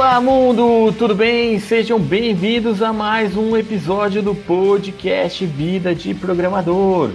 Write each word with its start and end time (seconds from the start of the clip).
Olá, 0.00 0.18
mundo! 0.18 0.94
Tudo 0.96 1.14
bem? 1.14 1.58
Sejam 1.58 2.00
bem-vindos 2.00 2.80
a 2.80 2.90
mais 2.90 3.36
um 3.36 3.54
episódio 3.54 4.22
do 4.22 4.34
podcast 4.34 5.44
Vida 5.44 5.94
de 5.94 6.14
Programador. 6.14 7.10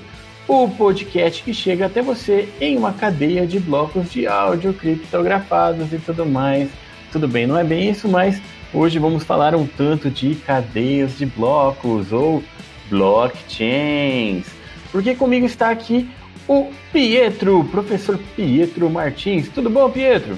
O 0.48 0.70
podcast 0.70 1.42
que 1.42 1.52
chega 1.52 1.88
até 1.88 2.04
você 2.04 2.48
em 2.62 2.78
uma 2.78 2.94
cadeia 2.94 3.48
de 3.48 3.60
blocos 3.60 4.12
de 4.12 4.28
áudio 4.28 4.72
criptografados 4.72 5.92
e 5.92 5.98
tudo 5.98 6.28
mais. 6.28 6.70
Tudo 7.12 7.28
bem, 7.28 7.48
não 7.48 7.58
é 7.58 7.64
bem 7.64 7.90
isso, 7.90 8.08
mas 8.08 8.40
hoje 8.72 9.00
vamos 9.00 9.24
falar 9.24 9.56
um 9.56 9.66
tanto 9.66 10.12
de 10.12 10.36
cadeias 10.36 11.18
de 11.18 11.26
blocos 11.26 12.14
ou 12.14 12.44
blockchains. 12.88 14.46
Porque 14.92 15.16
comigo 15.16 15.48
está 15.48 15.72
aqui 15.72 16.08
o 16.48 16.70
Pietro, 16.94 17.64
professor 17.72 18.20
Pietro 18.36 18.88
Martins. 18.92 19.50
Tudo 19.50 19.72
bom, 19.72 19.90
Pietro? 19.90 20.38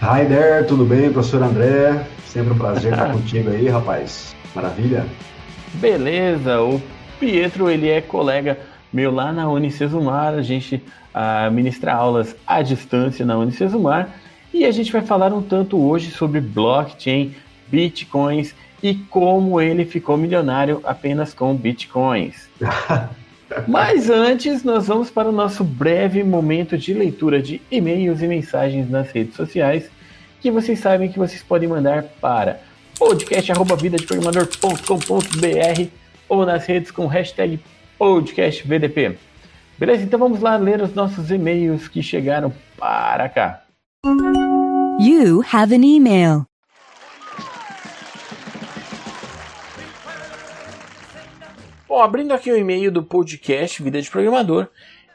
Hi 0.00 0.24
there, 0.24 0.64
tudo 0.64 0.84
bem, 0.84 1.12
professor 1.12 1.42
André? 1.42 2.06
Sempre 2.24 2.52
um 2.52 2.56
prazer 2.56 2.92
estar 2.92 3.10
contigo 3.12 3.50
aí, 3.50 3.68
rapaz. 3.68 4.32
Maravilha. 4.54 5.04
Beleza, 5.74 6.62
o 6.62 6.80
Pietro, 7.18 7.68
ele 7.68 7.88
é 7.88 8.00
colega 8.00 8.56
meu 8.92 9.10
lá 9.10 9.32
na 9.32 9.50
Unicesumar, 9.50 10.34
a 10.34 10.42
gente 10.42 10.76
uh, 11.12 11.50
ministra 11.50 11.92
aulas 11.92 12.36
à 12.46 12.62
distância 12.62 13.26
na 13.26 13.36
Unicesumar 13.36 14.08
e 14.54 14.64
a 14.64 14.70
gente 14.70 14.92
vai 14.92 15.02
falar 15.02 15.32
um 15.32 15.42
tanto 15.42 15.76
hoje 15.76 16.12
sobre 16.12 16.40
blockchain, 16.40 17.34
bitcoins 17.66 18.54
e 18.80 18.94
como 18.94 19.60
ele 19.60 19.84
ficou 19.84 20.16
milionário 20.16 20.80
apenas 20.84 21.34
com 21.34 21.52
bitcoins. 21.56 22.48
Mas 23.66 24.10
antes, 24.10 24.62
nós 24.62 24.86
vamos 24.86 25.10
para 25.10 25.28
o 25.28 25.32
nosso 25.32 25.64
breve 25.64 26.22
momento 26.22 26.76
de 26.76 26.92
leitura 26.92 27.40
de 27.40 27.60
e-mails 27.70 28.22
e 28.22 28.26
mensagens 28.26 28.88
nas 28.88 29.10
redes 29.10 29.34
sociais, 29.34 29.90
que 30.40 30.50
vocês 30.50 30.78
sabem 30.78 31.10
que 31.10 31.18
vocês 31.18 31.42
podem 31.42 31.68
mandar 31.68 32.04
para 32.20 32.60
podcast@vidadeprogramador.com.br 32.98 35.90
ou 36.28 36.44
nas 36.44 36.66
redes 36.66 36.90
com 36.90 37.06
hashtag 37.06 37.58
podcastvdp. 37.98 39.16
Beleza? 39.78 40.02
Então 40.02 40.18
vamos 40.18 40.40
lá 40.40 40.56
ler 40.56 40.82
os 40.82 40.92
nossos 40.94 41.30
e-mails 41.30 41.88
que 41.88 42.02
chegaram 42.02 42.52
para 42.76 43.28
cá. 43.28 43.62
You 45.00 45.44
have 45.52 45.74
an 45.74 45.84
email. 45.84 46.44
Bom, 51.88 52.02
abrindo 52.02 52.32
aqui 52.32 52.50
o 52.50 52.56
e-mail 52.56 52.92
do 52.92 53.02
podcast 53.02 53.82
Vida 53.82 54.02
de 54.02 54.10
Programador, 54.10 54.68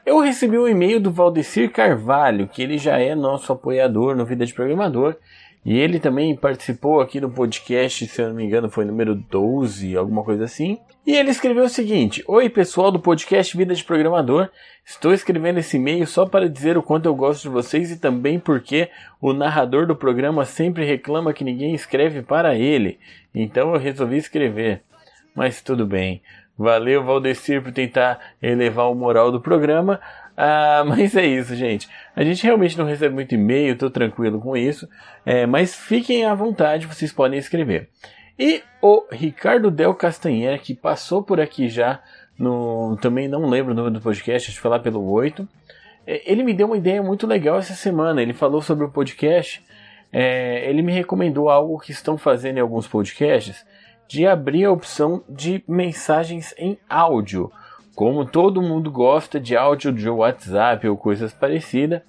eu 0.04 0.18
recebi 0.20 0.58
um 0.58 0.68
e-mail 0.68 1.00
do 1.00 1.10
Valdecir 1.10 1.70
Carvalho, 1.70 2.48
que 2.48 2.62
ele 2.62 2.78
já 2.78 2.98
é 2.98 3.14
nosso 3.14 3.52
apoiador 3.52 4.14
no 4.14 4.26
Vida 4.26 4.44
de 4.44 4.52
Programador, 4.52 5.16
e 5.64 5.78
ele 5.78 5.98
também 5.98 6.36
participou 6.36 7.00
aqui 7.00 7.18
no 7.18 7.30
podcast, 7.30 8.06
se 8.06 8.20
eu 8.20 8.28
não 8.28 8.34
me 8.34 8.44
engano, 8.44 8.68
foi 8.68 8.84
número 8.84 9.14
12, 9.14 9.96
alguma 9.96 10.22
coisa 10.22 10.44
assim. 10.44 10.78
E 11.06 11.16
ele 11.16 11.30
escreveu 11.30 11.64
o 11.64 11.70
seguinte: 11.70 12.22
Oi, 12.28 12.50
pessoal 12.50 12.90
do 12.90 13.00
podcast 13.00 13.56
Vida 13.56 13.74
de 13.74 13.82
Programador. 13.82 14.50
Estou 14.84 15.14
escrevendo 15.14 15.58
esse 15.58 15.78
e-mail 15.78 16.06
só 16.06 16.26
para 16.26 16.50
dizer 16.50 16.76
o 16.76 16.82
quanto 16.82 17.06
eu 17.06 17.14
gosto 17.14 17.44
de 17.44 17.48
vocês 17.48 17.90
e 17.90 17.98
também 17.98 18.38
porque 18.38 18.90
o 19.18 19.32
narrador 19.32 19.86
do 19.86 19.96
programa 19.96 20.44
sempre 20.44 20.84
reclama 20.84 21.32
que 21.32 21.42
ninguém 21.42 21.74
escreve 21.74 22.20
para 22.20 22.54
ele. 22.54 22.98
Então 23.34 23.72
eu 23.72 23.80
resolvi 23.80 24.18
escrever. 24.18 24.82
Mas 25.34 25.62
tudo 25.62 25.86
bem. 25.86 26.20
Valeu, 26.56 27.02
Valdecir, 27.02 27.62
por 27.62 27.72
tentar 27.72 28.20
elevar 28.40 28.90
o 28.90 28.94
moral 28.94 29.32
do 29.32 29.40
programa. 29.40 30.00
Ah, 30.36 30.84
mas 30.86 31.16
é 31.16 31.26
isso, 31.26 31.54
gente. 31.54 31.88
A 32.14 32.22
gente 32.22 32.44
realmente 32.44 32.78
não 32.78 32.84
recebe 32.84 33.14
muito 33.14 33.34
e-mail, 33.34 33.76
tô 33.76 33.90
tranquilo 33.90 34.40
com 34.40 34.56
isso. 34.56 34.88
É, 35.26 35.46
mas 35.46 35.74
fiquem 35.74 36.24
à 36.24 36.34
vontade, 36.34 36.86
vocês 36.86 37.12
podem 37.12 37.38
escrever. 37.38 37.88
E 38.38 38.62
o 38.80 39.04
Ricardo 39.10 39.70
Del 39.70 39.94
Castanher, 39.94 40.60
que 40.60 40.74
passou 40.74 41.22
por 41.22 41.40
aqui 41.40 41.68
já, 41.68 42.00
no, 42.38 42.96
também 43.00 43.28
não 43.28 43.48
lembro 43.48 43.72
o 43.72 43.76
nome 43.76 43.90
do 43.90 44.00
podcast, 44.00 44.48
acho 44.48 44.56
que 44.58 44.62
foi 44.62 44.70
lá 44.70 44.78
pelo 44.78 45.08
8. 45.08 45.48
É, 46.06 46.30
ele 46.30 46.42
me 46.42 46.52
deu 46.52 46.66
uma 46.66 46.76
ideia 46.76 47.02
muito 47.02 47.26
legal 47.26 47.58
essa 47.58 47.74
semana. 47.74 48.22
Ele 48.22 48.32
falou 48.32 48.60
sobre 48.60 48.84
o 48.84 48.90
podcast. 48.90 49.64
É, 50.12 50.68
ele 50.68 50.82
me 50.82 50.92
recomendou 50.92 51.48
algo 51.48 51.78
que 51.80 51.90
estão 51.90 52.16
fazendo 52.16 52.58
em 52.58 52.60
alguns 52.60 52.86
podcasts 52.86 53.64
de 54.08 54.26
abrir 54.26 54.64
a 54.64 54.72
opção 54.72 55.22
de 55.28 55.62
mensagens 55.66 56.54
em 56.58 56.78
áudio. 56.88 57.50
Como 57.94 58.24
todo 58.24 58.62
mundo 58.62 58.90
gosta 58.90 59.38
de 59.38 59.56
áudio 59.56 59.92
de 59.92 60.08
WhatsApp 60.08 60.88
ou 60.88 60.96
coisas 60.96 61.32
parecidas. 61.32 62.02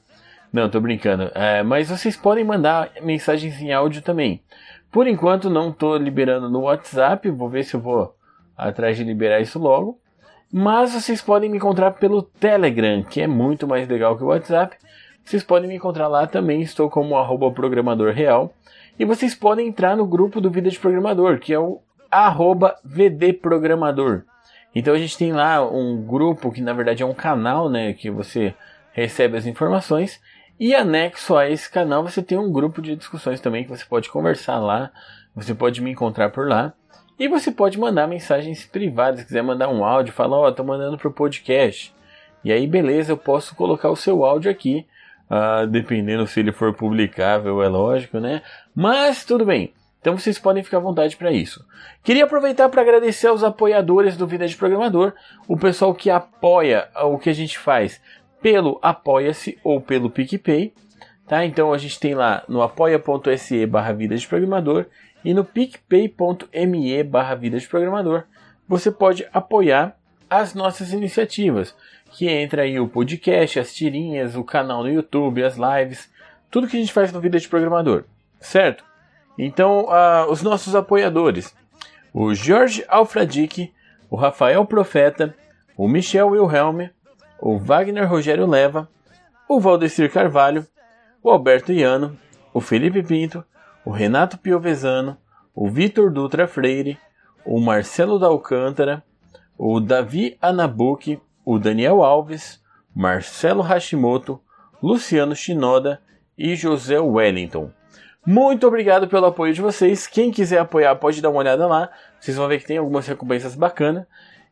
Não, 0.51 0.69
tô 0.69 0.79
brincando. 0.79 1.31
É, 1.35 1.61
mas 1.63 1.89
vocês 1.89 2.15
podem 2.15 2.43
mandar 2.43 2.89
mensagens 3.01 3.61
em 3.61 3.73
áudio 3.73 4.01
também. 4.01 4.41
Por 4.91 5.07
enquanto 5.07 5.49
não 5.49 5.69
estou 5.69 5.97
liberando 5.97 6.49
no 6.49 6.61
WhatsApp, 6.61 7.29
vou 7.29 7.49
ver 7.49 7.63
se 7.63 7.75
eu 7.75 7.81
vou 7.81 8.15
atrás 8.57 8.95
de 8.95 9.03
liberar 9.03 9.41
isso 9.41 9.59
logo. 9.59 9.99
Mas 10.51 10.93
vocês 10.93 11.21
podem 11.21 11.49
me 11.49 11.57
encontrar 11.57 11.91
pelo 11.91 12.21
Telegram, 12.21 13.03
que 13.03 13.19
é 13.21 13.27
muito 13.27 13.67
mais 13.67 13.87
legal 13.87 14.17
que 14.17 14.23
o 14.23 14.27
WhatsApp. 14.27 14.77
Vocês 15.23 15.43
podem 15.43 15.67
me 15.67 15.75
encontrar 15.75 16.07
lá 16.07 16.25
também, 16.25 16.61
estou 16.61 16.89
como 16.89 17.17
arroba 17.17 17.51
programador 17.51 18.13
real. 18.13 18.53
E 18.97 19.03
vocês 19.03 19.35
podem 19.35 19.67
entrar 19.67 19.97
no 19.97 20.05
grupo 20.05 20.39
do 20.39 20.49
Vida 20.49 20.69
de 20.69 20.79
Programador, 20.79 21.39
que 21.39 21.53
é 21.53 21.59
o 21.59 21.81
vdprogramador. 22.83 24.23
Então 24.73 24.93
a 24.93 24.97
gente 24.97 25.17
tem 25.17 25.33
lá 25.33 25.65
um 25.65 26.01
grupo 26.01 26.51
que 26.51 26.61
na 26.61 26.73
verdade 26.73 27.03
é 27.03 27.05
um 27.05 27.13
canal, 27.13 27.69
né, 27.69 27.93
que 27.93 28.09
você 28.09 28.53
recebe 28.93 29.37
as 29.37 29.45
informações 29.45 30.21
e 30.57 30.73
anexo 30.73 31.35
a 31.35 31.49
esse 31.49 31.69
canal 31.69 32.03
você 32.03 32.23
tem 32.23 32.37
um 32.37 32.51
grupo 32.51 32.81
de 32.81 32.95
discussões 32.95 33.41
também 33.41 33.63
que 33.63 33.69
você 33.69 33.83
pode 33.83 34.09
conversar 34.09 34.59
lá, 34.59 34.91
você 35.35 35.53
pode 35.53 35.81
me 35.81 35.91
encontrar 35.91 36.29
por 36.29 36.47
lá 36.47 36.73
e 37.19 37.27
você 37.27 37.51
pode 37.51 37.77
mandar 37.77 38.07
mensagens 38.07 38.65
privadas, 38.65 39.21
se 39.21 39.25
quiser 39.25 39.41
mandar 39.41 39.67
um 39.69 39.83
áudio, 39.83 40.13
falar, 40.13 40.37
ó, 40.37 40.47
oh, 40.47 40.51
tô 40.51 40.63
mandando 40.63 40.97
pro 40.97 41.11
podcast. 41.11 41.93
E 42.43 42.51
aí 42.51 42.67
beleza, 42.67 43.11
eu 43.11 43.17
posso 43.17 43.55
colocar 43.55 43.89
o 43.89 43.95
seu 43.95 44.23
áudio 44.23 44.49
aqui, 44.49 44.85
uh, 45.29 45.67
dependendo 45.67 46.27
se 46.27 46.39
ele 46.39 46.51
for 46.51 46.73
publicável, 46.73 47.61
é 47.61 47.67
lógico, 47.67 48.19
né? 48.19 48.41
Mas 48.73 49.23
tudo 49.23 49.45
bem. 49.45 49.73
Então 49.99 50.15
vocês 50.15 50.37
podem 50.37 50.63
ficar 50.63 50.77
à 50.77 50.81
vontade 50.81 51.15
para 51.17 51.31
isso. 51.31 51.65
Queria 52.03 52.25
aproveitar 52.25 52.69
para 52.69 52.81
agradecer 52.81 53.25
aos 53.25 53.43
apoiadores 53.43 54.15
do 54.15 54.27
Vida 54.27 54.47
de 54.47 54.55
Programador, 54.55 55.13
o 55.47 55.57
pessoal 55.57 55.95
que 55.95 56.11
apoia 56.11 56.87
o 57.05 57.17
que 57.17 57.29
a 57.29 57.33
gente 57.33 57.57
faz 57.57 57.99
pelo 58.39 58.77
Apoia-se 58.83 59.57
ou 59.63 59.81
pelo 59.81 60.11
PicPay. 60.11 60.71
Tá? 61.27 61.43
Então 61.43 61.73
a 61.73 61.77
gente 61.79 61.99
tem 61.99 62.13
lá 62.13 62.43
no 62.47 62.61
apoia.se 62.61 63.65
barra 63.65 63.93
Vida 63.93 64.15
de 64.15 64.27
Programador 64.27 64.85
e 65.23 65.33
no 65.33 65.43
picpay.me 65.43 67.03
barra 67.03 67.33
Vida 67.33 67.57
de 67.57 67.67
Programador. 67.67 68.25
Você 68.67 68.91
pode 68.91 69.27
apoiar 69.33 69.97
as 70.29 70.53
nossas 70.53 70.91
iniciativas, 70.91 71.75
que 72.11 72.29
entra 72.29 72.63
aí 72.63 72.79
o 72.79 72.87
podcast, 72.87 73.59
as 73.59 73.73
tirinhas, 73.73 74.35
o 74.35 74.43
canal 74.43 74.83
no 74.83 74.89
YouTube, 74.89 75.43
as 75.43 75.57
lives, 75.57 76.09
tudo 76.49 76.67
que 76.67 76.77
a 76.77 76.79
gente 76.79 76.93
faz 76.93 77.11
no 77.11 77.19
Vida 77.19 77.39
de 77.39 77.47
Programador, 77.47 78.05
certo? 78.39 78.83
Então, 79.37 79.85
uh, 79.85 80.31
os 80.31 80.41
nossos 80.41 80.75
apoiadores: 80.75 81.55
o 82.13 82.33
Jorge 82.33 82.85
Alfradique, 82.87 83.73
o 84.09 84.15
Rafael 84.15 84.65
Profeta, 84.65 85.35
o 85.75 85.87
Michel 85.87 86.29
Wilhelm, 86.29 86.89
o 87.39 87.57
Wagner 87.57 88.09
Rogério 88.09 88.47
Leva, 88.47 88.89
o 89.49 89.59
Valdecir 89.59 90.11
Carvalho, 90.11 90.65
o 91.21 91.29
Alberto 91.29 91.73
Iano, 91.73 92.17
o 92.53 92.61
Felipe 92.61 93.03
Pinto, 93.03 93.43
o 93.83 93.91
Renato 93.91 94.37
Piovesano, 94.37 95.17
o 95.53 95.69
Vitor 95.69 96.11
Dutra 96.11 96.47
Freire, 96.47 96.97
o 97.45 97.59
Marcelo 97.59 98.17
da 98.17 98.27
Alcântara, 98.27 99.03
o 99.57 99.79
Davi 99.79 100.37
Anabuki, 100.41 101.19
o 101.43 101.57
Daniel 101.57 102.03
Alves, 102.03 102.61
Marcelo 102.93 103.61
Hashimoto, 103.61 104.39
Luciano 104.81 105.35
Shinoda 105.35 106.01
e 106.37 106.55
José 106.55 106.99
Wellington. 106.99 107.71
Muito 108.25 108.67
obrigado 108.67 109.07
pelo 109.07 109.27
apoio 109.27 109.53
de 109.53 109.61
vocês. 109.61 110.07
Quem 110.07 110.31
quiser 110.31 110.59
apoiar 110.59 110.95
pode 110.95 111.21
dar 111.21 111.29
uma 111.29 111.39
olhada 111.39 111.67
lá. 111.67 111.89
Vocês 112.19 112.35
vão 112.35 112.47
ver 112.47 112.59
que 112.59 112.65
tem 112.65 112.77
algumas 112.77 113.05
recompensas 113.05 113.55
bacanas. 113.55 114.05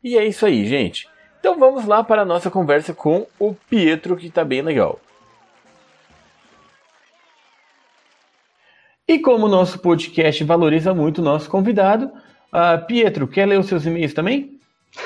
E 0.04 0.18
é 0.18 0.26
isso 0.26 0.46
aí, 0.46 0.66
gente. 0.68 1.10
Então 1.40 1.58
vamos 1.58 1.86
lá 1.86 2.04
para 2.04 2.22
a 2.22 2.26
nossa 2.26 2.52
conversa 2.52 2.94
com 2.94 3.26
o 3.40 3.54
Pietro, 3.54 4.16
que 4.16 4.28
está 4.28 4.46
bem 4.46 4.62
legal. 4.62 5.00
E 9.08 9.20
como 9.20 9.48
o 9.48 9.50
nosso 9.50 9.80
podcast 9.80 10.44
valoriza 10.44 10.94
muito 10.94 11.20
o 11.20 11.24
nosso 11.24 11.50
convidado, 11.50 12.06
uh, 12.06 12.86
Pietro, 12.88 13.28
quer 13.28 13.46
ler 13.46 13.60
os 13.60 13.66
seus 13.66 13.86
e-mails 13.86 14.14
também? 14.14 14.60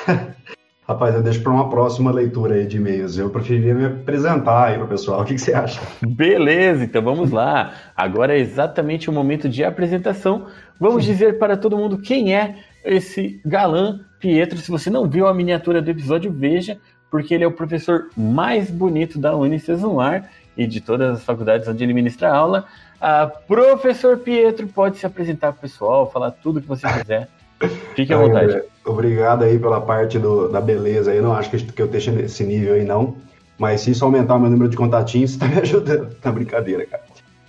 Rapaz, 0.88 1.14
eu 1.16 1.22
deixo 1.22 1.44
para 1.44 1.52
uma 1.52 1.70
próxima 1.70 2.12
leitura 2.12 2.56
aí 2.56 2.66
de 2.66 2.78
e-mails. 2.78 3.18
Eu 3.18 3.30
preferiria 3.30 3.76
me 3.76 3.86
apresentar 3.86 4.68
aí 4.68 4.76
para 4.76 4.86
o 4.86 4.88
pessoal. 4.88 5.22
O 5.22 5.26
que, 5.26 5.34
que, 5.34 5.42
você 5.42 5.54
acha? 5.54 5.82
Beleza, 6.02 6.86
então 6.86 7.02
vamos 7.02 7.30
lá. 7.30 7.74
Agora 7.94 8.34
é 8.34 8.40
exatamente 8.40 9.10
o 9.10 9.14
momento 9.14 9.50
de 9.50 9.66
apresentação. 9.66 10.46
Vamos 10.80 11.04
dizer 11.04 11.38
para 11.38 11.58
todo 11.58 11.78
mundo 11.78 11.98
quem 11.98 12.34
é 12.34 12.56
esse 12.86 13.42
galã 13.46 14.00
Pietro. 14.18 14.58
Se 14.60 14.72
você 14.72 14.90
não 14.90 15.10
viu 15.10 15.28
a 15.28 15.34
miniatura 15.34 15.82
do 15.82 15.92
episódio, 15.92 16.32
veja, 16.32 16.78
porque 17.12 17.34
ele 17.34 17.44
é 17.44 17.48
o 17.48 17.52
professor 17.52 18.08
mais 18.16 18.72
bonito 18.72 19.20
da 19.20 19.36
Unicesumar 19.36 20.30
e 20.56 20.66
de 20.66 20.80
todas 20.80 21.18
as 21.18 21.24
faculdades 21.24 21.68
onde 21.68 21.84
ele 21.84 21.94
ministra 21.94 22.32
aula. 22.32 22.66
Uh, 22.96 23.46
professor 23.46 24.18
Pietro 24.18 24.66
pode 24.68 24.98
se 24.98 25.06
apresentar 25.06 25.52
para 25.52 25.60
o 25.60 25.62
pessoal, 25.62 26.10
falar 26.10 26.32
tudo 26.32 26.62
que 26.62 26.68
você 26.68 26.88
quiser. 26.88 27.28
Fique 27.96 28.14
à 28.14 28.18
vontade. 28.18 28.64
Obrigado 28.86 29.44
aí 29.44 29.58
pela 29.60 29.82
parte 29.82 30.18
do, 30.18 30.48
da 30.48 30.62
beleza 30.62 31.12
aí. 31.12 31.22
Não 31.22 31.34
acho 31.34 31.50
que, 31.50 31.58
que 31.58 31.82
eu 31.82 31.88
esteja 31.88 32.12
nesse 32.12 32.44
nível 32.44 32.76
aí, 32.76 32.86
não. 32.86 33.18
Mas 33.58 33.82
se 33.82 33.92
isso 33.92 34.06
aumentar 34.06 34.36
o 34.36 34.40
meu 34.40 34.50
número 34.50 34.70
de 34.70 34.78
contatinhos, 34.78 35.32
você 35.32 35.40
tá 35.40 35.48
me 35.48 35.60
ajudando. 35.60 36.16
Tá 36.16 36.32
brincadeira, 36.32 36.86
cara. 36.86 37.04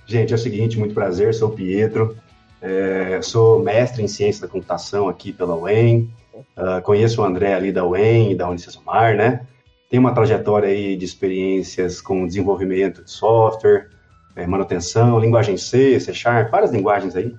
Gente, 0.07 0.33
é 0.33 0.37
o 0.37 0.39
seguinte, 0.39 0.79
muito 0.79 0.95
prazer, 0.95 1.35
sou 1.35 1.51
o 1.51 1.53
Pietro. 1.53 2.17
É, 2.61 3.21
sou 3.23 3.63
mestre 3.63 4.03
em 4.03 4.09
ciência 4.09 4.43
da 4.43 4.49
computação 4.49 5.09
aqui 5.09 5.33
pela 5.33 5.55
UEM. 5.55 6.11
Uh, 6.57 6.83
conheço 6.83 7.21
o 7.21 7.25
André 7.25 7.55
ali 7.55 7.73
da 7.73 7.85
UEM 7.85 8.33
e 8.33 8.35
da 8.35 8.49
Unicesumar, 8.49 9.17
né? 9.17 9.47
Tenho 9.91 10.01
uma 10.01 10.15
trajetória 10.15 10.69
aí 10.69 10.97
de 10.97 11.05
experiências 11.05 12.01
com 12.01 12.27
desenvolvimento 12.27 13.03
de 13.05 13.11
software, 13.11 13.89
é, 14.37 14.47
manutenção, 14.47 15.19
linguagem 15.19 15.57
C, 15.57 15.99
C 15.99 16.13
Sharp, 16.13 16.51
várias 16.51 16.71
linguagens 16.71 17.17
aí. 17.17 17.35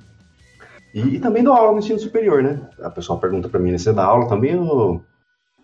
E, 0.94 1.01
e, 1.01 1.19
também 1.19 1.44
dou 1.44 1.53
aula 1.53 1.74
no 1.74 1.80
ensino 1.80 2.00
superior, 2.00 2.41
né? 2.41 2.59
A 2.81 2.89
pessoa 2.89 3.19
pergunta 3.19 3.47
para 3.47 3.59
mim, 3.59 3.77
você 3.77 3.94
dá 3.94 4.06
aula 4.06 4.27
também 4.27 4.57
ou... 4.57 5.01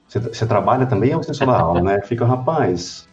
Você, 0.08 0.20
você 0.20 0.46
trabalha 0.46 0.86
também 0.86 1.16
ou 1.16 1.24
você 1.24 1.34
só 1.34 1.46
dá 1.46 1.60
aula, 1.60 1.82
né? 1.82 2.02
Fica, 2.06 2.26
rapaz, 2.26 3.08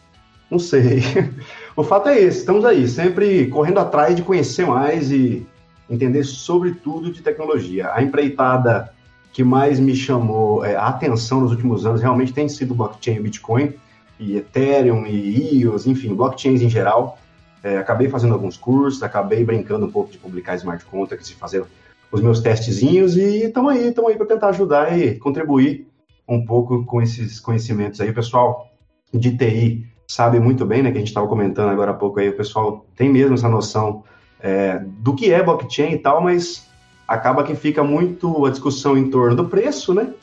não 0.49 0.59
sei. 0.59 1.01
o 1.75 1.83
fato 1.83 2.09
é 2.09 2.19
esse, 2.19 2.39
estamos 2.39 2.63
aí, 2.65 2.87
sempre 2.87 3.47
correndo 3.47 3.79
atrás 3.79 4.15
de 4.15 4.21
conhecer 4.21 4.67
mais 4.67 5.11
e 5.11 5.45
entender 5.89 6.23
sobre 6.23 6.71
tudo 6.71 7.11
de 7.11 7.21
tecnologia. 7.21 7.91
A 7.93 8.03
empreitada 8.03 8.93
que 9.31 9.43
mais 9.43 9.79
me 9.79 9.95
chamou 9.95 10.63
é, 10.63 10.75
a 10.75 10.87
atenção 10.87 11.41
nos 11.41 11.51
últimos 11.51 11.85
anos 11.85 12.01
realmente 12.01 12.31
tem 12.31 12.47
sido 12.47 12.75
blockchain 12.75 13.15
e 13.15 13.19
Bitcoin, 13.19 13.73
e 14.19 14.37
Ethereum 14.37 15.07
e 15.07 15.63
EOS, 15.63 15.87
enfim, 15.87 16.13
blockchains 16.13 16.61
em 16.61 16.69
geral. 16.69 17.17
É, 17.63 17.77
acabei 17.77 18.09
fazendo 18.09 18.33
alguns 18.33 18.55
cursos, 18.55 19.01
acabei 19.01 19.43
brincando 19.43 19.87
um 19.87 19.91
pouco 19.91 20.11
de 20.11 20.19
publicar 20.19 20.55
smart 20.55 20.85
contracts 20.85 21.31
e 21.31 21.35
fazer 21.35 21.65
os 22.13 22.21
meus 22.21 22.39
testezinhos 22.41 23.17
e 23.17 23.45
estamos 23.45 23.73
aí, 23.73 23.87
estamos 23.87 24.11
aí 24.11 24.17
para 24.17 24.27
tentar 24.27 24.49
ajudar 24.49 24.97
e 24.97 25.17
contribuir 25.17 25.87
um 26.29 26.45
pouco 26.45 26.85
com 26.85 27.01
esses 27.01 27.39
conhecimentos 27.39 27.99
aí. 27.99 28.11
O 28.11 28.13
pessoal 28.13 28.67
de 29.11 29.35
TI 29.35 29.87
sabe 30.07 30.39
muito 30.39 30.63
bem, 30.63 30.83
né, 30.83 30.91
que 30.91 30.97
a 30.97 30.99
gente 30.99 31.07
estava 31.07 31.27
comentando 31.27 31.69
agora 31.69 31.89
há 31.89 31.95
pouco 31.95 32.19
aí, 32.19 32.29
o 32.29 32.37
pessoal 32.37 32.85
tem 32.95 33.09
mesmo 33.09 33.33
essa 33.33 33.49
noção 33.49 34.03
é, 34.39 34.79
do 34.99 35.15
que 35.15 35.33
é 35.33 35.41
blockchain 35.41 35.93
e 35.93 35.97
tal, 35.97 36.21
mas 36.21 36.67
acaba 37.07 37.43
que 37.43 37.55
fica 37.55 37.83
muito 37.83 38.45
a 38.45 38.51
discussão 38.51 38.95
em 38.95 39.09
torno 39.09 39.35
do 39.35 39.45
preço, 39.45 39.91
né? 39.91 40.13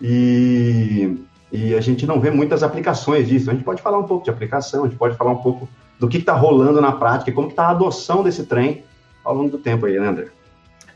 E, 0.00 1.16
e 1.50 1.74
a 1.74 1.80
gente 1.80 2.06
não 2.06 2.20
vê 2.20 2.30
muitas 2.30 2.62
aplicações 2.62 3.26
disso. 3.26 3.50
A 3.50 3.54
gente 3.54 3.64
pode 3.64 3.82
falar 3.82 3.98
um 3.98 4.04
pouco 4.04 4.24
de 4.24 4.30
aplicação, 4.30 4.84
a 4.84 4.88
gente 4.88 4.98
pode 4.98 5.16
falar 5.16 5.32
um 5.32 5.42
pouco 5.42 5.68
do 5.98 6.08
que 6.08 6.18
está 6.18 6.34
rolando 6.34 6.80
na 6.80 6.92
prática, 6.92 7.32
como 7.32 7.48
está 7.48 7.66
a 7.66 7.70
adoção 7.70 8.22
desse 8.22 8.44
trem 8.44 8.84
ao 9.24 9.34
longo 9.34 9.50
do 9.50 9.58
tempo 9.58 9.86
aí, 9.86 9.98
né, 9.98 10.06
André? 10.06 10.28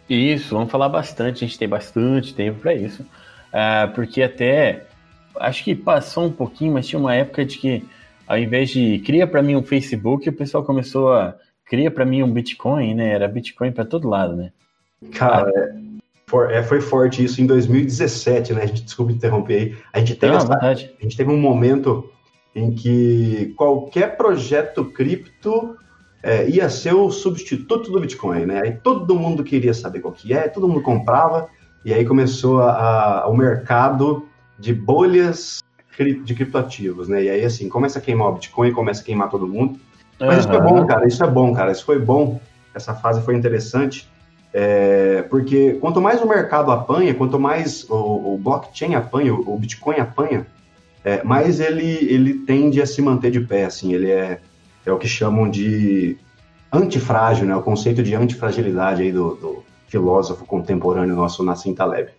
Isso, 0.08 0.54
vamos 0.54 0.70
falar 0.70 0.88
bastante, 0.88 1.44
a 1.44 1.46
gente 1.46 1.58
tem 1.58 1.68
bastante 1.68 2.34
tempo 2.34 2.60
para 2.60 2.74
isso, 2.74 3.02
uh, 3.02 3.92
porque 3.94 4.22
até 4.22 4.86
acho 5.38 5.62
que 5.62 5.74
passou 5.74 6.26
um 6.26 6.32
pouquinho, 6.32 6.72
mas 6.72 6.86
tinha 6.86 6.98
uma 6.98 7.14
época 7.14 7.44
de 7.44 7.58
que 7.58 7.84
ao 8.26 8.38
invés 8.38 8.70
de 8.70 8.98
cria 9.00 9.26
para 9.26 9.42
mim 9.42 9.56
um 9.56 9.62
Facebook, 9.62 10.28
o 10.28 10.32
pessoal 10.32 10.64
começou 10.64 11.12
a 11.12 11.34
cria 11.64 11.90
para 11.90 12.04
mim 12.04 12.22
um 12.22 12.30
Bitcoin, 12.30 12.94
né? 12.94 13.10
Era 13.10 13.28
Bitcoin 13.28 13.72
para 13.72 13.84
todo 13.84 14.08
lado, 14.08 14.34
né? 14.36 14.50
Cara, 15.12 15.50
é, 15.54 16.58
é, 16.58 16.62
foi 16.62 16.80
forte 16.80 17.22
isso 17.22 17.40
em 17.40 17.46
2017, 17.46 18.52
né? 18.52 18.62
A 18.62 18.66
gente, 18.66 18.82
desculpa 18.82 19.12
interromper 19.12 19.54
aí. 19.54 19.76
A 19.92 19.98
gente 20.00 20.14
teve, 20.16 20.32
Não, 20.32 20.38
essa, 20.40 20.58
a 20.58 20.74
gente 20.74 21.16
teve 21.16 21.30
um 21.30 21.40
momento 21.40 22.10
em 22.54 22.72
que 22.72 23.54
qualquer 23.56 24.16
projeto 24.16 24.84
cripto 24.84 25.76
é, 26.22 26.48
ia 26.48 26.68
ser 26.68 26.94
o 26.94 27.10
substituto 27.10 27.90
do 27.90 28.00
Bitcoin, 28.00 28.46
né? 28.46 28.60
Aí 28.62 28.72
todo 28.72 29.14
mundo 29.14 29.44
queria 29.44 29.72
saber 29.72 30.00
qual 30.00 30.12
que 30.12 30.32
é, 30.32 30.48
todo 30.48 30.68
mundo 30.68 30.82
comprava, 30.82 31.48
e 31.84 31.92
aí 31.94 32.04
começou 32.04 32.60
a, 32.60 33.22
a, 33.22 33.28
o 33.28 33.36
mercado 33.36 34.26
de 34.58 34.74
bolhas 34.74 35.62
de 36.24 36.34
criptoativos, 36.34 37.08
né? 37.08 37.24
E 37.24 37.30
aí, 37.30 37.44
assim, 37.44 37.68
começa 37.68 37.98
a 37.98 38.02
queimar 38.02 38.28
o 38.28 38.32
Bitcoin, 38.34 38.72
começa 38.72 39.02
a 39.02 39.04
queimar 39.04 39.28
todo 39.30 39.48
mundo. 39.48 39.78
Mas 40.18 40.44
uhum. 40.44 40.52
isso 40.52 40.52
é 40.52 40.60
bom, 40.60 40.86
cara, 40.86 41.06
isso 41.06 41.24
é 41.24 41.26
bom, 41.26 41.52
cara, 41.52 41.72
isso 41.72 41.84
foi 41.84 41.98
bom. 41.98 42.40
Essa 42.74 42.94
fase 42.94 43.20
foi 43.22 43.34
interessante. 43.36 44.08
É, 44.52 45.22
porque 45.22 45.74
quanto 45.80 46.00
mais 46.00 46.22
o 46.22 46.28
mercado 46.28 46.70
apanha, 46.70 47.14
quanto 47.14 47.38
mais 47.38 47.88
o, 47.90 48.34
o 48.34 48.38
blockchain 48.38 48.94
apanha, 48.94 49.34
o, 49.34 49.54
o 49.54 49.58
Bitcoin 49.58 49.96
apanha, 49.98 50.46
é, 51.04 51.22
mais 51.22 51.60
ele, 51.60 51.86
ele 51.86 52.34
tende 52.34 52.80
a 52.80 52.86
se 52.86 53.00
manter 53.02 53.30
de 53.30 53.40
pé, 53.40 53.64
assim, 53.64 53.92
ele 53.92 54.10
é, 54.10 54.40
é 54.84 54.92
o 54.92 54.98
que 54.98 55.08
chamam 55.08 55.48
de 55.50 56.16
antifrágil, 56.72 57.46
né, 57.46 57.56
o 57.56 57.62
conceito 57.62 58.02
de 58.02 58.14
antifragilidade 58.14 59.02
aí 59.02 59.12
do, 59.12 59.34
do 59.36 59.64
filósofo 59.88 60.44
contemporâneo 60.44 61.14
nosso, 61.14 61.44
Nassim 61.44 61.74
Taleb. 61.74 62.10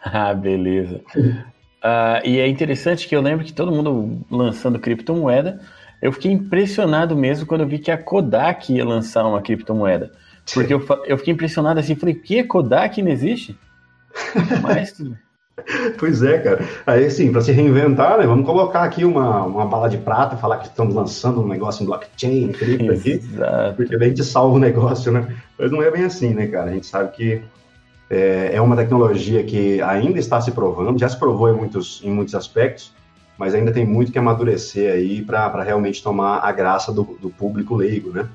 Ah, 0.00 0.32
beleza. 0.32 1.02
uh, 1.16 2.24
e 2.24 2.38
é 2.38 2.46
interessante 2.46 3.08
que 3.08 3.16
eu 3.16 3.20
lembro 3.20 3.44
que 3.44 3.52
todo 3.52 3.72
mundo 3.72 4.24
lançando 4.30 4.78
criptomoeda, 4.78 5.60
eu 6.00 6.12
fiquei 6.12 6.30
impressionado 6.30 7.16
mesmo 7.16 7.46
quando 7.46 7.62
eu 7.62 7.66
vi 7.66 7.80
que 7.80 7.90
a 7.90 7.98
Kodak 7.98 8.72
ia 8.72 8.84
lançar 8.84 9.26
uma 9.26 9.42
criptomoeda. 9.42 10.12
Porque 10.54 10.72
eu, 10.72 10.86
eu 11.04 11.18
fiquei 11.18 11.34
impressionado 11.34 11.80
assim, 11.80 11.96
falei, 11.96 12.14
que 12.14 12.44
Kodak 12.44 13.02
não 13.02 13.10
existe? 13.10 13.58
Mas 14.62 14.94
Pois 15.98 16.22
é, 16.22 16.38
cara. 16.38 16.64
Aí, 16.86 17.06
assim, 17.06 17.30
para 17.32 17.40
se 17.40 17.52
reinventar, 17.52 18.18
né, 18.18 18.26
vamos 18.26 18.46
colocar 18.46 18.82
aqui 18.82 19.04
uma, 19.04 19.44
uma 19.44 19.66
bala 19.66 19.88
de 19.88 19.98
prata, 19.98 20.36
falar 20.36 20.58
que 20.58 20.66
estamos 20.66 20.94
lançando 20.94 21.42
um 21.42 21.48
negócio 21.48 21.82
em 21.82 21.86
blockchain, 21.86 22.52
cripto 22.52 22.92
aqui, 22.92 23.20
porque 23.76 23.96
daí 23.96 24.06
a 24.06 24.10
gente 24.10 24.24
salva 24.24 24.56
o 24.56 24.58
negócio, 24.58 25.12
né? 25.12 25.36
Mas 25.58 25.70
não 25.70 25.82
é 25.82 25.90
bem 25.90 26.04
assim, 26.04 26.34
né, 26.34 26.46
cara? 26.46 26.70
A 26.70 26.72
gente 26.72 26.86
sabe 26.86 27.12
que 27.12 27.42
é, 28.10 28.52
é 28.54 28.60
uma 28.60 28.76
tecnologia 28.76 29.42
que 29.44 29.80
ainda 29.82 30.18
está 30.18 30.40
se 30.40 30.50
provando, 30.52 30.98
já 30.98 31.08
se 31.08 31.18
provou 31.18 31.48
em 31.50 31.56
muitos, 31.56 32.00
em 32.02 32.10
muitos 32.10 32.34
aspectos, 32.34 32.92
mas 33.36 33.54
ainda 33.54 33.72
tem 33.72 33.86
muito 33.86 34.10
que 34.10 34.18
amadurecer 34.18 34.92
aí 34.92 35.22
para 35.22 35.62
realmente 35.62 36.02
tomar 36.02 36.38
a 36.38 36.50
graça 36.50 36.92
do, 36.92 37.18
do 37.20 37.30
público 37.30 37.76
leigo, 37.76 38.10
né? 38.10 38.28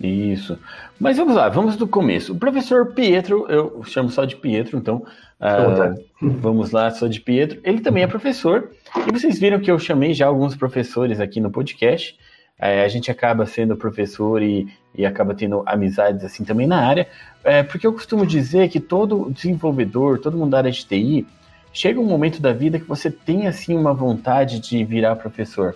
Isso. 0.00 0.58
Mas 0.98 1.18
vamos 1.18 1.34
lá, 1.34 1.48
vamos 1.50 1.76
do 1.76 1.86
começo. 1.86 2.32
O 2.32 2.38
professor 2.38 2.86
Pietro, 2.86 3.46
eu 3.50 3.82
chamo 3.84 4.08
só 4.08 4.24
de 4.24 4.34
Pietro, 4.34 4.78
então 4.78 5.04
uh, 5.40 6.04
vamos 6.20 6.70
lá, 6.70 6.90
só 6.90 7.06
de 7.06 7.20
Pietro. 7.20 7.60
Ele 7.64 7.80
também 7.80 8.02
é 8.02 8.06
professor, 8.06 8.70
e 9.06 9.12
vocês 9.12 9.38
viram 9.38 9.60
que 9.60 9.70
eu 9.70 9.78
chamei 9.78 10.14
já 10.14 10.26
alguns 10.26 10.54
professores 10.54 11.20
aqui 11.20 11.40
no 11.40 11.50
podcast. 11.50 12.16
Uh, 12.58 12.84
a 12.84 12.88
gente 12.88 13.10
acaba 13.10 13.46
sendo 13.46 13.76
professor 13.76 14.42
e, 14.42 14.68
e 14.94 15.06
acaba 15.06 15.34
tendo 15.34 15.62
amizades 15.64 16.24
assim 16.24 16.44
também 16.44 16.66
na 16.66 16.86
área, 16.86 17.08
uh, 17.40 17.66
porque 17.70 17.86
eu 17.86 17.92
costumo 17.92 18.26
dizer 18.26 18.68
que 18.68 18.78
todo 18.78 19.30
desenvolvedor, 19.30 20.18
todo 20.18 20.36
mundo 20.36 20.50
da 20.50 20.58
área 20.58 20.70
de 20.70 20.84
TI, 20.84 21.26
chega 21.72 22.00
um 22.00 22.04
momento 22.04 22.40
da 22.40 22.52
vida 22.52 22.78
que 22.78 22.86
você 22.86 23.10
tem 23.10 23.46
assim 23.46 23.76
uma 23.76 23.94
vontade 23.94 24.60
de 24.60 24.84
virar 24.84 25.16
professor, 25.16 25.74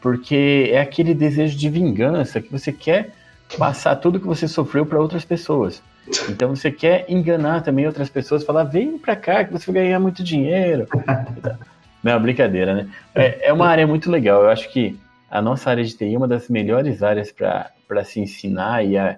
porque 0.00 0.70
é 0.72 0.80
aquele 0.80 1.14
desejo 1.14 1.56
de 1.56 1.68
vingança 1.68 2.40
que 2.40 2.50
você 2.50 2.72
quer 2.72 3.10
passar 3.58 3.96
tudo 3.96 4.20
que 4.20 4.26
você 4.26 4.48
sofreu 4.48 4.86
para 4.86 5.00
outras 5.00 5.24
pessoas. 5.24 5.82
Então 6.28 6.54
você 6.54 6.70
quer 6.70 7.06
enganar 7.08 7.62
também 7.62 7.86
outras 7.86 8.08
pessoas, 8.08 8.44
falar, 8.44 8.64
vem 8.64 8.98
para 8.98 9.16
cá 9.16 9.44
que 9.44 9.52
você 9.52 9.70
vai 9.70 9.82
ganhar 9.82 10.00
muito 10.00 10.22
dinheiro. 10.22 10.86
Não, 12.02 12.20
brincadeira, 12.20 12.74
né? 12.74 12.88
É, 13.14 13.48
é, 13.48 13.52
uma 13.52 13.68
área 13.68 13.86
muito 13.86 14.10
legal. 14.10 14.42
Eu 14.42 14.50
acho 14.50 14.68
que 14.72 14.98
a 15.30 15.40
nossa 15.40 15.70
área 15.70 15.84
de 15.84 15.96
TI 15.96 16.14
é 16.14 16.18
uma 16.18 16.26
das 16.26 16.48
melhores 16.48 17.02
áreas 17.02 17.32
para 17.32 18.04
se 18.04 18.18
ensinar 18.18 18.84
e 18.84 18.98
a, 18.98 19.16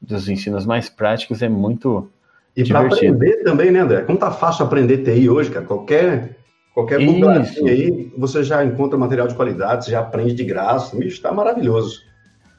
dos 0.00 0.28
ensinos 0.28 0.64
mais 0.64 0.88
práticos 0.88 1.42
é 1.42 1.48
muito 1.48 2.10
e 2.56 2.64
para 2.64 2.80
aprender 2.80 3.42
também, 3.42 3.70
né, 3.70 3.80
André? 3.80 4.02
Como 4.02 4.18
tá 4.18 4.30
fácil 4.30 4.66
aprender 4.66 4.98
TI 4.98 5.28
hoje, 5.28 5.50
cara? 5.50 5.64
Qualquer, 5.64 6.36
qualquer 6.74 6.98
aí, 6.98 8.12
você 8.16 8.44
já 8.44 8.62
encontra 8.64 8.98
material 8.98 9.26
de 9.26 9.34
qualidade, 9.34 9.86
você 9.86 9.90
já 9.90 10.00
aprende 10.00 10.34
de 10.34 10.44
graça. 10.44 10.96
Bicho, 10.96 11.20
tá 11.22 11.32
maravilhoso. 11.32 12.02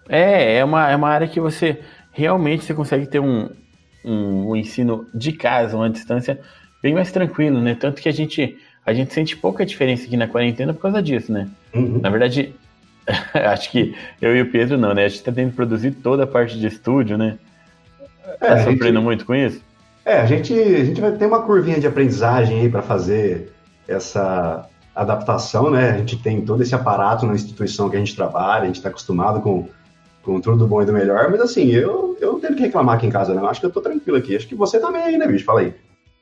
É, 0.10 0.58
é 0.58 0.66
uma, 0.66 0.90
é 0.90 0.96
uma 0.96 1.10
área 1.10 1.28
que 1.28 1.40
você 1.40 1.80
realmente 2.12 2.66
você 2.66 2.74
consegue 2.74 3.06
ter 3.06 3.20
um, 3.20 3.50
um, 4.04 4.50
um, 4.50 4.56
ensino 4.56 5.08
de 5.14 5.32
casa, 5.32 5.76
uma 5.76 5.90
distância 5.90 6.40
bem 6.82 6.94
mais 6.94 7.12
tranquilo, 7.12 7.62
né? 7.62 7.76
Tanto 7.76 8.02
que 8.02 8.10
a 8.10 8.12
gente, 8.12 8.58
a 8.86 8.94
gente 8.94 9.14
sente 9.14 9.38
pouca 9.38 9.66
diferença 9.66 10.06
aqui 10.06 10.18
na 10.18 10.28
quarentena 10.28 10.74
por 10.74 10.82
causa 10.82 11.02
disso, 11.02 11.32
né? 11.32 11.48
Uhum. 11.74 12.00
Na 12.02 12.10
verdade, 12.10 12.54
acho 13.34 13.72
que 13.72 13.96
eu 14.22 14.36
e 14.36 14.42
o 14.42 14.52
Pedro 14.52 14.78
não, 14.78 14.94
né? 14.94 15.06
A 15.06 15.08
gente 15.08 15.24
tá 15.24 15.32
tendo 15.32 15.52
que 15.52 15.56
produzir 15.56 15.92
toda 15.92 16.24
a 16.24 16.28
parte 16.28 16.60
de 16.60 16.68
estúdio, 16.68 17.18
né? 17.18 17.38
É, 18.40 18.48
tá 18.48 18.58
sofrendo 18.60 18.96
gente, 18.96 19.04
muito 19.04 19.26
com 19.26 19.36
isso? 19.36 19.62
É, 20.06 20.20
a 20.20 20.26
gente, 20.26 20.54
a 20.54 20.84
gente 20.84 21.00
vai 21.00 21.12
ter 21.12 21.26
uma 21.26 21.42
curvinha 21.42 21.80
de 21.80 21.88
aprendizagem 21.88 22.60
aí 22.60 22.70
para 22.70 22.82
fazer 22.82 23.54
essa 23.88 24.68
adaptação, 24.96 25.72
né? 25.72 25.92
A 25.92 25.98
gente 25.98 26.18
tem 26.18 26.42
todo 26.42 26.62
esse 26.62 26.76
aparato 26.76 27.26
na 27.26 27.34
instituição 27.34 27.90
que 27.90 27.96
a 27.96 28.00
gente 28.00 28.16
trabalha, 28.16 28.64
a 28.64 28.68
gente 28.68 28.76
está 28.76 28.90
acostumado 28.90 29.42
com 29.42 29.68
com 30.24 30.40
tudo 30.40 30.66
bom 30.66 30.82
e 30.82 30.86
do 30.86 30.94
melhor, 30.94 31.30
mas 31.30 31.42
assim, 31.42 31.70
eu, 31.70 32.18
eu 32.20 32.34
não 32.34 32.40
tenho 32.40 32.56
que 32.56 32.62
reclamar 32.62 32.96
aqui 32.96 33.06
em 33.06 33.12
casa, 33.12 33.34
não. 33.34 33.46
Acho 33.48 33.60
que 33.60 33.66
eu 33.66 33.72
tô 33.72 33.82
tranquilo 33.82 34.18
aqui. 34.18 34.36
Acho 34.36 34.48
que 34.48 34.56
você 34.56 34.80
também 34.80 35.04
aí, 35.04 35.18
né, 35.18 35.28
bicho? 35.28 35.44
Fala 35.44 35.60
aí. 35.60 35.74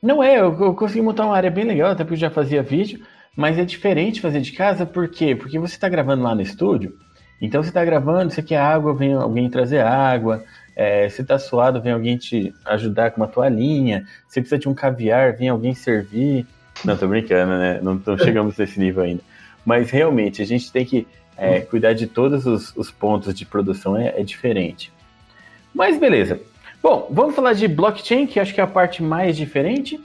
Não 0.02 0.22
é, 0.22 0.40
eu, 0.40 0.52
eu 0.60 0.74
consegui 0.74 1.00
montar 1.00 1.24
uma 1.24 1.36
área 1.36 1.50
bem 1.50 1.64
legal, 1.64 1.92
até 1.92 2.02
porque 2.02 2.14
eu 2.14 2.18
já 2.18 2.30
fazia 2.30 2.62
vídeo, 2.62 3.00
mas 3.36 3.56
é 3.56 3.64
diferente 3.64 4.20
fazer 4.20 4.40
de 4.40 4.50
casa, 4.50 4.84
por 4.84 5.08
quê? 5.08 5.36
Porque 5.36 5.58
você 5.58 5.78
tá 5.78 5.88
gravando 5.88 6.24
lá 6.24 6.34
no 6.34 6.42
estúdio, 6.42 6.96
Então 7.40 7.62
você 7.62 7.70
está 7.70 7.84
gravando, 7.84 8.32
você 8.32 8.42
quer 8.42 8.58
água, 8.58 8.94
vem 8.94 9.14
alguém 9.14 9.48
trazer 9.48 9.80
água. 9.80 10.42
É, 10.74 11.08
você 11.08 11.22
está 11.22 11.38
suado, 11.38 11.80
vem 11.80 11.92
alguém 11.92 12.16
te 12.16 12.52
ajudar 12.64 13.12
com 13.12 13.20
uma 13.20 13.28
toalhinha. 13.28 14.04
Você 14.26 14.40
precisa 14.40 14.58
de 14.58 14.68
um 14.68 14.74
caviar, 14.74 15.36
vem 15.36 15.48
alguém 15.48 15.74
servir. 15.74 16.46
Não, 16.84 16.96
tô 16.96 17.06
brincando, 17.06 17.52
né? 17.52 17.78
Não, 17.80 18.00
não 18.04 18.18
chegamos 18.18 18.56
nesse 18.56 18.80
nível 18.80 19.04
ainda. 19.04 19.22
Mas 19.64 19.90
realmente, 19.90 20.42
a 20.42 20.44
gente 20.44 20.72
tem 20.72 20.84
que 20.84 21.06
é, 21.36 21.60
cuidar 21.60 21.92
de 21.92 22.06
todos 22.06 22.46
os, 22.46 22.76
os, 22.76 22.90
pontos 22.90 23.34
de 23.34 23.44
produção, 23.46 23.96
é, 23.96 24.20
é 24.20 24.22
diferente. 24.22 24.92
Mas 25.74 25.98
beleza. 25.98 26.40
Bom, 26.82 27.08
vamos 27.10 27.34
falar 27.34 27.54
de 27.54 27.66
blockchain, 27.66 28.26
que 28.26 28.38
acho 28.38 28.54
que 28.54 28.60
é 28.60 28.64
a 28.64 28.66
parte 28.66 29.02
mais 29.02 29.36
diferente. 29.36 30.00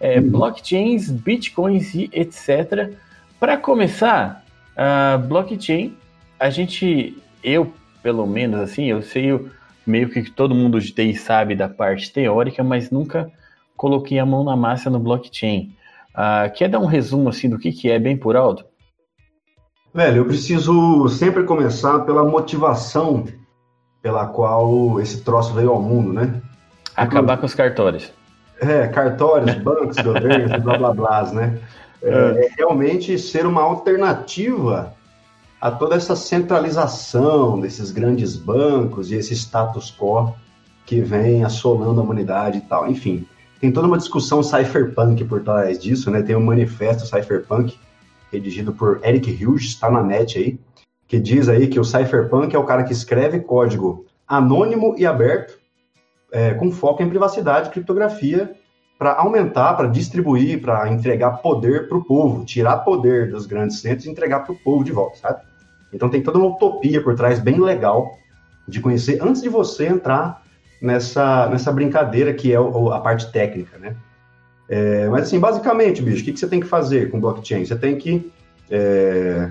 É, 0.00 0.18
uhum. 0.18 0.30
Blockchains, 0.30 1.10
bitcoins 1.10 1.94
e 1.94 2.10
etc. 2.12 2.94
Para 3.38 3.56
começar, 3.56 4.44
a 4.76 5.18
blockchain, 5.18 5.96
a 6.38 6.50
gente, 6.50 7.16
eu 7.42 7.72
pelo 8.02 8.26
menos 8.26 8.60
assim, 8.60 8.86
eu 8.86 9.00
sei 9.00 9.38
meio 9.86 10.08
que 10.08 10.30
todo 10.30 10.54
mundo 10.54 10.80
de 10.80 10.92
TI 10.92 11.14
sabe 11.14 11.54
da 11.54 11.68
parte 11.68 12.12
teórica, 12.12 12.62
mas 12.62 12.90
nunca 12.90 13.30
coloquei 13.76 14.18
a 14.18 14.26
mão 14.26 14.44
na 14.44 14.56
massa 14.56 14.90
no 14.90 14.98
blockchain. 14.98 15.74
Uh, 16.10 16.52
quer 16.54 16.68
dar 16.68 16.78
um 16.78 16.86
resumo 16.86 17.28
assim 17.28 17.48
do 17.48 17.58
que, 17.58 17.72
que 17.72 17.90
é 17.90 17.98
bem 17.98 18.16
por 18.16 18.36
alto? 18.36 18.64
Velho, 19.94 20.18
eu 20.18 20.24
preciso 20.24 21.06
sempre 21.08 21.44
começar 21.44 22.00
pela 22.00 22.24
motivação 22.24 23.26
pela 24.00 24.26
qual 24.26 24.98
esse 25.00 25.20
troço 25.20 25.52
veio 25.52 25.70
ao 25.70 25.80
mundo, 25.80 26.12
né? 26.12 26.40
Acabar 26.96 27.36
com 27.36 27.44
os 27.44 27.54
cartórios. 27.54 28.10
É, 28.60 28.88
cartórios, 28.88 29.54
bancos, 29.62 29.96
governos, 29.98 30.62
blá 30.62 30.78
blá 30.78 30.94
blá, 30.94 31.32
né? 31.32 31.58
É, 32.02 32.08
é, 32.08 32.48
realmente 32.56 33.18
ser 33.18 33.46
uma 33.46 33.62
alternativa 33.62 34.94
a 35.60 35.70
toda 35.70 35.94
essa 35.94 36.16
centralização 36.16 37.60
desses 37.60 37.92
grandes 37.92 38.34
bancos 38.34 39.12
e 39.12 39.14
esse 39.14 39.34
status 39.36 39.94
quo 39.96 40.34
que 40.84 41.00
vem 41.00 41.44
assolando 41.44 42.00
a 42.00 42.02
humanidade 42.02 42.58
e 42.58 42.60
tal. 42.62 42.90
Enfim, 42.90 43.26
tem 43.60 43.70
toda 43.70 43.86
uma 43.86 43.98
discussão 43.98 44.42
cypherpunk 44.42 45.22
por 45.24 45.42
trás 45.42 45.78
disso, 45.78 46.10
né? 46.10 46.22
Tem 46.22 46.34
um 46.34 46.44
manifesto 46.44 47.06
cypherpunk 47.06 47.78
redigido 48.32 48.72
por 48.72 49.00
Eric 49.04 49.44
Hughes, 49.44 49.64
está 49.64 49.90
na 49.90 50.02
net 50.02 50.38
aí, 50.38 50.58
que 51.06 51.20
diz 51.20 51.48
aí 51.48 51.68
que 51.68 51.78
o 51.78 51.84
cypherpunk 51.84 52.56
é 52.56 52.58
o 52.58 52.64
cara 52.64 52.82
que 52.82 52.92
escreve 52.92 53.40
código 53.40 54.06
anônimo 54.26 54.94
e 54.96 55.04
aberto, 55.04 55.58
é, 56.32 56.54
com 56.54 56.72
foco 56.72 57.02
em 57.02 57.08
privacidade 57.08 57.68
criptografia, 57.68 58.54
para 58.98 59.14
aumentar, 59.14 59.74
para 59.74 59.88
distribuir, 59.88 60.62
para 60.62 60.88
entregar 60.90 61.42
poder 61.42 61.88
para 61.88 61.98
o 61.98 62.04
povo, 62.04 62.44
tirar 62.44 62.78
poder 62.78 63.30
dos 63.30 63.46
grandes 63.46 63.80
centros 63.80 64.06
e 64.06 64.10
entregar 64.10 64.40
para 64.40 64.52
o 64.52 64.58
povo 64.58 64.84
de 64.84 64.92
volta, 64.92 65.18
sabe? 65.18 65.42
Então 65.92 66.08
tem 66.08 66.22
toda 66.22 66.38
uma 66.38 66.48
utopia 66.48 67.02
por 67.02 67.14
trás 67.14 67.38
bem 67.38 67.60
legal 67.60 68.16
de 68.66 68.80
conhecer 68.80 69.20
antes 69.20 69.42
de 69.42 69.48
você 69.48 69.86
entrar 69.86 70.42
nessa, 70.80 71.48
nessa 71.48 71.72
brincadeira 71.72 72.32
que 72.32 72.52
é 72.52 72.56
a 72.56 73.00
parte 73.00 73.30
técnica, 73.30 73.76
né? 73.76 73.96
É, 74.68 75.08
mas 75.08 75.24
assim, 75.24 75.38
basicamente, 75.38 76.00
bicho, 76.00 76.22
o 76.22 76.24
que, 76.24 76.32
que 76.32 76.38
você 76.38 76.46
tem 76.46 76.60
que 76.60 76.66
fazer 76.66 77.10
com 77.10 77.20
blockchain? 77.20 77.64
Você 77.64 77.76
tem 77.76 77.96
que 77.96 78.32
é, 78.70 79.50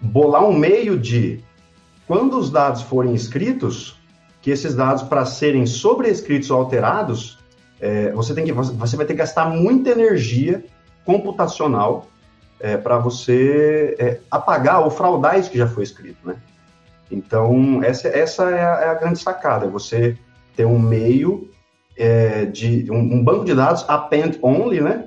bolar 0.00 0.44
um 0.44 0.56
meio 0.56 0.98
de 0.98 1.42
quando 2.06 2.38
os 2.38 2.50
dados 2.50 2.82
forem 2.82 3.14
escritos, 3.14 3.98
que 4.40 4.50
esses 4.50 4.74
dados 4.74 5.02
para 5.02 5.24
serem 5.24 5.66
sobrescritos 5.66 6.50
ou 6.50 6.58
alterados, 6.58 7.38
é, 7.80 8.12
você 8.12 8.34
tem 8.34 8.44
que 8.44 8.52
você 8.52 8.96
vai 8.96 9.06
ter 9.06 9.14
que 9.14 9.18
gastar 9.18 9.46
muita 9.46 9.90
energia 9.90 10.64
computacional 11.04 12.06
é, 12.60 12.76
para 12.76 12.98
você 12.98 13.96
é, 13.98 14.20
apagar 14.30 14.82
ou 14.82 14.90
fraudar 14.90 15.38
isso 15.38 15.50
que 15.50 15.58
já 15.58 15.66
foi 15.66 15.82
escrito, 15.82 16.26
né? 16.26 16.36
Então, 17.10 17.82
essa, 17.82 18.08
essa 18.08 18.50
é, 18.50 18.64
a, 18.64 18.80
é 18.80 18.88
a 18.88 18.94
grande 18.94 19.18
sacada, 19.18 19.66
você 19.66 20.16
ter 20.56 20.64
um 20.64 20.78
meio 20.78 21.51
é, 21.96 22.44
de 22.46 22.90
um, 22.90 22.98
um, 22.98 23.24
banco 23.24 23.44
de 23.44 23.54
dados 23.54 23.84
append 23.88 24.38
only, 24.42 24.80
né? 24.80 25.06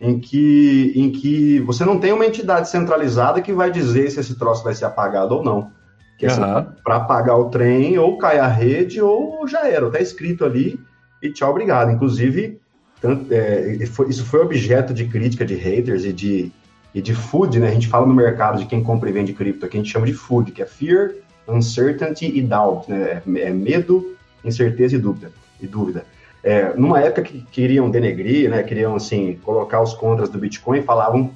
Em 0.00 0.18
que, 0.18 0.92
em 0.96 1.10
que 1.10 1.60
você 1.60 1.84
não 1.84 1.98
tem 1.98 2.12
uma 2.12 2.26
entidade 2.26 2.68
centralizada 2.68 3.40
que 3.40 3.52
vai 3.52 3.70
dizer 3.70 4.10
se 4.10 4.20
esse 4.20 4.38
troço 4.38 4.64
vai 4.64 4.74
ser 4.74 4.84
apagado 4.84 5.36
ou 5.36 5.44
não. 5.44 5.70
Que 6.18 6.26
uhum. 6.26 6.44
é 6.44 6.66
para 6.84 6.96
apagar 6.96 7.38
o 7.38 7.48
trem, 7.48 7.98
ou 7.98 8.18
cai 8.18 8.38
a 8.38 8.46
rede, 8.46 9.00
ou 9.00 9.46
já 9.46 9.66
era, 9.66 9.86
está 9.86 10.00
escrito 10.00 10.44
ali 10.44 10.78
e 11.22 11.32
tchau, 11.32 11.50
obrigado. 11.50 11.90
Inclusive, 11.90 12.60
tanto, 13.00 13.32
é, 13.32 13.78
isso 14.08 14.24
foi 14.24 14.40
objeto 14.40 14.92
de 14.92 15.06
crítica 15.06 15.44
de 15.44 15.54
haters 15.54 16.04
e 16.04 16.12
de 16.12 16.52
e 16.94 17.02
de 17.02 17.12
food, 17.12 17.58
né? 17.58 17.68
A 17.68 17.72
gente 17.72 17.88
fala 17.88 18.06
no 18.06 18.14
mercado 18.14 18.58
de 18.58 18.66
quem 18.66 18.82
compra 18.82 19.10
e 19.10 19.12
vende 19.12 19.32
cripto, 19.32 19.66
que 19.66 19.76
a 19.76 19.80
gente 19.80 19.90
chama 19.90 20.06
de 20.06 20.14
food, 20.14 20.52
que 20.52 20.62
é 20.62 20.66
fear, 20.66 21.10
uncertainty 21.48 22.26
e 22.26 22.40
doubt, 22.40 22.88
né? 22.88 23.20
É, 23.36 23.40
é 23.40 23.50
medo, 23.50 24.16
incerteza 24.44 24.94
e 24.94 24.98
dúvida. 24.98 25.32
E 25.60 25.66
dúvida. 25.66 26.04
É, 26.44 26.74
numa 26.76 27.00
época 27.00 27.22
que 27.22 27.40
queriam 27.40 27.90
denegrir, 27.90 28.50
né? 28.50 28.62
Queriam 28.62 28.94
assim 28.94 29.40
colocar 29.42 29.80
os 29.80 29.94
contras 29.94 30.28
do 30.28 30.38
Bitcoin, 30.38 30.82
falavam 30.82 31.30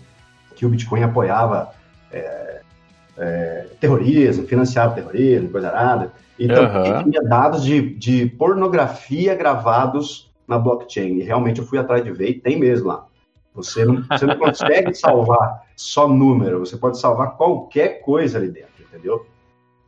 que 0.55 0.67
o 0.67 0.69
Bitcoin 0.69 1.03
apoiava 1.03 1.71
é, 2.13 2.61
é, 3.17 3.67
terrorismo, 3.81 4.47
financiava 4.47 4.95
terrorismo, 4.95 5.49
coisa 5.49 5.73
nada. 5.73 6.13
Então 6.39 6.63
uhum. 6.63 7.11
tinha 7.11 7.23
dados 7.23 7.65
de, 7.65 7.95
de 7.95 8.27
pornografia 8.27 9.35
gravados 9.35 10.31
na 10.47 10.59
blockchain. 10.59 11.21
E 11.21 11.23
realmente 11.23 11.59
eu 11.59 11.67
fui 11.67 11.79
atrás 11.79 12.05
de 12.05 12.13
ver 12.13 12.29
e 12.29 12.41
tem 12.41 12.59
mesmo 12.59 12.89
lá. 12.89 13.07
Você 13.55 13.87
não, 13.87 14.03
você 14.03 14.27
não 14.27 14.37
consegue 14.37 14.93
salvar 14.95 15.63
só 15.75 16.07
número, 16.07 16.61
você 16.61 16.77
pode 16.77 16.99
salvar 16.99 17.37
qualquer 17.37 18.03
coisa 18.03 18.37
ali 18.37 18.49
dentro, 18.49 18.85
entendeu? 18.87 19.27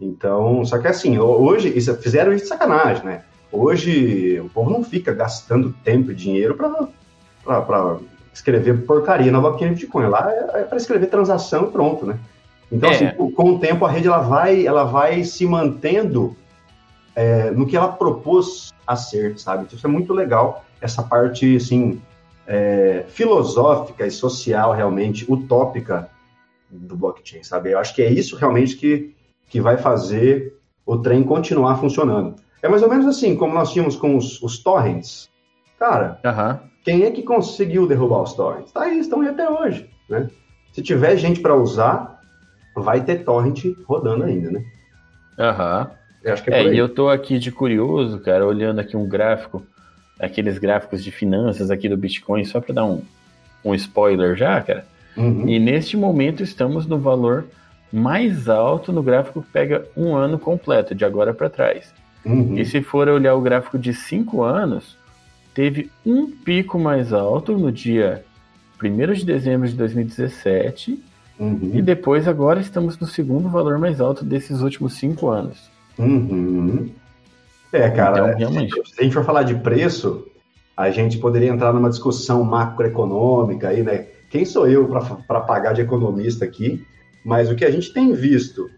Então, 0.01 0.65
só 0.65 0.79
que 0.79 0.89
assim, 0.89 1.19
hoje, 1.19 1.69
isso, 1.77 1.95
fizeram 1.97 2.33
isso 2.33 2.45
de 2.45 2.49
sacanagem, 2.49 3.05
né? 3.05 3.23
Hoje, 3.53 4.41
o 4.41 4.49
povo 4.49 4.71
não 4.71 4.85
fica 4.85 5.13
gastando 5.13 5.75
tempo 5.85 6.13
e 6.13 6.15
dinheiro 6.15 6.55
para 6.55 7.99
escrever 8.33 8.85
porcaria 8.87 9.33
na 9.33 9.41
blockchain 9.41 9.75
de 9.75 9.81
Bitcoin. 9.81 10.07
Lá 10.07 10.31
é, 10.33 10.61
é 10.61 10.65
para 10.65 10.77
escrever 10.77 11.07
transação 11.07 11.65
e 11.65 11.71
pronto, 11.71 12.07
né? 12.07 12.19
Então, 12.71 12.89
é. 12.91 12.95
assim, 12.95 13.33
com 13.33 13.55
o 13.55 13.59
tempo, 13.59 13.85
a 13.85 13.91
rede 13.91 14.07
ela 14.07 14.21
vai, 14.21 14.65
ela 14.67 14.85
vai 14.85 15.25
se 15.25 15.45
mantendo 15.47 16.37
é, 17.17 17.51
no 17.51 17.67
que 17.67 17.77
ela 17.77 17.89
propôs 17.89 18.73
a 18.87 18.95
ser, 18.95 19.39
sabe? 19.39 19.65
Então, 19.65 19.77
isso 19.77 19.87
é 19.87 19.91
muito 19.91 20.13
legal, 20.13 20.65
essa 20.81 21.03
parte, 21.03 21.57
assim, 21.57 22.01
é, 22.47 23.05
filosófica 23.09 24.07
e 24.07 24.11
social, 24.11 24.73
realmente, 24.73 25.31
utópica 25.31 26.09
do 26.71 26.97
blockchain, 26.97 27.43
sabe? 27.43 27.73
Eu 27.73 27.79
acho 27.79 27.95
que 27.95 28.03
é 28.03 28.13
isso 28.13 28.37
realmente 28.37 28.77
que, 28.77 29.15
que 29.49 29.61
vai 29.61 29.77
fazer 29.77 30.55
o 30.87 30.97
trem 30.99 31.25
continuar 31.25 31.77
funcionando. 31.79 32.37
É 32.63 32.69
mais 32.69 32.83
ou 32.83 32.89
menos 32.89 33.07
assim, 33.07 33.37
como 33.37 33.55
nós 33.55 33.73
tínhamos 33.73 33.97
com 33.97 34.17
os, 34.17 34.41
os 34.43 34.59
torrents. 34.59 35.31
Cara, 35.79 36.21
uhum. 36.25 36.69
quem 36.85 37.05
é 37.05 37.11
que 37.11 37.23
conseguiu 37.23 37.87
derrubar 37.87 38.23
os 38.23 38.35
torrents? 38.35 38.73
Tá 38.73 38.83
aí, 38.83 38.99
estão 38.99 39.21
aí 39.21 39.29
até 39.29 39.49
hoje, 39.49 39.89
né? 40.09 40.29
Se 40.73 40.83
tiver 40.83 41.17
gente 41.17 41.41
para 41.41 41.57
usar, 41.57 42.21
vai 42.77 43.03
ter 43.03 43.25
torrent 43.25 43.65
rodando 43.87 44.25
ainda, 44.25 44.51
né? 44.51 44.65
Aham. 45.39 45.81
Uhum. 45.91 46.01
Eu 46.23 46.35
acho 46.35 46.45
que 46.45 46.51
é, 46.51 46.63
é 46.63 46.75
e 46.75 46.77
eu 46.77 46.87
tô 46.87 47.09
aqui 47.09 47.39
de 47.39 47.51
curioso, 47.51 48.21
cara, 48.21 48.47
olhando 48.47 48.79
aqui 48.79 48.95
um 48.95 49.09
gráfico 49.09 49.63
aqueles 50.21 50.59
gráficos 50.59 51.03
de 51.03 51.11
finanças 51.11 51.71
aqui 51.71 51.89
do 51.89 51.97
Bitcoin, 51.97 52.45
só 52.45 52.61
para 52.61 52.75
dar 52.75 52.85
um, 52.85 53.03
um 53.65 53.75
spoiler 53.75 54.37
já, 54.37 54.61
cara. 54.61 54.85
Uhum. 55.17 55.49
E 55.49 55.59
neste 55.59 55.97
momento 55.97 56.43
estamos 56.43 56.87
no 56.87 56.99
valor 56.99 57.47
mais 57.91 58.49
alto 58.49 58.93
no 58.93 59.03
gráfico 59.03 59.43
que 59.43 59.51
pega 59.51 59.87
um 59.97 60.15
ano 60.15 60.39
completo, 60.39 60.95
de 60.95 61.05
agora 61.05 61.33
para 61.33 61.49
trás. 61.49 61.93
Uhum. 62.25 62.57
E 62.57 62.65
se 62.65 62.83
for 62.83 63.09
olhar 63.09 63.35
o 63.35 63.41
gráfico 63.41 63.79
de 63.79 63.95
cinco 63.95 64.43
anos, 64.43 64.97
teve 65.55 65.91
um 66.05 66.31
pico 66.31 66.79
mais 66.79 67.13
alto 67.13 67.57
no 67.57 67.73
dia 67.73 68.25
1 68.83 69.13
de 69.13 69.25
dezembro 69.25 69.69
de 69.69 69.75
2017, 69.75 71.03
uhum. 71.39 71.71
e 71.75 71.83
depois 71.83 72.27
agora 72.27 72.61
estamos 72.61 72.99
no 72.99 73.07
segundo 73.07 73.49
valor 73.49 73.79
mais 73.79 74.01
alto 74.01 74.25
desses 74.25 74.61
últimos 74.63 74.95
cinco 74.95 75.29
anos. 75.29 75.71
Uhum. 75.99 76.91
É, 77.73 77.89
cara, 77.91 78.35
então, 78.37 78.53
se 78.85 79.01
a 79.01 79.03
gente 79.03 79.15
for 79.15 79.25
falar 79.25 79.43
de 79.43 79.55
preço, 79.55 80.27
a 80.77 80.91
gente 80.91 81.19
poderia 81.19 81.51
entrar 81.51 81.73
numa 81.73 81.91
discussão 81.91 82.43
macroeconômica 82.43 83.69
aí, 83.69 83.83
né? 83.83 84.07
Quem 84.31 84.45
sou 84.45 84.67
eu 84.67 84.89
para 85.27 85.41
pagar 85.41 85.73
de 85.73 85.83
economista 85.83 86.45
aqui? 86.45 86.85
Mas 87.25 87.51
o 87.51 87.55
que 87.55 87.65
a 87.65 87.71
gente 87.71 87.93
tem 87.93 88.13
visto 88.13 88.71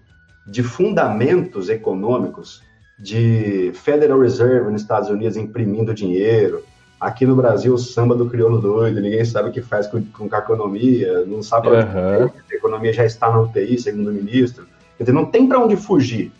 de 0.47 0.63
fundamentos 0.63 1.69
econômicos, 1.69 2.63
de 3.02 3.73
Federal 3.75 4.21
Reserve 4.21 4.71
nos 4.71 4.82
Estados 4.82 5.11
Unidos 5.11 5.37
imprimindo 5.37 5.92
dinheiro, 5.92 6.62
aqui 7.00 7.26
no 7.26 7.35
Brasil 7.35 7.75
o 7.75 7.78
samba 7.78 8.14
do 8.14 8.30
crioulo 8.30 8.61
doido, 8.61 9.00
ninguém 9.00 9.25
sabe 9.25 9.49
o 9.49 9.52
que 9.52 9.61
faz 9.61 9.88
com, 9.88 10.00
com 10.04 10.28
a 10.32 10.38
economia, 10.38 11.25
não 11.26 11.42
sabe 11.42 11.66
uhum. 11.66 11.75
onde 11.75 12.32
a 12.52 12.54
economia 12.54 12.92
já 12.92 13.04
está 13.04 13.28
na 13.28 13.40
UTI, 13.40 13.76
segundo 13.80 14.11
o 14.11 14.12
ministro. 14.12 14.68
Quer 14.97 15.02
dizer, 15.02 15.12
não 15.12 15.26
tem 15.26 15.49
para 15.49 15.59
onde 15.59 15.75
fugir. 15.75 16.30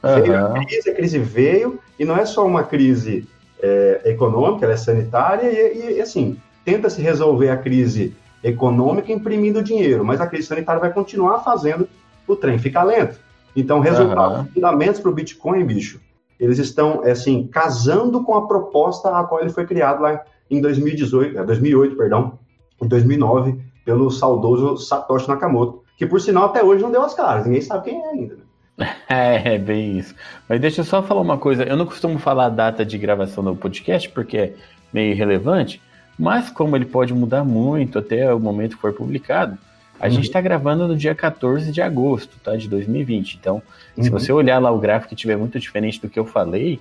Uhum. 0.00 0.22
Veio 0.22 0.46
a 0.46 0.64
crise, 0.64 0.90
a 0.90 0.94
crise 0.94 1.18
veio, 1.18 1.80
e 1.98 2.04
não 2.04 2.16
é 2.16 2.24
só 2.24 2.46
uma 2.46 2.62
crise 2.62 3.28
é, 3.60 4.02
econômica, 4.04 4.64
ela 4.64 4.74
é 4.74 4.76
sanitária, 4.76 5.50
e, 5.50 5.96
e 5.96 6.00
assim, 6.00 6.38
tenta-se 6.64 7.02
resolver 7.02 7.50
a 7.50 7.56
crise 7.56 8.14
econômica 8.44 9.12
imprimindo 9.12 9.60
dinheiro, 9.60 10.04
mas 10.04 10.20
a 10.20 10.26
crise 10.28 10.46
sanitária 10.46 10.80
vai 10.80 10.92
continuar 10.92 11.40
fazendo 11.40 11.88
o 12.28 12.36
trem 12.36 12.60
ficar 12.60 12.84
lento. 12.84 13.18
Então, 13.56 13.80
resultado, 13.80 14.38
uhum. 14.38 14.46
fundamentos 14.54 15.00
para 15.00 15.10
o 15.10 15.14
Bitcoin, 15.14 15.64
bicho, 15.64 16.00
eles 16.42 16.58
estão, 16.58 17.04
é 17.04 17.12
assim, 17.12 17.46
casando 17.46 18.24
com 18.24 18.34
a 18.34 18.48
proposta 18.48 19.16
a 19.16 19.22
qual 19.22 19.40
ele 19.40 19.50
foi 19.50 19.64
criado 19.64 20.02
lá 20.02 20.20
em 20.50 20.60
2018, 20.60 21.46
2008, 21.46 21.92
é, 21.92 21.96
perdão, 21.96 22.38
em 22.82 22.88
2009, 22.88 23.60
pelo 23.84 24.10
saudoso 24.10 24.76
Satoshi 24.76 25.28
Nakamoto, 25.28 25.82
que 25.96 26.04
por 26.04 26.20
sinal 26.20 26.46
até 26.46 26.60
hoje 26.62 26.82
não 26.82 26.90
deu 26.90 27.02
as 27.02 27.14
caras, 27.14 27.46
ninguém 27.46 27.62
sabe 27.62 27.90
quem 27.90 28.02
é 28.04 28.08
ainda. 28.08 28.34
Né? 28.34 28.42
É, 29.08 29.54
é 29.54 29.58
bem 29.58 29.98
isso. 29.98 30.14
Mas 30.48 30.60
deixa 30.60 30.80
eu 30.80 30.84
só 30.84 31.02
falar 31.02 31.20
uma 31.20 31.38
coisa, 31.38 31.62
eu 31.62 31.76
não 31.76 31.86
costumo 31.86 32.18
falar 32.18 32.46
a 32.46 32.50
data 32.50 32.84
de 32.84 32.98
gravação 32.98 33.44
do 33.44 33.54
podcast 33.54 34.08
porque 34.08 34.36
é 34.36 34.54
meio 34.92 35.12
irrelevante, 35.12 35.80
mas 36.18 36.50
como 36.50 36.74
ele 36.74 36.86
pode 36.86 37.14
mudar 37.14 37.44
muito 37.44 37.98
até 37.98 38.34
o 38.34 38.40
momento 38.40 38.74
que 38.74 38.80
for 38.80 38.92
publicado, 38.92 39.56
a 40.02 40.06
uhum. 40.06 40.10
gente 40.14 40.24
está 40.24 40.40
gravando 40.40 40.88
no 40.88 40.96
dia 40.96 41.14
14 41.14 41.70
de 41.70 41.80
agosto, 41.80 42.36
tá? 42.42 42.56
De 42.56 42.68
2020. 42.68 43.34
Então, 43.34 43.62
uhum. 43.96 44.02
se 44.02 44.10
você 44.10 44.32
olhar 44.32 44.58
lá 44.58 44.68
o 44.72 44.78
gráfico 44.80 45.14
e 45.14 45.16
tiver 45.16 45.36
muito 45.36 45.60
diferente 45.60 46.00
do 46.00 46.08
que 46.08 46.18
eu 46.18 46.26
falei, 46.26 46.80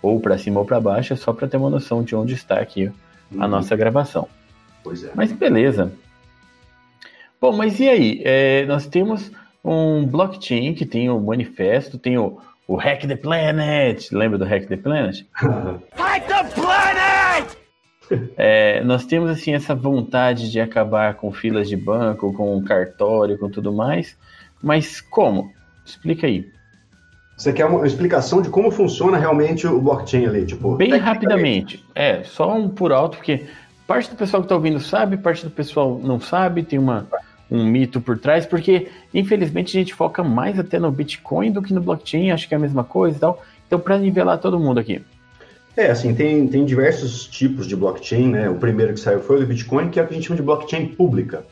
ou 0.00 0.20
para 0.20 0.38
cima 0.38 0.60
ou 0.60 0.64
para 0.64 0.80
baixo, 0.80 1.12
é 1.12 1.16
só 1.16 1.32
para 1.32 1.48
ter 1.48 1.56
uma 1.56 1.68
noção 1.68 2.04
de 2.04 2.14
onde 2.14 2.32
está 2.34 2.60
aqui 2.60 2.84
uhum. 3.32 3.42
a 3.42 3.48
nossa 3.48 3.74
gravação. 3.74 4.28
Pois 4.84 5.02
é. 5.02 5.10
Mas 5.16 5.32
beleza. 5.32 5.92
Bom, 7.40 7.56
mas 7.56 7.80
e 7.80 7.88
aí? 7.88 8.22
É, 8.24 8.64
nós 8.66 8.86
temos 8.86 9.32
um 9.64 10.06
blockchain 10.06 10.72
que 10.72 10.86
tem 10.86 11.10
o 11.10 11.18
manifesto, 11.18 11.98
tem 11.98 12.16
o, 12.16 12.38
o 12.68 12.76
Hack 12.76 13.04
the 13.04 13.16
Planet. 13.16 14.12
Lembra 14.12 14.38
do 14.38 14.44
Hack 14.44 14.68
the 14.68 14.76
Planet? 14.76 15.24
Hack 15.34 16.26
the 16.28 16.44
Planet! 16.54 17.09
É, 18.36 18.82
nós 18.84 19.04
temos 19.04 19.30
assim 19.30 19.52
essa 19.52 19.74
vontade 19.74 20.50
de 20.50 20.60
acabar 20.60 21.14
com 21.14 21.32
filas 21.32 21.68
de 21.68 21.76
banco, 21.76 22.32
com 22.32 22.62
cartório, 22.62 23.38
com 23.38 23.48
tudo 23.48 23.72
mais, 23.72 24.16
mas 24.62 25.00
como? 25.00 25.52
Explica 25.84 26.26
aí. 26.26 26.48
Você 27.36 27.52
quer 27.52 27.64
uma 27.64 27.86
explicação 27.86 28.42
de 28.42 28.50
como 28.50 28.70
funciona 28.70 29.16
realmente 29.16 29.66
o 29.66 29.80
blockchain 29.80 30.26
ali, 30.26 30.44
tipo? 30.44 30.76
Bem 30.76 30.94
rapidamente. 30.98 31.84
É, 31.94 32.22
só 32.22 32.54
um 32.54 32.68
por 32.68 32.92
alto, 32.92 33.16
porque 33.16 33.46
parte 33.86 34.10
do 34.10 34.16
pessoal 34.16 34.42
que 34.42 34.44
está 34.44 34.54
ouvindo 34.54 34.78
sabe, 34.78 35.16
parte 35.16 35.44
do 35.44 35.50
pessoal 35.50 35.98
não 36.02 36.20
sabe, 36.20 36.62
tem 36.62 36.78
uma, 36.78 37.08
um 37.50 37.64
mito 37.64 38.00
por 38.00 38.18
trás, 38.18 38.44
porque 38.44 38.88
infelizmente 39.14 39.76
a 39.76 39.80
gente 39.80 39.94
foca 39.94 40.22
mais 40.22 40.58
até 40.58 40.78
no 40.78 40.92
Bitcoin 40.92 41.50
do 41.50 41.62
que 41.62 41.72
no 41.72 41.80
blockchain, 41.80 42.30
acho 42.30 42.46
que 42.46 42.54
é 42.54 42.58
a 42.58 42.60
mesma 42.60 42.84
coisa 42.84 43.16
e 43.16 43.20
tal. 43.20 43.42
Então, 43.66 43.80
para 43.80 43.96
nivelar 43.98 44.36
todo 44.38 44.60
mundo 44.60 44.78
aqui. 44.78 45.00
É, 45.76 45.90
assim, 45.90 46.14
tem, 46.14 46.48
tem 46.48 46.64
diversos 46.64 47.26
tipos 47.26 47.66
de 47.66 47.76
blockchain, 47.76 48.28
né? 48.28 48.50
O 48.50 48.56
primeiro 48.56 48.92
que 48.92 49.00
saiu 49.00 49.20
foi 49.20 49.36
o 49.36 49.40
do 49.40 49.46
Bitcoin, 49.46 49.88
que 49.88 50.00
é 50.00 50.02
o 50.02 50.06
que 50.06 50.12
a 50.12 50.16
gente 50.16 50.26
chama 50.26 50.36
de 50.36 50.42
blockchain 50.42 50.88
pública. 50.88 51.44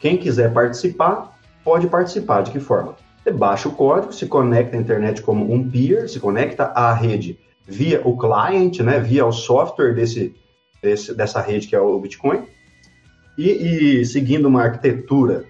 Quem 0.00 0.16
quiser 0.16 0.52
participar, 0.52 1.38
pode 1.64 1.86
participar. 1.86 2.42
De 2.42 2.50
que 2.50 2.58
forma? 2.60 2.96
Você 3.22 3.30
baixa 3.30 3.68
o 3.68 3.72
código, 3.72 4.12
se 4.12 4.26
conecta 4.26 4.76
à 4.76 4.80
internet 4.80 5.22
como 5.22 5.52
um 5.52 5.68
peer, 5.68 6.08
se 6.08 6.18
conecta 6.18 6.64
à 6.64 6.92
rede 6.92 7.38
via 7.66 8.00
o 8.04 8.18
client, 8.18 8.80
né? 8.80 8.98
Via 8.98 9.24
o 9.24 9.32
software 9.32 9.94
desse, 9.94 10.34
desse 10.82 11.14
dessa 11.14 11.40
rede 11.40 11.68
que 11.68 11.76
é 11.76 11.80
o 11.80 11.98
Bitcoin. 12.00 12.42
E, 13.38 14.00
e 14.00 14.04
seguindo 14.04 14.46
uma 14.46 14.62
arquitetura 14.62 15.44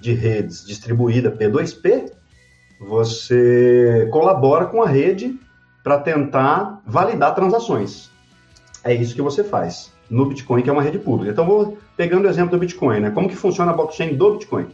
de 0.00 0.12
redes 0.12 0.66
distribuída 0.66 1.30
P2P, 1.30 2.10
você 2.80 4.08
colabora 4.10 4.66
com 4.66 4.82
a 4.82 4.88
rede 4.88 5.38
para 5.84 5.98
tentar 5.98 6.80
validar 6.86 7.34
transações. 7.34 8.10
É 8.82 8.94
isso 8.94 9.14
que 9.14 9.20
você 9.20 9.44
faz 9.44 9.92
no 10.08 10.24
Bitcoin, 10.24 10.62
que 10.62 10.70
é 10.70 10.72
uma 10.72 10.82
rede 10.82 10.98
pública. 10.98 11.30
Então, 11.30 11.46
vou 11.46 11.78
pegando 11.96 12.26
o 12.26 12.28
exemplo 12.28 12.52
do 12.52 12.58
Bitcoin, 12.58 13.00
né? 13.00 13.10
Como 13.10 13.28
que 13.28 13.36
funciona 13.36 13.70
a 13.70 13.74
blockchain 13.74 14.16
do 14.16 14.32
Bitcoin? 14.32 14.66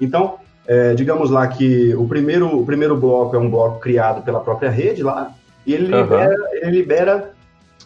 Então, 0.00 0.38
é, 0.66 0.94
digamos 0.94 1.30
lá 1.30 1.46
que 1.48 1.94
o 1.94 2.06
primeiro, 2.06 2.56
o 2.56 2.64
primeiro 2.64 2.96
bloco 2.96 3.34
é 3.34 3.38
um 3.38 3.50
bloco 3.50 3.80
criado 3.80 4.22
pela 4.22 4.40
própria 4.40 4.70
rede 4.70 5.02
lá, 5.02 5.32
e 5.66 5.74
ele 5.74 5.92
uhum. 5.92 6.02
libera, 6.02 6.36
ele 6.52 6.70
libera 6.70 7.34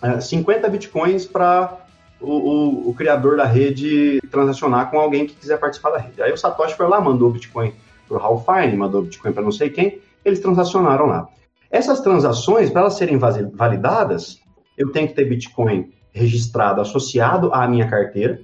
é, 0.02 0.20
50 0.20 0.68
Bitcoins 0.68 1.26
para 1.26 1.74
o, 2.20 2.30
o, 2.30 2.90
o, 2.90 2.94
criador 2.94 3.36
da 3.36 3.44
rede 3.44 4.20
transacionar 4.30 4.90
com 4.90 4.98
alguém 4.98 5.26
que 5.26 5.34
quiser 5.34 5.58
participar 5.58 5.90
da 5.90 5.98
rede. 5.98 6.22
Aí 6.22 6.32
o 6.32 6.36
Satoshi 6.36 6.74
foi 6.74 6.88
lá, 6.88 7.00
mandou 7.00 7.30
Bitcoin 7.30 7.72
para 8.08 8.16
o 8.16 8.20
Ralph 8.20 8.44
Fine, 8.44 8.76
mandou 8.76 9.02
Bitcoin 9.02 9.32
para 9.32 9.42
não 9.42 9.52
sei 9.52 9.70
quem, 9.70 9.98
eles 10.24 10.40
transacionaram 10.40 11.06
lá. 11.06 11.28
Essas 11.70 12.00
transações, 12.00 12.70
para 12.70 12.82
elas 12.82 12.94
serem 12.94 13.18
validadas, 13.18 14.40
eu 14.76 14.90
tenho 14.92 15.08
que 15.08 15.14
ter 15.14 15.24
Bitcoin 15.24 15.90
registrado, 16.12 16.80
associado 16.80 17.52
à 17.52 17.66
minha 17.66 17.88
carteira. 17.88 18.40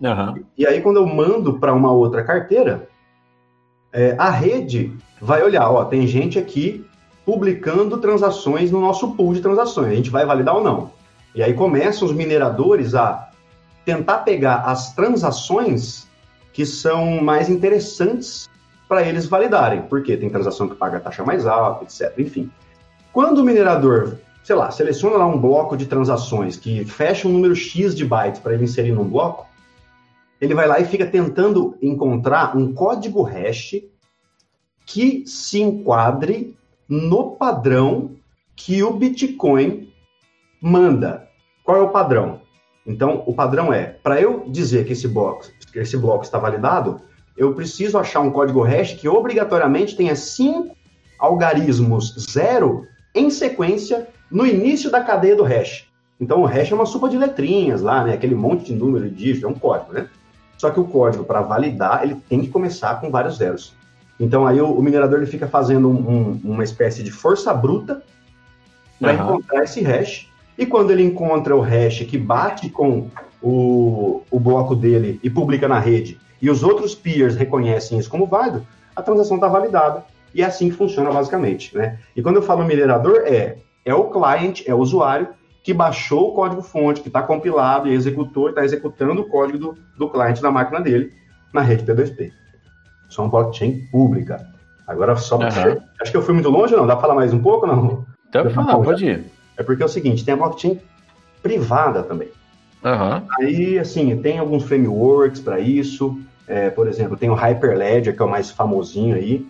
Uhum. 0.00 0.44
E 0.56 0.66
aí, 0.66 0.80
quando 0.80 0.96
eu 0.96 1.06
mando 1.06 1.58
para 1.58 1.72
uma 1.72 1.92
outra 1.92 2.22
carteira, 2.24 2.88
é, 3.92 4.14
a 4.18 4.30
rede 4.30 4.96
vai 5.20 5.42
olhar, 5.42 5.70
ó, 5.70 5.84
tem 5.84 6.06
gente 6.06 6.38
aqui 6.38 6.84
publicando 7.24 7.98
transações 7.98 8.70
no 8.70 8.80
nosso 8.80 9.14
pool 9.14 9.32
de 9.32 9.40
transações. 9.40 9.92
A 9.92 9.94
gente 9.94 10.10
vai 10.10 10.26
validar 10.26 10.56
ou 10.56 10.64
não? 10.64 10.90
E 11.34 11.42
aí 11.42 11.54
começam 11.54 12.06
os 12.06 12.14
mineradores 12.14 12.94
a 12.94 13.30
tentar 13.84 14.18
pegar 14.18 14.62
as 14.66 14.94
transações 14.94 16.08
que 16.52 16.66
são 16.66 17.22
mais 17.22 17.48
interessantes 17.48 18.48
para 18.92 19.08
eles 19.08 19.24
validarem, 19.24 19.80
porque 19.80 20.18
tem 20.18 20.28
transação 20.28 20.68
que 20.68 20.74
paga 20.74 21.00
taxa 21.00 21.24
mais 21.24 21.46
alta, 21.46 21.84
etc. 21.84 22.12
Enfim. 22.18 22.50
Quando 23.10 23.38
o 23.38 23.42
minerador, 23.42 24.18
sei 24.44 24.54
lá, 24.54 24.70
seleciona 24.70 25.16
lá 25.16 25.26
um 25.26 25.40
bloco 25.40 25.78
de 25.78 25.86
transações 25.86 26.58
que 26.58 26.84
fecha 26.84 27.26
um 27.26 27.32
número 27.32 27.56
X 27.56 27.94
de 27.94 28.04
bytes 28.04 28.38
para 28.38 28.52
ele 28.52 28.64
inserir 28.64 28.92
num 28.92 29.08
bloco, 29.08 29.46
ele 30.38 30.52
vai 30.52 30.68
lá 30.68 30.78
e 30.78 30.84
fica 30.84 31.06
tentando 31.06 31.74
encontrar 31.80 32.54
um 32.54 32.74
código 32.74 33.22
hash 33.22 33.76
que 34.84 35.26
se 35.26 35.62
enquadre 35.62 36.54
no 36.86 37.30
padrão 37.36 38.16
que 38.54 38.82
o 38.82 38.92
Bitcoin 38.92 39.90
manda. 40.60 41.30
Qual 41.64 41.78
é 41.78 41.80
o 41.80 41.88
padrão? 41.88 42.42
Então, 42.86 43.22
o 43.24 43.32
padrão 43.32 43.72
é, 43.72 43.84
para 43.84 44.20
eu 44.20 44.44
dizer 44.50 44.84
que 44.84 44.92
esse 44.92 45.08
bloco, 45.08 45.46
que 45.72 45.78
esse 45.78 45.96
bloco 45.96 46.24
está 46.24 46.38
validado, 46.38 47.00
eu 47.36 47.54
preciso 47.54 47.98
achar 47.98 48.20
um 48.20 48.30
código 48.30 48.62
hash 48.62 48.94
que 48.94 49.08
obrigatoriamente 49.08 49.96
tenha 49.96 50.14
cinco 50.14 50.76
algarismos 51.18 52.14
zero 52.30 52.86
em 53.14 53.30
sequência 53.30 54.08
no 54.30 54.46
início 54.46 54.90
da 54.90 55.02
cadeia 55.02 55.36
do 55.36 55.42
hash. 55.42 55.86
Então 56.20 56.40
o 56.42 56.44
hash 56.44 56.70
é 56.70 56.74
uma 56.74 56.86
sopa 56.86 57.08
de 57.08 57.16
letrinhas 57.16 57.82
lá, 57.82 58.04
né? 58.04 58.14
Aquele 58.14 58.34
monte 58.34 58.66
de 58.66 58.74
número 58.74 59.08
de 59.08 59.14
dígito, 59.14 59.46
é 59.46 59.48
um 59.48 59.54
código, 59.54 59.92
né? 59.92 60.08
Só 60.56 60.70
que 60.70 60.78
o 60.78 60.84
código, 60.84 61.24
para 61.24 61.40
validar, 61.40 62.04
ele 62.04 62.16
tem 62.28 62.40
que 62.40 62.48
começar 62.48 63.00
com 63.00 63.10
vários 63.10 63.38
zeros. 63.38 63.74
Então 64.20 64.46
aí 64.46 64.60
o, 64.60 64.70
o 64.70 64.82
minerador 64.82 65.18
ele 65.18 65.26
fica 65.26 65.48
fazendo 65.48 65.88
um, 65.88 66.10
um, 66.10 66.40
uma 66.44 66.62
espécie 66.62 67.02
de 67.02 67.10
força 67.10 67.52
bruta 67.52 68.02
para 69.00 69.12
uhum. 69.12 69.24
encontrar 69.24 69.64
esse 69.64 69.80
hash. 69.80 70.28
E 70.56 70.64
quando 70.64 70.90
ele 70.90 71.02
encontra 71.02 71.56
o 71.56 71.60
hash 71.60 72.04
que 72.04 72.16
bate 72.16 72.68
com 72.70 73.08
o, 73.42 74.22
o 74.30 74.38
bloco 74.38 74.76
dele 74.76 75.18
e 75.22 75.28
publica 75.28 75.66
na 75.66 75.80
rede 75.80 76.20
e 76.42 76.50
os 76.50 76.64
outros 76.64 76.92
peers 76.92 77.36
reconhecem 77.36 77.96
isso 77.96 78.10
como 78.10 78.26
válido, 78.26 78.66
a 78.96 79.00
transação 79.00 79.36
está 79.36 79.46
validada. 79.46 80.04
E 80.34 80.42
é 80.42 80.44
assim 80.44 80.68
que 80.68 80.76
funciona 80.76 81.12
basicamente. 81.12 81.76
Né? 81.76 81.98
E 82.16 82.20
quando 82.20 82.36
eu 82.36 82.42
falo 82.42 82.64
minerador, 82.64 83.22
é, 83.24 83.58
é 83.84 83.94
o 83.94 84.10
client, 84.10 84.62
é 84.66 84.74
o 84.74 84.78
usuário 84.78 85.28
que 85.62 85.72
baixou 85.72 86.30
o 86.30 86.34
código-fonte, 86.34 87.00
que 87.00 87.08
está 87.08 87.22
compilado 87.22 87.88
e 87.88 87.94
executou, 87.94 88.48
está 88.48 88.64
executando 88.64 89.22
o 89.22 89.28
código 89.28 89.58
do, 89.58 89.78
do 89.96 90.10
cliente 90.10 90.42
na 90.42 90.50
máquina 90.50 90.80
dele, 90.80 91.12
na 91.52 91.60
rede 91.60 91.84
P2P. 91.84 92.32
Isso 93.08 93.20
é 93.20 93.24
uma 93.24 93.30
blockchain 93.30 93.86
pública. 93.92 94.44
Agora, 94.88 95.14
só 95.14 95.38
uhum. 95.38 95.46
Acho 96.00 96.10
que 96.10 96.16
eu 96.16 96.22
fui 96.22 96.34
muito 96.34 96.50
longe, 96.50 96.74
não? 96.74 96.86
Dá 96.86 96.94
para 96.96 97.02
falar 97.02 97.14
mais 97.14 97.32
um 97.32 97.40
pouco, 97.40 97.66
não? 97.66 98.04
Dá 98.32 98.42
para 98.42 98.50
falar, 98.50 98.76
pode 98.78 99.06
ir. 99.06 99.24
É 99.56 99.62
porque 99.62 99.82
é 99.82 99.86
o 99.86 99.88
seguinte, 99.88 100.24
tem 100.24 100.34
a 100.34 100.36
blockchain 100.36 100.80
privada 101.40 102.02
também. 102.02 102.28
Uhum. 102.84 103.22
Aí, 103.38 103.78
assim, 103.78 104.16
tem 104.20 104.38
alguns 104.38 104.64
frameworks 104.64 105.40
para 105.40 105.60
isso. 105.60 106.18
É, 106.46 106.70
por 106.70 106.88
exemplo, 106.88 107.16
tem 107.16 107.30
o 107.30 107.34
Hyperledger, 107.34 108.14
que 108.14 108.22
é 108.22 108.24
o 108.24 108.30
mais 108.30 108.50
famosinho 108.50 109.14
aí. 109.14 109.46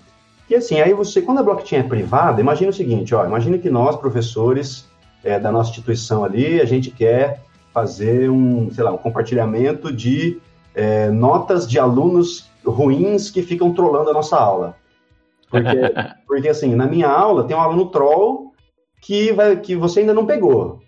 E 0.49 0.55
assim, 0.55 0.81
aí 0.81 0.93
você, 0.93 1.23
quando 1.23 1.39
a 1.39 1.43
blockchain 1.43 1.81
é 1.81 1.83
privada, 1.83 2.41
imagina 2.41 2.71
o 2.71 2.75
seguinte, 2.75 3.15
ó, 3.15 3.25
imagina 3.25 3.57
que 3.59 3.71
nós, 3.71 3.97
professores 3.97 4.89
é, 5.25 5.39
da 5.39 5.51
nossa 5.51 5.71
instituição 5.71 6.25
ali, 6.25 6.61
a 6.61 6.65
gente 6.65 6.91
quer 6.91 7.43
fazer 7.73 8.31
um, 8.31 8.71
sei 8.71 8.85
lá, 8.85 8.93
um 8.93 8.99
compartilhamento 8.99 9.93
de 9.93 10.41
é, 10.75 11.09
notas 11.11 11.67
de 11.67 11.79
alunos 11.79 12.51
ruins 12.65 13.31
que 13.31 13.43
ficam 13.43 13.73
trollando 13.73 14.11
a 14.11 14.13
nossa 14.13 14.37
aula. 14.37 14.77
Porque, 15.51 15.71
porque 16.27 16.49
assim, 16.49 16.75
na 16.75 16.87
minha 16.87 17.09
aula 17.09 17.45
tem 17.45 17.57
um 17.57 17.61
aluno 17.61 17.87
troll 17.87 18.53
que, 19.01 19.33
vai, 19.33 19.57
que 19.57 19.75
você 19.75 20.01
ainda 20.01 20.15
não 20.15 20.27
pegou. 20.27 20.81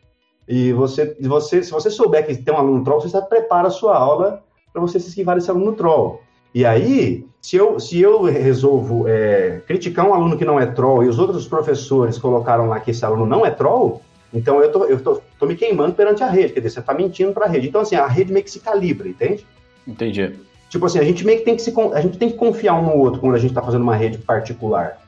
E 0.47 0.73
você, 0.73 1.17
você, 1.23 1.63
se 1.63 1.71
você 1.71 1.91
souber 1.91 2.27
que 2.27 2.37
tem 2.37 2.55
um 2.55 2.59
aluno 2.59 2.85
troll, 2.85 3.01
você 3.01 3.09
já 3.09 3.23
prepara 3.23 3.69
a 3.69 3.71
sua 3.71 3.97
aula 3.97 4.43
para 4.75 4.83
você 4.83 4.99
se 4.99 5.09
esquivar 5.09 5.37
desse 5.37 5.49
aluno 5.49 5.73
troll. 5.73 6.21
E 6.53 6.67
aí, 6.67 7.25
se 7.41 7.57
eu, 7.57 7.79
se 7.79 8.01
eu 8.01 8.25
resolvo 8.25 9.07
é, 9.09 9.63
criticar 9.67 10.07
um 10.07 10.13
aluno 10.13 10.37
que 10.37 10.45
não 10.45 10.59
é 10.59 10.67
troll 10.67 11.05
e 11.05 11.09
os 11.09 11.19
outros 11.19 11.47
professores 11.47 12.19
colocaram 12.19 12.69
lá 12.69 12.81
que 12.81 12.91
esse 12.91 13.05
aluno 13.05 13.25
não 13.25 13.47
é 13.47 13.51
troll, 13.51 14.03
então 14.33 14.61
eu 14.61 14.73
tô, 14.73 14.85
eu 14.85 15.01
tô, 15.01 15.23
tô 15.39 15.47
me 15.47 15.55
queimando 15.55 15.95
perante 15.95 16.25
a 16.25 16.29
rede, 16.29 16.53
quer 16.53 16.61
dizer, 16.61 16.75
você 16.75 16.81
está 16.81 16.93
mentindo 16.93 17.33
para 17.33 17.47
a 17.47 17.49
rede. 17.49 17.69
Então, 17.69 17.81
assim, 17.81 17.95
a 17.95 18.07
rede 18.07 18.33
meio 18.33 18.45
que 18.45 18.51
se 18.51 18.59
calibra, 18.59 19.09
entende? 19.09 19.47
Entendi. 19.87 20.35
Tipo 20.69 20.87
assim, 20.87 20.99
a 20.99 21.05
gente 21.05 21.25
meio 21.25 21.39
que 21.39 21.45
tem 21.45 21.55
que, 21.55 21.63
se, 21.63 21.73
a 21.93 22.01
gente 22.01 22.19
tem 22.19 22.31
que 22.31 22.37
confiar 22.37 22.75
um 22.75 22.83
no 22.83 22.97
outro 22.97 23.21
quando 23.21 23.37
a 23.37 23.39
gente 23.39 23.53
está 23.53 23.63
fazendo 23.63 23.83
uma 23.83 23.95
rede 23.95 24.19
particular. 24.19 25.01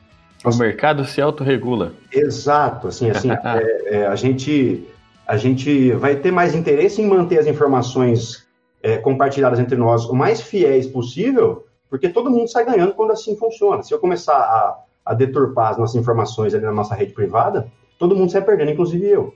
O 0.45 0.55
mercado 0.55 1.03
se 1.03 1.19
autorregula. 1.19 1.91
Exato, 2.11 2.87
assim, 2.87 3.09
assim, 3.09 3.31
é, 3.43 3.97
é, 3.97 4.07
a 4.07 4.15
gente 4.15 4.87
a 5.27 5.35
gente 5.35 5.91
vai 5.91 6.15
ter 6.15 6.31
mais 6.31 6.55
interesse 6.55 7.01
em 7.01 7.05
manter 7.05 7.37
as 7.37 7.47
informações 7.47 8.46
é, 8.81 8.97
compartilhadas 8.97 9.59
entre 9.59 9.75
nós 9.75 10.05
o 10.05 10.13
mais 10.13 10.41
fiéis 10.41 10.87
possível, 10.87 11.65
porque 11.89 12.09
todo 12.09 12.29
mundo 12.29 12.49
sai 12.49 12.65
ganhando 12.65 12.93
quando 12.93 13.11
assim 13.11 13.35
funciona. 13.35 13.83
Se 13.83 13.93
eu 13.93 13.99
começar 13.99 14.35
a, 14.35 14.77
a 15.05 15.13
deturpar 15.13 15.71
as 15.71 15.77
nossas 15.77 15.95
informações 15.95 16.53
ali 16.53 16.65
na 16.65 16.71
nossa 16.71 16.95
rede 16.95 17.13
privada, 17.13 17.71
todo 17.97 18.15
mundo 18.15 18.31
sai 18.31 18.41
perdendo, 18.41 18.71
inclusive 18.71 19.05
eu. 19.05 19.33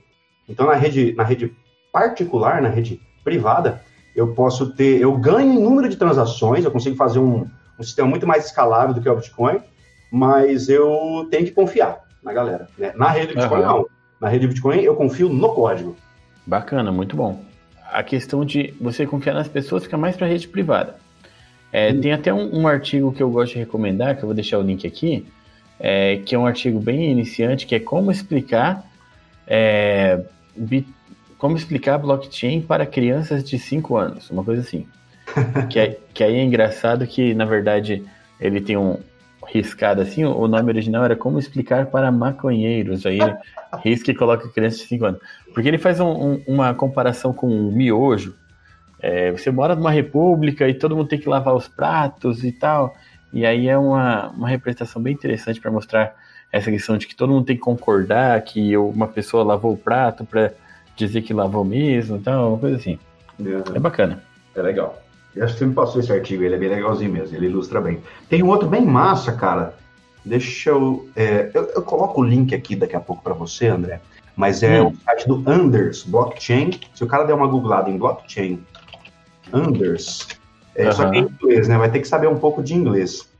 Então, 0.48 0.66
na 0.66 0.74
rede, 0.74 1.14
na 1.14 1.24
rede 1.24 1.54
particular, 1.92 2.60
na 2.60 2.68
rede 2.68 3.00
privada, 3.24 3.82
eu 4.14 4.34
posso 4.34 4.74
ter, 4.74 5.00
eu 5.00 5.16
ganho 5.16 5.52
em 5.52 5.62
número 5.62 5.88
de 5.88 5.96
transações, 5.96 6.64
eu 6.64 6.70
consigo 6.70 6.96
fazer 6.96 7.18
um, 7.18 7.46
um 7.78 7.82
sistema 7.82 8.08
muito 8.08 8.26
mais 8.26 8.46
escalável 8.46 8.94
do 8.94 9.00
que 9.00 9.08
o 9.08 9.14
Bitcoin, 9.14 9.60
mas 10.10 10.68
eu 10.68 11.26
tenho 11.30 11.46
que 11.46 11.52
confiar 11.52 12.00
na 12.22 12.32
galera. 12.32 12.68
Né? 12.76 12.92
Na 12.94 13.08
rede 13.08 13.34
Bitcoin, 13.34 13.60
uhum. 13.60 13.66
não. 13.66 13.86
Na 14.20 14.28
rede 14.28 14.46
Bitcoin, 14.46 14.80
eu 14.80 14.94
confio 14.94 15.28
no 15.28 15.54
código. 15.54 15.96
Bacana, 16.46 16.92
muito 16.92 17.16
bom. 17.16 17.40
A 17.92 18.02
questão 18.02 18.44
de 18.44 18.74
você 18.80 19.06
confiar 19.06 19.34
nas 19.34 19.48
pessoas 19.48 19.84
fica 19.84 19.96
mais 19.96 20.16
para 20.16 20.26
rede 20.26 20.48
privada. 20.48 20.96
É. 21.72 21.92
Tem 21.92 22.12
até 22.12 22.32
um, 22.32 22.60
um, 22.60 22.68
artigo 22.68 23.12
que 23.12 23.22
eu 23.22 23.30
gosto 23.30 23.54
de 23.54 23.60
recomendar, 23.60 24.16
que 24.16 24.22
eu 24.22 24.26
vou 24.26 24.34
deixar 24.34 24.58
o 24.58 24.62
link 24.62 24.86
aqui, 24.86 25.26
é, 25.80 26.18
que 26.24 26.34
é 26.34 26.38
um 26.38 26.46
artigo 26.46 26.78
bem 26.78 27.10
iniciante, 27.10 27.66
que 27.66 27.74
é 27.74 27.80
como 27.80 28.10
explicar 28.10 28.84
é, 29.46 30.22
como 31.38 31.56
explicar 31.56 31.98
blockchain 31.98 32.60
para 32.60 32.86
crianças 32.86 33.42
de 33.42 33.58
5 33.58 33.96
anos, 33.96 34.30
uma 34.30 34.44
coisa 34.44 34.62
assim. 34.62 34.86
que, 35.70 35.78
é, 35.78 35.98
que 36.14 36.22
aí 36.22 36.36
é 36.36 36.42
engraçado 36.42 37.06
que, 37.06 37.34
na 37.34 37.44
verdade, 37.44 38.04
ele 38.40 38.60
tem 38.60 38.76
um 38.76 38.98
riscado 39.52 40.00
assim, 40.00 40.24
o 40.24 40.48
nome 40.48 40.70
original 40.70 41.04
era 41.04 41.14
Como 41.14 41.38
Explicar 41.38 41.86
para 41.86 42.10
Maconheiros, 42.10 43.04
aí 43.04 43.20
ele 43.20 43.34
risca 43.84 44.10
e 44.10 44.14
coloca 44.14 44.48
crianças 44.48 44.80
de 44.80 44.86
5 44.86 45.04
anos. 45.04 45.20
Porque 45.52 45.68
ele 45.68 45.78
faz 45.78 46.00
um, 46.00 46.08
um, 46.08 46.42
uma 46.46 46.74
comparação 46.74 47.32
com 47.32 47.46
o 47.46 47.70
miojo, 47.70 48.34
é, 49.00 49.30
você 49.32 49.50
mora 49.50 49.74
numa 49.74 49.90
república 49.90 50.68
e 50.68 50.74
todo 50.74 50.96
mundo 50.96 51.08
tem 51.08 51.18
que 51.18 51.28
lavar 51.28 51.54
os 51.54 51.68
pratos 51.68 52.44
e 52.44 52.52
tal, 52.52 52.94
e 53.32 53.44
aí 53.44 53.68
é 53.68 53.76
uma, 53.76 54.28
uma 54.30 54.48
representação 54.48 55.02
bem 55.02 55.12
interessante 55.12 55.60
para 55.60 55.70
mostrar 55.70 56.14
essa 56.50 56.70
questão 56.70 56.96
de 56.96 57.06
que 57.06 57.14
todo 57.14 57.32
mundo 57.32 57.46
tem 57.46 57.56
que 57.56 57.62
concordar 57.62 58.40
que 58.42 58.76
uma 58.76 59.08
pessoa 59.08 59.42
lavou 59.42 59.72
o 59.72 59.76
prato 59.76 60.24
para 60.24 60.52
dizer 60.96 61.22
que 61.22 61.32
lavou 61.32 61.64
mesmo, 61.64 62.16
então, 62.16 62.50
uma 62.50 62.58
coisa 62.58 62.76
assim. 62.76 62.98
Uhum. 63.38 63.62
É 63.74 63.78
bacana. 63.78 64.22
É 64.54 64.62
legal. 64.62 65.02
Eu 65.34 65.44
acho 65.44 65.54
que 65.54 65.60
você 65.60 65.66
me 65.66 65.74
passou 65.74 66.00
esse 66.00 66.12
artigo, 66.12 66.42
ele 66.42 66.54
é 66.54 66.58
bem 66.58 66.68
legalzinho 66.68 67.12
mesmo, 67.12 67.36
ele 67.36 67.46
ilustra 67.46 67.80
bem. 67.80 68.00
Tem 68.28 68.42
um 68.42 68.48
outro 68.48 68.68
bem 68.68 68.84
massa, 68.84 69.32
cara. 69.32 69.74
Deixa 70.24 70.70
eu. 70.70 71.08
É, 71.16 71.50
eu, 71.54 71.64
eu, 71.74 71.82
coloco 71.82 72.20
o 72.20 72.24
link 72.24 72.54
aqui 72.54 72.76
daqui 72.76 72.94
a 72.94 73.00
pouco 73.00 73.22
para 73.22 73.34
você, 73.34 73.66
André. 73.66 74.00
Mas 74.36 74.62
é 74.62 74.80
hum. 74.80 74.88
o 74.88 74.96
site 75.04 75.26
do 75.26 75.42
Anders 75.46 76.04
Blockchain. 76.04 76.70
Se 76.94 77.02
o 77.02 77.06
cara 77.06 77.24
der 77.24 77.34
uma 77.34 77.46
googlada 77.46 77.90
em 77.90 77.98
blockchain, 77.98 78.62
Anders. 79.52 80.28
É, 80.74 80.86
uhum. 80.86 80.92
Só 80.92 81.10
que 81.10 81.18
em 81.18 81.22
inglês, 81.22 81.68
né? 81.68 81.76
Vai 81.76 81.90
ter 81.90 82.00
que 82.00 82.08
saber 82.08 82.28
um 82.28 82.38
pouco 82.38 82.62
de 82.62 82.74
inglês. 82.74 83.30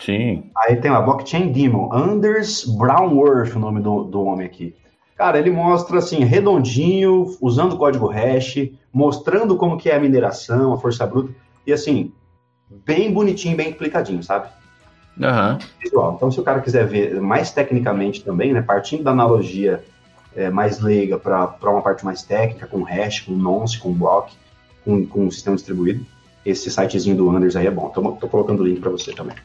Sim. 0.00 0.50
Aí 0.56 0.76
tem 0.76 0.90
lá, 0.90 1.00
Blockchain 1.00 1.52
Demon. 1.52 1.92
Anders 1.92 2.64
Brownworth, 2.64 3.54
o 3.54 3.58
nome 3.58 3.80
do, 3.80 4.04
do 4.04 4.24
homem 4.24 4.46
aqui. 4.46 4.74
Cara, 5.16 5.38
ele 5.38 5.50
mostra 5.50 5.98
assim, 5.98 6.24
redondinho, 6.24 7.36
usando 7.40 7.74
o 7.74 7.78
código 7.78 8.06
hash, 8.08 8.70
mostrando 8.92 9.56
como 9.56 9.78
que 9.78 9.88
é 9.88 9.96
a 9.96 10.00
mineração, 10.00 10.72
a 10.72 10.78
força 10.78 11.06
bruta, 11.06 11.32
e 11.66 11.72
assim, 11.72 12.12
bem 12.68 13.12
bonitinho, 13.12 13.56
bem 13.56 13.70
explicadinho, 13.70 14.22
sabe? 14.22 14.48
Uhum. 15.16 15.58
Visual. 15.80 16.14
Então, 16.16 16.30
se 16.30 16.40
o 16.40 16.42
cara 16.42 16.60
quiser 16.60 16.86
ver 16.86 17.20
mais 17.20 17.52
tecnicamente 17.52 18.24
também, 18.24 18.52
né, 18.52 18.60
partindo 18.60 19.04
da 19.04 19.12
analogia 19.12 19.84
é, 20.34 20.50
mais 20.50 20.80
leiga 20.80 21.16
para 21.16 21.56
uma 21.62 21.82
parte 21.82 22.04
mais 22.04 22.22
técnica, 22.22 22.66
com 22.66 22.82
hash, 22.82 23.20
com 23.20 23.32
nonce, 23.32 23.78
com 23.78 23.92
block, 23.92 24.32
com, 24.84 25.06
com 25.06 25.26
um 25.26 25.30
sistema 25.30 25.54
distribuído, 25.54 26.04
esse 26.44 26.70
sitezinho 26.70 27.16
do 27.16 27.30
Anders 27.30 27.56
aí 27.56 27.66
é 27.66 27.70
bom. 27.70 27.88
Tô, 27.88 28.02
tô 28.12 28.28
colocando 28.28 28.60
o 28.60 28.66
link 28.66 28.80
para 28.80 28.90
você 28.90 29.12
também. 29.12 29.36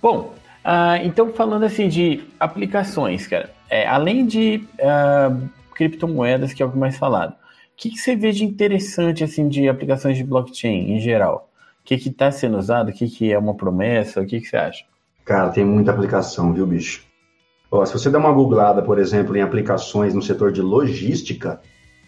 Bom, 0.00 0.34
uh, 0.64 1.04
então 1.04 1.32
falando 1.32 1.64
assim 1.64 1.88
de 1.88 2.22
aplicações, 2.38 3.26
cara, 3.26 3.50
é, 3.70 3.86
além 3.86 4.26
de 4.26 4.66
uh, 4.78 5.48
criptomoedas, 5.74 6.52
que 6.52 6.62
é 6.62 6.66
o 6.66 6.70
que 6.70 6.78
mais 6.78 6.96
falado, 6.96 7.32
o 7.32 7.36
que, 7.76 7.90
que, 7.90 7.98
você 7.98 8.14
vê 8.14 8.30
de 8.30 8.44
interessante 8.44 9.24
assim 9.24 9.48
de 9.48 9.68
aplicações 9.68 10.16
de 10.16 10.24
blockchain 10.24 10.92
em 10.92 11.00
geral? 11.00 11.50
O 11.80 11.84
que 11.84 11.94
está 11.94 12.30
sendo 12.30 12.56
usado? 12.56 12.90
O 12.90 12.92
que, 12.92 13.08
que 13.08 13.32
é 13.32 13.38
uma 13.38 13.54
promessa? 13.54 14.20
O 14.20 14.26
que, 14.26 14.40
que 14.40 14.46
você 14.46 14.56
acha? 14.56 14.84
Cara, 15.24 15.50
tem 15.50 15.64
muita 15.64 15.90
aplicação, 15.90 16.52
viu, 16.52 16.66
bicho? 16.66 17.04
Ó, 17.70 17.84
se 17.84 17.92
você 17.92 18.08
der 18.08 18.18
uma 18.18 18.32
googlada, 18.32 18.80
por 18.80 18.98
exemplo, 18.98 19.36
em 19.36 19.42
aplicações 19.42 20.14
no 20.14 20.22
setor 20.22 20.52
de 20.52 20.62
logística, 20.62 21.60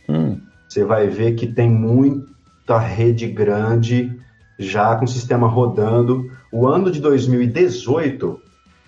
hum. 0.08 0.40
você 0.68 0.84
vai 0.84 1.08
ver 1.08 1.34
que 1.34 1.46
tem 1.46 1.68
muita 1.68 2.78
rede 2.78 3.26
grande 3.26 4.16
já 4.58 4.94
com 4.94 5.04
o 5.04 5.08
sistema 5.08 5.48
rodando. 5.48 6.30
O 6.52 6.68
ano 6.68 6.90
de 6.90 7.00
2018 7.00 8.40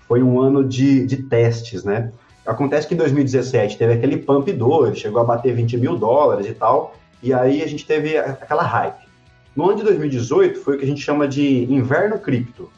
foi 0.08 0.22
um 0.22 0.40
ano 0.40 0.64
de, 0.64 1.06
de 1.06 1.18
testes, 1.18 1.84
né? 1.84 2.10
Acontece 2.46 2.88
que 2.88 2.94
em 2.94 2.96
2017 2.96 3.76
teve 3.76 3.92
aquele 3.92 4.16
pump 4.16 4.50
2, 4.50 4.98
chegou 4.98 5.20
a 5.20 5.24
bater 5.24 5.54
20 5.54 5.76
mil 5.76 5.98
dólares 5.98 6.46
e 6.46 6.54
tal, 6.54 6.96
e 7.22 7.34
aí 7.34 7.62
a 7.62 7.66
gente 7.66 7.84
teve 7.84 8.16
aquela 8.16 8.62
hype. 8.62 9.06
No 9.54 9.68
ano 9.68 9.76
de 9.76 9.84
2018 9.84 10.60
foi 10.60 10.76
o 10.76 10.78
que 10.78 10.84
a 10.84 10.88
gente 10.88 11.02
chama 11.02 11.28
de 11.28 11.64
inverno 11.70 12.18
cripto. 12.18 12.70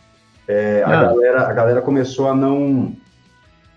É, 0.48 0.82
a, 0.84 0.88
ah. 0.88 1.02
galera, 1.04 1.48
a 1.48 1.52
galera 1.52 1.80
começou 1.80 2.28
a 2.28 2.34
não, 2.34 2.96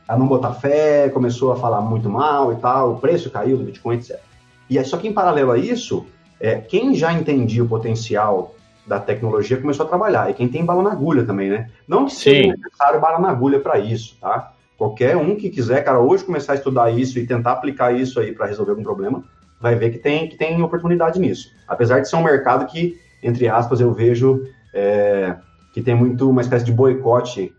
a 0.07 0.17
não 0.17 0.25
botar 0.25 0.53
fé, 0.53 1.09
começou 1.09 1.51
a 1.51 1.55
falar 1.55 1.81
muito 1.81 2.09
mal 2.09 2.51
e 2.51 2.55
tal, 2.55 2.93
o 2.93 2.99
preço 2.99 3.29
caiu 3.29 3.57
do 3.57 3.63
Bitcoin, 3.63 3.97
etc. 3.97 4.19
E 4.67 4.83
só 4.83 4.97
que 4.97 5.07
em 5.07 5.13
paralelo 5.13 5.51
a 5.51 5.59
isso, 5.59 6.07
é, 6.39 6.55
quem 6.55 6.95
já 6.95 7.13
entendia 7.13 7.63
o 7.63 7.67
potencial 7.67 8.55
da 8.85 8.99
tecnologia 8.99 9.57
começou 9.57 9.85
a 9.85 9.89
trabalhar, 9.89 10.29
e 10.29 10.33
quem 10.33 10.47
tem 10.47 10.65
bala 10.65 10.83
na 10.83 10.91
agulha 10.91 11.25
também, 11.25 11.49
né? 11.49 11.69
Não 11.87 12.05
que 12.05 12.13
seja 12.13 12.43
Sim. 12.43 12.49
necessário 12.49 12.99
bala 12.99 13.19
na 13.19 13.29
agulha 13.29 13.59
para 13.59 13.79
isso, 13.79 14.17
tá? 14.19 14.51
Qualquer 14.77 15.15
um 15.15 15.35
que 15.35 15.49
quiser, 15.49 15.83
cara, 15.83 15.99
hoje 15.99 16.23
começar 16.23 16.53
a 16.53 16.55
estudar 16.55 16.91
isso 16.91 17.17
e 17.17 17.25
tentar 17.25 17.53
aplicar 17.53 17.95
isso 17.95 18.19
aí 18.19 18.33
para 18.33 18.47
resolver 18.47 18.71
algum 18.71 18.83
problema, 18.83 19.23
vai 19.61 19.75
ver 19.75 19.91
que 19.91 19.97
tem, 19.97 20.27
que 20.27 20.35
tem 20.35 20.61
oportunidade 20.61 21.19
nisso. 21.19 21.49
Apesar 21.67 22.01
de 22.01 22.09
ser 22.09 22.17
um 22.17 22.23
mercado 22.23 22.65
que, 22.65 22.97
entre 23.21 23.47
aspas, 23.47 23.79
eu 23.79 23.93
vejo 23.93 24.45
é, 24.73 25.35
que 25.73 25.81
tem 25.81 25.95
muito 25.95 26.29
uma 26.29 26.41
espécie 26.41 26.65
de 26.65 26.71
boicote 26.71 27.53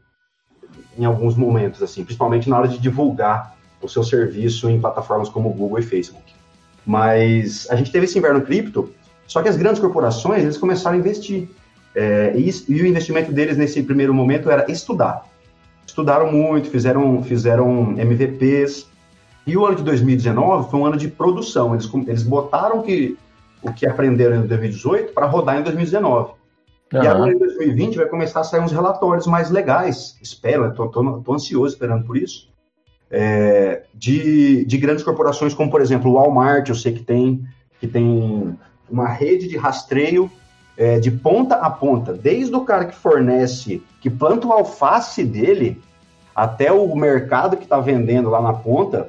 em 0.98 1.04
alguns 1.04 1.34
momentos, 1.34 1.82
assim, 1.82 2.04
principalmente 2.04 2.48
na 2.50 2.58
hora 2.58 2.68
de 2.68 2.78
divulgar 2.78 3.56
o 3.80 3.88
seu 3.88 4.02
serviço 4.02 4.68
em 4.68 4.80
plataformas 4.80 5.28
como 5.28 5.50
Google 5.50 5.78
e 5.78 5.82
Facebook. 5.82 6.34
Mas 6.84 7.66
a 7.70 7.76
gente 7.76 7.90
teve 7.90 8.04
esse 8.04 8.18
inverno 8.18 8.42
cripto, 8.42 8.92
só 9.26 9.42
que 9.42 9.48
as 9.48 9.56
grandes 9.56 9.80
corporações 9.80 10.42
eles 10.42 10.56
começaram 10.56 10.96
a 10.96 11.00
investir. 11.00 11.48
É, 11.94 12.32
e, 12.36 12.50
e 12.68 12.82
o 12.82 12.86
investimento 12.86 13.32
deles 13.32 13.56
nesse 13.56 13.82
primeiro 13.82 14.12
momento 14.12 14.50
era 14.50 14.70
estudar 14.70 15.24
estudaram 15.94 16.30
muito, 16.32 16.68
fizeram, 16.68 17.22
fizeram 17.22 17.92
MVPs. 17.96 18.88
E 19.46 19.56
o 19.56 19.64
ano 19.64 19.76
de 19.76 19.84
2019 19.84 20.70
foi 20.70 20.80
um 20.80 20.86
ano 20.86 20.96
de 20.96 21.08
produção. 21.08 21.74
Eles, 21.74 21.88
eles 22.06 22.22
botaram 22.22 22.82
que, 22.82 23.16
o 23.62 23.72
que 23.72 23.86
aprenderam 23.86 24.36
em 24.36 24.46
2018 24.46 25.12
para 25.12 25.26
rodar 25.26 25.60
em 25.60 25.62
2019. 25.62 26.32
Uhum. 26.92 27.02
E 27.02 27.06
agora 27.06 27.32
em 27.32 27.38
2020 27.38 27.96
vai 27.96 28.06
começar 28.06 28.40
a 28.40 28.44
sair 28.44 28.60
uns 28.60 28.72
relatórios 28.72 29.26
mais 29.26 29.50
legais. 29.50 30.16
Espero, 30.20 30.68
estou 30.68 31.34
ansioso 31.34 31.74
esperando 31.74 32.04
por 32.04 32.16
isso. 32.16 32.52
É, 33.10 33.84
de, 33.94 34.64
de 34.64 34.78
grandes 34.78 35.04
corporações 35.04 35.54
como, 35.54 35.70
por 35.70 35.80
exemplo, 35.80 36.10
o 36.10 36.14
Walmart, 36.14 36.68
eu 36.68 36.74
sei 36.74 36.92
que 36.92 37.04
tem, 37.04 37.44
que 37.78 37.86
tem 37.86 38.58
uma 38.90 39.08
rede 39.08 39.48
de 39.48 39.56
rastreio 39.56 40.30
é, 40.76 40.98
de 40.98 41.10
ponta 41.10 41.56
a 41.56 41.70
ponta, 41.70 42.12
desde 42.12 42.54
o 42.54 42.64
cara 42.64 42.84
que 42.84 42.94
fornece, 42.94 43.82
que 44.00 44.10
planta 44.10 44.46
o 44.46 44.52
alface 44.52 45.24
dele, 45.24 45.80
até 46.34 46.72
o 46.72 46.94
mercado 46.96 47.56
que 47.56 47.62
está 47.62 47.78
vendendo 47.78 48.28
lá 48.28 48.40
na 48.40 48.52
ponta 48.52 49.08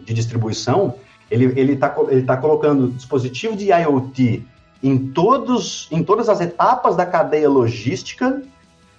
de 0.00 0.14
distribuição, 0.14 0.94
ele 1.30 1.72
está 1.72 1.94
ele 2.08 2.22
tá 2.22 2.36
colocando 2.36 2.88
dispositivo 2.92 3.56
de 3.56 3.70
IoT 3.70 4.46
em, 4.82 4.96
todos, 4.96 5.88
em 5.90 6.02
todas 6.02 6.28
as 6.28 6.40
etapas 6.40 6.96
da 6.96 7.04
cadeia 7.04 7.48
logística, 7.48 8.42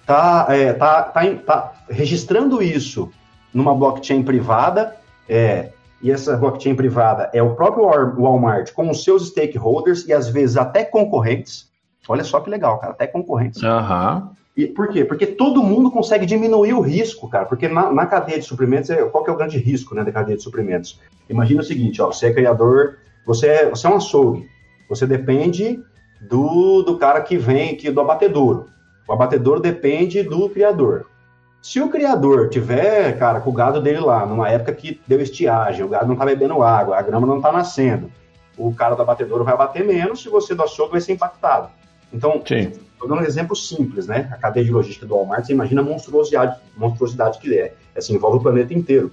está 0.02 0.46
é, 0.50 0.72
tá, 0.72 1.02
tá, 1.02 1.34
tá 1.34 1.72
registrando 1.88 2.62
isso 2.62 3.10
numa 3.52 3.74
blockchain 3.74 4.22
privada, 4.22 4.96
é, 5.28 5.70
e 6.00 6.10
essa 6.10 6.36
blockchain 6.36 6.74
privada 6.74 7.30
é 7.32 7.42
o 7.42 7.54
próprio 7.54 7.86
Walmart 7.86 8.72
com 8.72 8.90
os 8.90 9.02
seus 9.02 9.28
stakeholders 9.28 10.06
e 10.06 10.12
às 10.12 10.28
vezes 10.28 10.56
até 10.56 10.84
concorrentes, 10.84 11.68
Olha 12.08 12.24
só 12.24 12.40
que 12.40 12.48
legal, 12.48 12.78
cara, 12.78 12.92
até 12.94 13.06
concorrentes. 13.06 13.62
Uhum. 13.62 14.30
E 14.56 14.66
por 14.66 14.88
quê? 14.88 15.04
Porque 15.04 15.26
todo 15.26 15.62
mundo 15.62 15.90
consegue 15.90 16.24
diminuir 16.24 16.72
o 16.72 16.80
risco, 16.80 17.28
cara. 17.28 17.44
Porque 17.44 17.68
na, 17.68 17.92
na 17.92 18.06
cadeia 18.06 18.38
de 18.38 18.44
suprimentos, 18.44 18.88
é, 18.88 19.04
qual 19.04 19.22
que 19.22 19.30
é 19.30 19.32
o 19.32 19.36
grande 19.36 19.58
risco 19.58 19.94
né, 19.94 20.02
da 20.02 20.10
cadeia 20.10 20.36
de 20.36 20.42
suprimentos? 20.42 20.98
Imagina 21.28 21.60
o 21.60 21.64
seguinte, 21.64 22.00
ó, 22.00 22.10
você 22.10 22.26
é 22.26 22.32
criador, 22.32 22.96
você 23.26 23.46
é, 23.46 23.70
você 23.70 23.86
é 23.86 23.90
um 23.90 23.96
açougue. 23.96 24.48
Você 24.88 25.06
depende 25.06 25.78
do, 26.28 26.82
do 26.82 26.96
cara 26.96 27.20
que 27.20 27.36
vem, 27.36 27.76
que, 27.76 27.90
do 27.90 28.00
abatedouro. 28.00 28.66
O 29.06 29.12
abatedouro 29.12 29.60
depende 29.60 30.22
do 30.22 30.48
criador. 30.48 31.06
Se 31.60 31.80
o 31.80 31.88
criador 31.88 32.48
tiver, 32.48 33.18
cara, 33.18 33.40
com 33.40 33.50
o 33.50 33.52
gado 33.52 33.80
dele 33.80 34.00
lá, 34.00 34.24
numa 34.24 34.48
época 34.48 34.72
que 34.72 35.00
deu 35.06 35.20
estiagem, 35.20 35.84
o 35.84 35.88
gado 35.88 36.06
não 36.06 36.16
tá 36.16 36.24
bebendo 36.24 36.62
água, 36.62 36.96
a 36.96 37.02
grama 37.02 37.26
não 37.26 37.40
tá 37.40 37.52
nascendo, 37.52 38.10
o 38.56 38.72
cara 38.72 38.94
da 38.94 39.04
batedora 39.04 39.44
vai 39.44 39.56
bater 39.56 39.84
menos, 39.84 40.22
se 40.22 40.28
você 40.28 40.54
do 40.54 40.62
açougue 40.62 40.92
vai 40.92 41.00
ser 41.00 41.12
impactado. 41.12 41.68
Então, 42.12 42.42
estou 42.44 43.08
dando 43.08 43.20
um 43.20 43.24
exemplo 43.24 43.54
simples, 43.54 44.06
né? 44.06 44.28
A 44.32 44.36
cadeia 44.36 44.64
de 44.64 44.72
logística 44.72 45.04
do 45.04 45.14
Walmart, 45.14 45.44
você 45.44 45.52
imagina 45.52 45.82
a 45.82 45.84
monstruosidade, 45.84 46.58
monstruosidade 46.76 47.38
que 47.38 47.58
é. 47.58 47.74
Assim, 47.94 48.14
envolve 48.14 48.38
o 48.38 48.40
planeta 48.40 48.72
inteiro. 48.72 49.12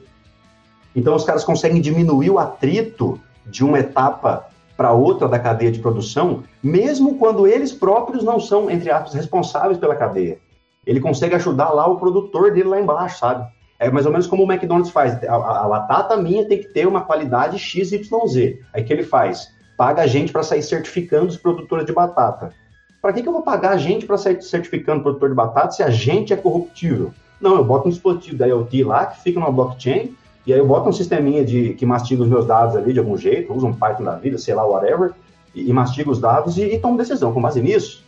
Então, 0.95 1.13
os 1.15 1.25
caras 1.25 1.43
conseguem 1.43 1.81
diminuir 1.81 2.29
o 2.29 2.39
atrito 2.39 3.19
de 3.45 3.63
uma 3.65 3.79
etapa 3.79 4.47
para 4.77 4.91
outra 4.91 5.27
da 5.27 5.39
cadeia 5.39 5.71
de 5.71 5.79
produção, 5.79 6.43
mesmo 6.61 7.17
quando 7.17 7.47
eles 7.47 7.71
próprios 7.71 8.23
não 8.23 8.39
são, 8.39 8.69
entre 8.69 8.89
aspas, 8.89 9.13
responsáveis 9.13 9.77
pela 9.77 9.95
cadeia. 9.95 10.39
Ele 10.85 10.99
consegue 10.99 11.35
ajudar 11.35 11.69
lá 11.69 11.87
o 11.87 11.97
produtor 11.97 12.51
dele 12.51 12.69
lá 12.69 12.79
embaixo, 12.79 13.19
sabe? 13.19 13.47
É 13.79 13.89
mais 13.89 14.05
ou 14.05 14.11
menos 14.11 14.27
como 14.27 14.43
o 14.43 14.51
McDonald's 14.51 14.91
faz. 14.91 15.21
A, 15.23 15.35
a, 15.35 15.65
a 15.65 15.67
batata 15.67 16.15
minha 16.17 16.47
tem 16.47 16.59
que 16.59 16.67
ter 16.67 16.87
uma 16.87 17.01
qualidade 17.01 17.59
XYZ. 17.59 18.59
Aí 18.73 18.83
que 18.83 18.93
ele 18.93 19.03
faz? 19.03 19.53
Paga 19.77 20.03
a 20.03 20.07
gente 20.07 20.31
para 20.31 20.43
sair 20.43 20.63
certificando 20.63 21.27
os 21.27 21.37
produtores 21.37 21.85
de 21.85 21.91
batata. 21.91 22.53
Para 23.01 23.13
que, 23.13 23.21
que 23.21 23.27
eu 23.27 23.33
vou 23.33 23.41
pagar 23.41 23.71
a 23.71 23.77
gente 23.77 24.05
para 24.05 24.17
sair 24.17 24.41
certificando 24.41 24.99
o 24.99 25.03
produtor 25.03 25.29
de 25.29 25.35
batata 25.35 25.71
se 25.71 25.83
a 25.83 25.89
gente 25.89 26.33
é 26.33 26.37
corruptível? 26.37 27.13
Não, 27.39 27.55
eu 27.55 27.63
boto 27.63 27.87
um 27.87 27.91
dispositivo 27.91 28.37
da 28.37 28.47
IoT 28.47 28.83
lá 28.83 29.05
que 29.07 29.21
fica 29.21 29.39
numa 29.39 29.51
blockchain 29.51 30.15
e 30.45 30.53
aí 30.53 30.59
eu 30.59 30.65
boto 30.65 30.89
um 30.89 30.93
sisteminha 30.93 31.43
de, 31.43 31.73
que 31.73 31.85
mastiga 31.85 32.23
os 32.23 32.29
meus 32.29 32.45
dados 32.45 32.75
ali 32.75 32.93
de 32.93 32.99
algum 32.99 33.17
jeito, 33.17 33.53
uso 33.53 33.65
um 33.67 33.73
Python 33.73 34.03
da 34.03 34.15
vida, 34.15 34.37
sei 34.37 34.53
lá, 34.53 34.65
whatever, 34.65 35.11
e, 35.53 35.69
e 35.69 35.73
mastiga 35.73 36.11
os 36.11 36.19
dados 36.19 36.57
e, 36.57 36.63
e 36.63 36.79
tomo 36.79 36.97
decisão 36.97 37.33
com 37.33 37.41
base 37.41 37.61
nisso. 37.61 38.03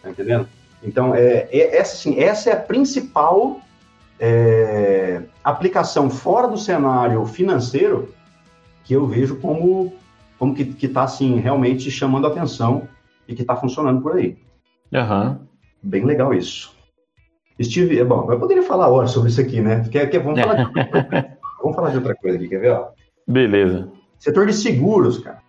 Tá 0.00 0.10
entendendo? 0.10 0.48
Então, 0.82 1.14
é, 1.14 1.48
é, 1.50 1.76
essa, 1.76 1.94
assim, 1.94 2.20
essa 2.20 2.50
é 2.50 2.52
a 2.52 2.60
principal 2.60 3.60
é, 4.18 5.22
aplicação 5.42 6.10
fora 6.10 6.48
do 6.48 6.58
cenário 6.58 7.24
financeiro 7.26 8.12
que 8.84 8.94
eu 8.94 9.06
vejo 9.06 9.36
como, 9.36 9.92
como 10.38 10.54
que 10.54 10.74
está 10.84 11.04
assim, 11.04 11.38
realmente 11.38 11.90
chamando 11.90 12.26
atenção 12.26 12.88
e 13.28 13.34
que 13.34 13.42
está 13.42 13.54
funcionando 13.56 14.02
por 14.02 14.16
aí. 14.16 14.36
Uhum. 14.92 15.38
Bem 15.82 16.04
legal 16.04 16.34
isso. 16.34 16.74
Steve, 17.62 17.98
é 17.98 18.04
bom, 18.04 18.30
eu 18.30 18.38
poderia 18.40 18.62
falar 18.62 18.88
horas 18.88 19.12
sobre 19.12 19.30
isso 19.30 19.40
aqui, 19.40 19.60
né? 19.60 19.86
Quer, 19.90 20.10
quer, 20.10 20.20
vamos, 20.20 20.40
falar 20.40 20.64
de, 20.64 20.72
vamos 21.62 21.76
falar 21.76 21.90
de 21.90 21.96
outra 21.98 22.14
coisa 22.16 22.36
aqui, 22.36 22.48
quer 22.48 22.58
ver? 22.58 22.72
Ó? 22.72 22.88
Beleza. 23.26 23.88
Setor 24.18 24.46
de 24.46 24.52
seguros, 24.52 25.18
cara. 25.18 25.40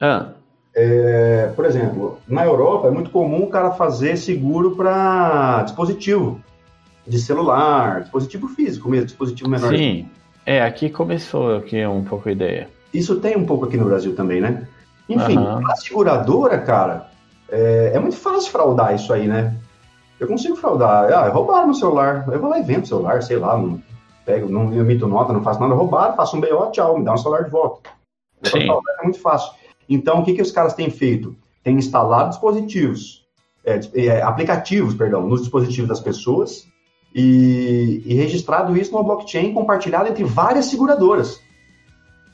Ah. 0.00 0.32
É, 0.74 1.52
por 1.54 1.64
exemplo, 1.64 2.18
na 2.26 2.44
Europa 2.44 2.88
é 2.88 2.90
muito 2.90 3.10
comum 3.10 3.44
o 3.44 3.48
cara 3.48 3.70
fazer 3.72 4.16
seguro 4.16 4.74
para 4.74 5.62
dispositivo 5.62 6.40
de 7.06 7.18
celular, 7.18 8.00
dispositivo 8.02 8.48
físico 8.48 8.88
mesmo, 8.88 9.06
dispositivo 9.06 9.48
menor. 9.48 9.76
Sim, 9.76 10.08
é, 10.44 10.62
aqui 10.62 10.90
começou 10.90 11.56
aqui 11.56 11.86
um 11.86 12.02
pouco 12.02 12.28
a 12.28 12.32
ideia. 12.32 12.68
Isso 12.92 13.16
tem 13.16 13.36
um 13.36 13.46
pouco 13.46 13.66
aqui 13.66 13.76
no 13.76 13.84
Brasil 13.84 14.16
também, 14.16 14.40
né? 14.40 14.66
Enfim, 15.08 15.36
uhum. 15.36 15.70
a 15.70 15.76
seguradora, 15.76 16.58
cara, 16.58 17.08
é, 17.48 17.92
é, 17.94 17.98
muito 17.98 18.16
fácil 18.16 18.50
fraudar 18.50 18.94
isso 18.94 19.12
aí, 19.12 19.28
né? 19.28 19.54
Eu 20.18 20.26
consigo 20.26 20.56
fraudar. 20.56 21.12
Ah, 21.12 21.28
roubaram 21.28 21.66
meu 21.66 21.74
celular. 21.74 22.24
Eu 22.28 22.40
vou 22.40 22.48
lá 22.48 22.58
e 22.58 22.62
vendo 22.62 22.84
o 22.84 22.86
celular, 22.86 23.22
sei 23.22 23.36
lá, 23.36 23.56
não, 23.58 23.82
pego, 24.24 24.48
não 24.48 24.72
emito 24.72 25.06
nota, 25.06 25.32
não 25.32 25.42
faço 25.42 25.60
nada, 25.60 25.74
roubaram, 25.74 26.16
faço 26.16 26.36
um 26.36 26.40
BO, 26.40 26.70
tchau, 26.70 26.98
me 26.98 27.04
dá 27.04 27.12
um 27.12 27.18
celular 27.18 27.44
de 27.44 27.50
volta. 27.50 27.90
Sim. 28.44 28.68
É 29.00 29.02
muito 29.02 29.20
fácil. 29.20 29.52
Então, 29.88 30.20
o 30.20 30.24
que, 30.24 30.34
que 30.34 30.42
os 30.42 30.52
caras 30.52 30.74
têm 30.74 30.90
feito? 30.90 31.36
Tem 31.62 31.76
instalado 31.76 32.30
dispositivos, 32.30 33.24
é, 33.64 33.80
é, 33.94 34.22
aplicativos, 34.22 34.94
perdão, 34.94 35.26
nos 35.26 35.40
dispositivos 35.40 35.88
das 35.88 36.00
pessoas 36.00 36.66
e, 37.14 38.02
e, 38.04 38.14
registrado 38.14 38.76
isso 38.76 38.92
numa 38.92 39.04
blockchain 39.04 39.54
compartilhada 39.54 40.08
entre 40.08 40.24
várias 40.24 40.66
seguradoras. 40.66 41.40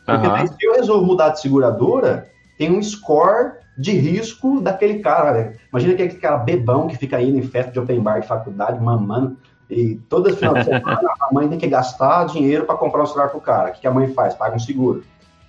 Porque 0.07 0.27
uhum. 0.27 0.47
se 0.47 0.67
eu 0.67 0.75
resolvo 0.75 1.07
mudar 1.07 1.31
de 1.31 1.41
seguradora, 1.41 2.29
tem 2.57 2.71
um 2.73 2.83
score 2.83 3.53
de 3.79 3.93
risco 3.93 4.61
daquele 4.61 5.01
cara. 5.01 5.33
Né? 5.33 5.57
Imagina 5.71 5.93
aquele 5.93 6.15
cara 6.15 6.39
bebão 6.39 6.89
que 6.89 6.97
fica 6.97 7.21
indo 7.21 7.39
em 7.39 7.43
festa 7.43 7.71
de 7.71 7.79
open 7.79 8.01
bar 8.01 8.21
de 8.21 8.27
faculdade, 8.27 8.83
mamando, 8.83 9.37
e 9.69 9.97
todas 10.09 10.33
as 10.33 10.39
final 10.39 10.55
de 10.55 10.65
semana 10.67 11.15
a 11.21 11.33
mãe 11.33 11.49
tem 11.49 11.59
que 11.59 11.69
gastar 11.69 12.25
dinheiro 12.25 12.65
para 12.65 12.77
comprar 12.77 13.03
um 13.03 13.07
celular 13.07 13.29
pro 13.29 13.41
cara. 13.41 13.71
O 13.71 13.73
que 13.73 13.87
a 13.87 13.91
mãe 13.91 14.13
faz? 14.13 14.35
Paga 14.35 14.57
um 14.57 14.61
seguro. 14.61 15.05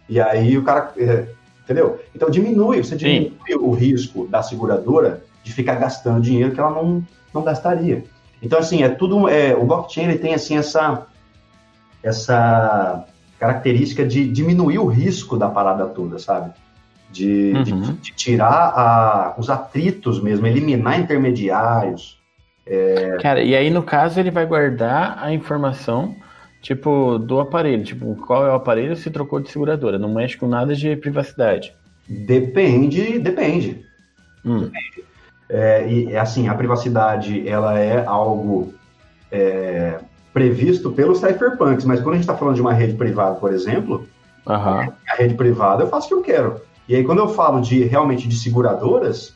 E 0.08 0.20
aí 0.20 0.58
o 0.58 0.64
cara 0.64 0.92
é, 0.98 1.28
Entendeu? 1.72 2.02
Então 2.14 2.30
diminui, 2.30 2.84
você 2.84 2.98
diminui 2.98 3.32
Sim. 3.48 3.56
o 3.56 3.72
risco 3.72 4.28
da 4.28 4.44
seguradora 4.44 5.24
de 5.42 5.54
ficar 5.54 5.76
gastando 5.76 6.22
dinheiro 6.22 6.52
que 6.52 6.60
ela 6.60 6.72
não, 6.72 7.02
não 7.34 7.44
gastaria. 7.44 8.04
Então, 8.44 8.60
assim, 8.60 8.84
é 8.84 8.90
tudo. 8.90 9.30
É, 9.30 9.56
o 9.56 9.64
blockchain 9.64 10.06
ele 10.06 10.18
tem 10.18 10.34
assim 10.34 10.58
essa, 10.58 11.08
essa 12.04 13.06
característica 13.40 14.06
de 14.06 14.28
diminuir 14.28 14.80
o 14.80 14.88
risco 14.88 15.38
da 15.38 15.48
parada 15.48 15.86
toda, 15.86 16.20
sabe? 16.20 16.52
De, 17.10 17.54
uhum. 17.56 17.64
de, 17.64 17.94
de 17.94 18.14
tirar 18.14 18.74
a, 18.76 19.36
os 19.38 19.50
atritos 19.50 20.22
mesmo, 20.22 20.46
eliminar 20.46 21.00
intermediários. 21.00 22.20
É... 22.66 23.18
Cara, 23.22 23.42
e 23.42 23.56
aí 23.56 23.70
no 23.70 23.84
caso 23.84 24.20
ele 24.20 24.32
vai 24.32 24.46
guardar 24.46 25.18
a 25.22 25.34
informação 25.34 26.16
Tipo, 26.62 27.17
do 27.17 27.39
aparelho. 27.39 27.84
Tipo, 27.84 28.15
qual 28.15 28.45
é 28.45 28.52
o 28.52 28.56
aparelho 28.56 28.95
se 28.95 29.10
trocou 29.10 29.39
de 29.39 29.50
seguradora. 29.50 29.97
Não 29.97 30.13
mexe 30.13 30.38
com 30.38 30.47
nada 30.47 30.76
de 30.76 30.95
privacidade. 30.95 31.74
Depende, 32.08 33.19
depende. 33.19 33.84
Hum. 34.45 34.62
Depende. 34.62 35.04
É, 35.50 35.91
e 35.91 36.15
assim, 36.15 36.47
a 36.47 36.54
privacidade 36.54 37.45
ela 37.47 37.78
é 37.78 38.06
algo 38.06 38.74
é, 39.30 40.00
previsto 40.34 40.91
pelos 40.91 41.19
cypherpunks, 41.19 41.84
mas 41.84 42.00
quando 42.00 42.13
a 42.13 42.17
gente 42.17 42.24
está 42.24 42.38
falando 42.38 42.56
de 42.56 42.62
uma 42.62 42.74
rede 42.74 42.93
privada, 42.93 43.36
por 43.36 43.52
exemplo, 43.52 44.08
uhum. 44.47 44.56
a 44.56 45.15
rede 45.17 45.34
privada 45.34 45.84
eu 45.84 45.88
faço 45.88 46.06
o 46.06 46.10
que 46.10 46.13
eu 46.13 46.21
quero. 46.21 46.62
E 46.88 46.95
aí, 46.95 47.04
quando 47.04 47.19
eu 47.19 47.30
falo 47.30 47.62
de 47.62 47.84
realmente 47.84 48.28
de 48.28 48.36
seguradoras, 48.38 49.34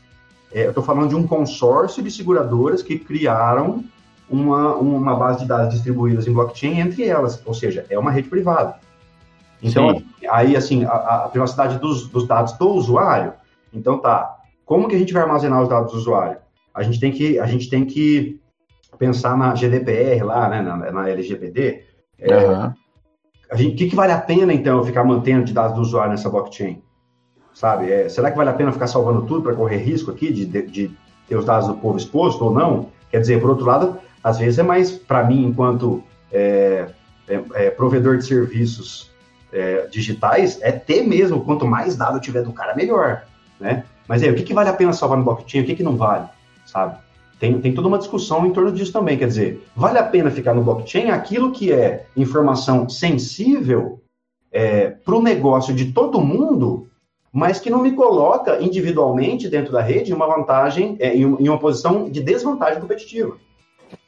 é, 0.53 0.65
eu 0.65 0.69
estou 0.69 0.83
falando 0.83 1.09
de 1.09 1.15
um 1.15 1.27
consórcio 1.27 2.01
de 2.01 2.11
seguradoras 2.11 2.81
que 2.81 2.97
criaram 2.97 3.83
uma, 4.29 4.75
uma 4.75 5.15
base 5.15 5.39
de 5.39 5.47
dados 5.47 5.73
distribuídas 5.73 6.27
em 6.27 6.33
blockchain 6.33 6.79
entre 6.79 7.07
elas, 7.07 7.41
ou 7.45 7.53
seja, 7.53 7.85
é 7.89 7.97
uma 7.97 8.11
rede 8.11 8.29
privada. 8.29 8.75
Então, 9.61 9.97
Sim. 9.97 10.05
aí, 10.29 10.55
assim, 10.55 10.83
a, 10.85 11.25
a 11.25 11.29
privacidade 11.29 11.79
dos, 11.79 12.07
dos, 12.07 12.27
dados 12.27 12.53
do 12.53 12.69
usuário, 12.69 13.33
então 13.73 13.97
tá, 13.97 14.37
como 14.65 14.87
que 14.87 14.95
a 14.95 14.99
gente 14.99 15.13
vai 15.13 15.23
armazenar 15.23 15.61
os 15.61 15.69
dados 15.69 15.91
do 15.91 15.97
usuário? 15.97 16.37
A 16.73 16.83
gente 16.83 16.99
tem 16.99 17.11
que, 17.11 17.39
a 17.39 17.45
gente 17.45 17.69
tem 17.69 17.85
que 17.85 18.39
pensar 18.97 19.37
na 19.37 19.53
GDPR 19.55 20.23
lá, 20.23 20.49
né, 20.49 20.61
na, 20.61 20.91
na 20.91 21.09
LGPD, 21.09 21.83
é, 22.19 22.47
uhum. 22.47 22.73
o 23.51 23.75
que, 23.75 23.89
que 23.89 23.95
vale 23.95 24.11
a 24.11 24.19
pena, 24.19 24.53
então, 24.53 24.83
ficar 24.83 25.03
mantendo 25.03 25.45
de 25.45 25.53
dados 25.53 25.75
do 25.75 25.81
usuário 25.81 26.11
nessa 26.11 26.29
blockchain? 26.29 26.81
Sabe, 27.53 27.89
é, 27.89 28.09
será 28.09 28.31
que 28.31 28.37
vale 28.37 28.49
a 28.49 28.53
pena 28.53 28.71
ficar 28.71 28.87
salvando 28.87 29.21
tudo 29.23 29.41
para 29.41 29.55
correr 29.55 29.77
risco 29.77 30.11
aqui 30.11 30.31
de, 30.31 30.45
de, 30.45 30.61
de 30.63 30.91
ter 31.27 31.37
os 31.37 31.45
dados 31.45 31.67
do 31.67 31.75
povo 31.75 31.97
exposto 31.97 32.43
ou 32.43 32.51
não? 32.53 32.89
Quer 33.09 33.21
dizer, 33.21 33.39
por 33.39 33.49
outro 33.49 33.65
lado, 33.65 33.97
às 34.25 34.39
vezes 34.39 34.57
é 34.57 34.63
mais, 34.63 34.89
para 34.91 35.23
mim, 35.23 35.45
enquanto 35.45 36.03
é, 36.31 36.87
é, 37.27 37.43
é, 37.53 37.69
provedor 37.69 38.17
de 38.17 38.25
serviços 38.25 39.11
é, 39.53 39.85
digitais, 39.85 40.59
é 40.63 40.71
ter 40.71 41.03
mesmo, 41.03 41.45
quanto 41.45 41.67
mais 41.67 41.95
dado 41.95 42.17
eu 42.17 42.21
tiver 42.21 42.41
do 42.41 42.51
cara, 42.51 42.75
melhor, 42.75 43.23
né? 43.59 43.83
Mas 44.07 44.23
aí, 44.23 44.31
o 44.31 44.35
que, 44.35 44.41
que 44.41 44.53
vale 44.53 44.69
a 44.69 44.73
pena 44.73 44.93
salvar 44.93 45.19
no 45.19 45.23
blockchain, 45.23 45.61
o 45.61 45.65
que, 45.67 45.75
que 45.75 45.83
não 45.83 45.95
vale, 45.95 46.25
sabe? 46.65 46.97
Tem, 47.39 47.61
tem 47.61 47.71
toda 47.75 47.87
uma 47.87 47.99
discussão 47.99 48.47
em 48.47 48.51
torno 48.51 48.71
disso 48.71 48.91
também, 48.91 49.15
quer 49.15 49.27
dizer, 49.27 49.63
vale 49.75 49.99
a 49.99 50.03
pena 50.03 50.31
ficar 50.31 50.55
no 50.55 50.63
blockchain 50.63 51.11
aquilo 51.11 51.51
que 51.51 51.71
é 51.71 52.07
informação 52.17 52.89
sensível 52.89 54.01
é, 54.51 54.89
para 54.89 55.15
o 55.15 55.21
negócio 55.21 55.71
de 55.71 55.91
todo 55.91 56.19
mundo, 56.19 56.87
mas 57.31 57.59
que 57.59 57.69
não 57.69 57.83
me 57.83 57.91
coloca 57.91 58.59
individualmente 58.59 59.47
dentro 59.47 59.71
da 59.71 59.81
rede 59.81 60.11
em 60.11 60.15
uma 60.15 60.25
vantagem, 60.25 60.95
é, 60.99 61.15
em, 61.15 61.21
em 61.21 61.47
uma 61.47 61.59
posição 61.59 62.09
de 62.09 62.21
desvantagem 62.21 62.81
competitiva. 62.81 63.37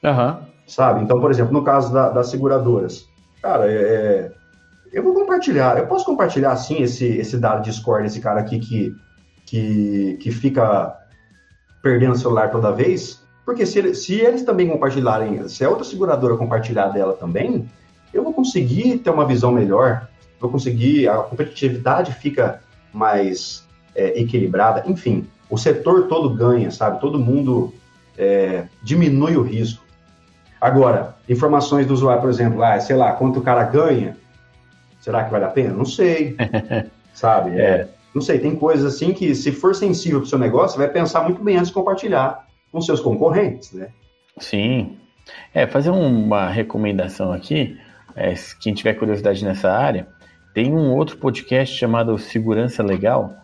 Uhum. 0.04 0.38
Sabe? 0.66 1.04
Então, 1.04 1.20
por 1.20 1.32
exemplo, 1.32 1.54
no 1.54 1.64
caso 1.64 1.94
da, 1.94 2.10
das 2.10 2.30
seguradoras, 2.30 3.08
cara, 3.42 3.72
é, 3.72 3.76
é, 3.76 4.32
eu 4.92 5.04
vou 5.04 5.14
compartilhar, 5.14 5.78
eu 5.78 5.88
posso 5.88 6.06
compartilhar 6.06 6.56
sim 6.58 6.82
esse, 6.82 7.06
esse 7.06 7.38
dado 7.38 7.64
de 7.64 7.72
score 7.72 8.04
desse 8.04 8.20
cara 8.20 8.40
aqui 8.42 8.60
que, 8.60 8.96
que, 9.46 10.18
que 10.22 10.32
fica 10.32 10.96
perdendo 11.82 12.14
o 12.14 12.18
celular 12.18 12.52
toda 12.52 12.72
vez, 12.72 13.24
porque 13.46 13.66
se, 13.66 13.96
se 13.96 14.16
eles 14.16 14.44
também 14.44 14.68
compartilharem, 14.68 15.48
se 15.48 15.64
a 15.64 15.70
outra 15.70 15.86
seguradora 15.86 16.36
compartilhar 16.36 16.90
dela 16.90 17.14
também, 17.14 17.70
eu 18.14 18.24
vou 18.24 18.34
conseguir 18.34 18.98
ter 19.00 19.10
uma 19.10 19.26
visão 19.26 19.52
melhor, 19.52 20.08
vou 20.40 20.50
conseguir, 20.50 21.08
a 21.08 21.18
competitividade 21.20 22.14
fica 22.14 22.62
mais 22.94 23.66
é, 23.96 24.20
equilibrada, 24.20 24.84
enfim, 24.86 25.26
o 25.50 25.58
setor 25.58 26.08
todo 26.08 26.30
ganha, 26.30 26.72
sabe? 26.72 27.00
Todo 27.00 27.20
mundo 27.20 27.74
é, 28.18 28.66
diminui 28.82 29.36
o 29.36 29.42
risco. 29.42 29.84
Agora, 30.60 31.16
informações 31.30 31.86
do 31.86 31.94
usuário, 31.94 32.22
por 32.22 32.30
exemplo, 32.30 32.64
ah, 32.64 32.80
sei 32.80 32.96
lá, 32.96 33.12
quanto 33.14 33.40
o 33.40 33.44
cara 33.44 33.64
ganha, 33.64 34.18
será 35.00 35.24
que 35.24 35.32
vale 35.32 35.46
a 35.46 35.50
pena? 35.50 35.74
Não 35.74 35.86
sei, 35.86 36.36
sabe? 37.14 37.52
É. 37.60 37.62
é, 37.62 37.88
não 38.14 38.22
sei, 38.22 38.40
tem 38.40 38.56
coisas 38.56 38.96
assim 38.96 39.14
que, 39.14 39.36
se 39.36 39.52
for 39.52 39.76
sensível 39.76 40.20
para 40.20 40.26
o 40.26 40.30
seu 40.30 40.40
negócio, 40.40 40.78
você 40.78 40.86
vai 40.86 40.90
pensar 40.90 41.24
muito 41.24 41.44
bem 41.44 41.58
antes 41.58 41.68
de 41.68 41.74
compartilhar 41.74 42.48
com 42.72 42.82
seus 42.82 43.00
concorrentes, 43.00 43.72
né? 43.74 43.90
Sim. 44.40 44.98
É, 45.54 45.68
fazer 45.68 45.92
uma 45.92 46.48
recomendação 46.48 47.32
aqui, 47.32 47.78
é, 48.16 48.34
quem 48.60 48.74
tiver 48.74 48.94
curiosidade 48.94 49.44
nessa 49.46 49.72
área, 49.72 50.08
tem 50.54 50.74
um 50.74 50.96
outro 50.96 51.18
podcast 51.18 51.76
chamado 51.76 52.18
Segurança 52.18 52.82
Legal, 52.82 53.36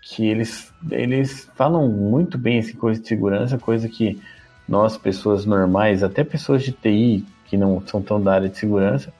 que 0.00 0.26
eles, 0.26 0.72
eles 0.90 1.50
falam 1.54 1.88
muito 1.88 2.38
bem 2.38 2.58
essa 2.58 2.76
coisa 2.76 3.00
de 3.00 3.06
segurança, 3.06 3.58
coisa 3.58 3.88
que 3.88 4.20
nós, 4.68 4.96
pessoas 4.96 5.44
normais, 5.44 6.02
até 6.02 6.24
pessoas 6.24 6.62
de 6.62 6.72
TI 6.72 7.24
que 7.46 7.56
não 7.56 7.82
são 7.86 8.00
tão 8.00 8.22
da 8.22 8.32
área 8.32 8.48
de 8.48 8.56
segurança, 8.56 9.12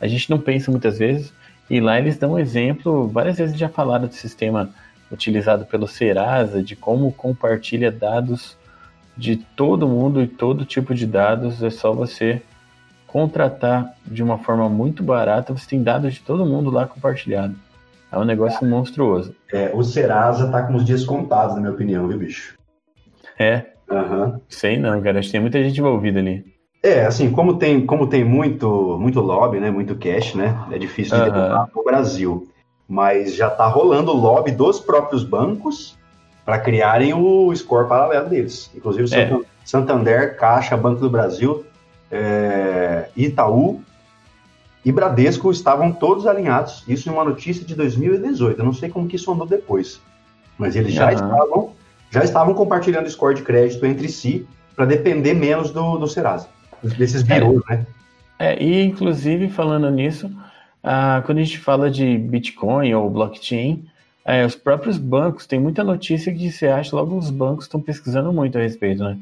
a 0.00 0.06
gente 0.06 0.30
não 0.30 0.38
pensa 0.38 0.70
muitas 0.70 0.98
vezes. 0.98 1.32
E 1.68 1.80
lá 1.80 1.98
eles 1.98 2.16
dão 2.16 2.32
um 2.32 2.38
exemplo, 2.38 3.08
várias 3.08 3.38
vezes 3.38 3.58
já 3.58 3.68
falaram 3.68 4.06
do 4.06 4.14
sistema 4.14 4.70
utilizado 5.10 5.64
pelo 5.66 5.86
Serasa, 5.86 6.62
de 6.62 6.74
como 6.74 7.12
compartilha 7.12 7.90
dados 7.92 8.56
de 9.16 9.36
todo 9.36 9.86
mundo 9.86 10.22
e 10.22 10.26
todo 10.26 10.64
tipo 10.64 10.94
de 10.94 11.06
dados, 11.06 11.62
é 11.62 11.70
só 11.70 11.92
você 11.92 12.42
contratar 13.06 13.94
de 14.04 14.22
uma 14.22 14.38
forma 14.38 14.68
muito 14.68 15.02
barata, 15.02 15.52
você 15.52 15.68
tem 15.68 15.82
dados 15.82 16.14
de 16.14 16.20
todo 16.20 16.44
mundo 16.44 16.70
lá 16.70 16.86
compartilhado. 16.86 17.54
É 18.14 18.18
um 18.18 18.24
negócio 18.24 18.64
monstruoso. 18.66 19.34
É, 19.52 19.70
o 19.74 19.82
Serasa 19.82 20.48
tá 20.50 20.62
com 20.62 20.76
os 20.76 20.84
dias 20.84 21.04
contados, 21.04 21.54
na 21.56 21.60
minha 21.60 21.72
opinião, 21.72 22.06
viu, 22.06 22.18
bicho? 22.18 22.56
É. 23.38 23.66
Uhum. 23.90 24.40
Sei 24.48 24.78
não, 24.78 25.02
cara. 25.02 25.18
Acho 25.18 25.28
que 25.28 25.32
tem 25.32 25.40
muita 25.40 25.62
gente 25.62 25.80
envolvida 25.80 26.20
ali. 26.20 26.44
É, 26.82 27.06
assim, 27.06 27.30
como 27.32 27.58
tem, 27.58 27.84
como 27.84 28.06
tem 28.06 28.22
muito, 28.22 28.96
muito 29.00 29.20
lobby, 29.20 29.58
né? 29.58 29.70
Muito 29.70 29.96
cash, 29.96 30.34
né? 30.34 30.56
É 30.70 30.78
difícil 30.78 31.16
de 31.16 31.30
derrubar 31.30 31.68
no 31.74 31.82
Brasil. 31.82 32.46
Mas 32.86 33.34
já 33.34 33.50
tá 33.50 33.66
rolando 33.66 34.12
o 34.12 34.16
lobby 34.16 34.52
dos 34.52 34.78
próprios 34.78 35.24
bancos 35.24 35.98
para 36.44 36.58
criarem 36.58 37.14
o 37.14 37.54
score 37.56 37.88
paralelo 37.88 38.28
deles. 38.28 38.70
Inclusive 38.76 39.12
é. 39.14 39.40
Santander, 39.64 40.36
Caixa, 40.36 40.76
Banco 40.76 41.00
do 41.00 41.10
Brasil, 41.10 41.64
é, 42.12 43.08
Itaú 43.16 43.80
e 44.84 44.92
Bradesco 44.92 45.50
estavam 45.50 45.92
todos 45.92 46.26
alinhados. 46.26 46.84
Isso 46.86 47.08
em 47.08 47.12
uma 47.12 47.24
notícia 47.24 47.64
de 47.64 47.74
2018. 47.74 48.58
Eu 48.58 48.64
não 48.64 48.72
sei 48.72 48.88
como 48.88 49.08
que 49.08 49.16
isso 49.16 49.32
andou 49.32 49.46
depois. 49.46 50.00
Mas 50.58 50.76
eles 50.76 50.92
já, 50.92 51.06
uhum. 51.06 51.14
estavam, 51.14 51.72
já 52.10 52.22
estavam 52.22 52.54
compartilhando 52.54 53.08
score 53.10 53.34
de 53.34 53.42
crédito 53.42 53.84
entre 53.86 54.08
si 54.08 54.46
para 54.76 54.84
depender 54.84 55.34
menos 55.34 55.70
do, 55.70 55.98
do 55.98 56.06
Serasa, 56.06 56.48
desses 56.98 57.22
birôs, 57.22 57.62
é. 57.70 57.76
né? 57.76 57.86
É, 58.38 58.62
e 58.62 58.82
inclusive 58.82 59.48
falando 59.48 59.88
nisso, 59.90 60.30
ah, 60.82 61.22
quando 61.24 61.38
a 61.38 61.42
gente 61.42 61.58
fala 61.58 61.90
de 61.90 62.18
Bitcoin 62.18 62.92
ou 62.94 63.08
blockchain, 63.08 63.84
é, 64.24 64.44
os 64.44 64.54
próprios 64.54 64.98
bancos, 64.98 65.46
tem 65.46 65.60
muita 65.60 65.84
notícia 65.84 66.32
que 66.32 66.50
você 66.50 66.66
acha, 66.66 66.96
logo 66.96 67.16
os 67.16 67.30
bancos 67.30 67.66
estão 67.66 67.80
pesquisando 67.80 68.32
muito 68.32 68.58
a 68.58 68.60
respeito, 68.60 69.02
né? 69.04 69.18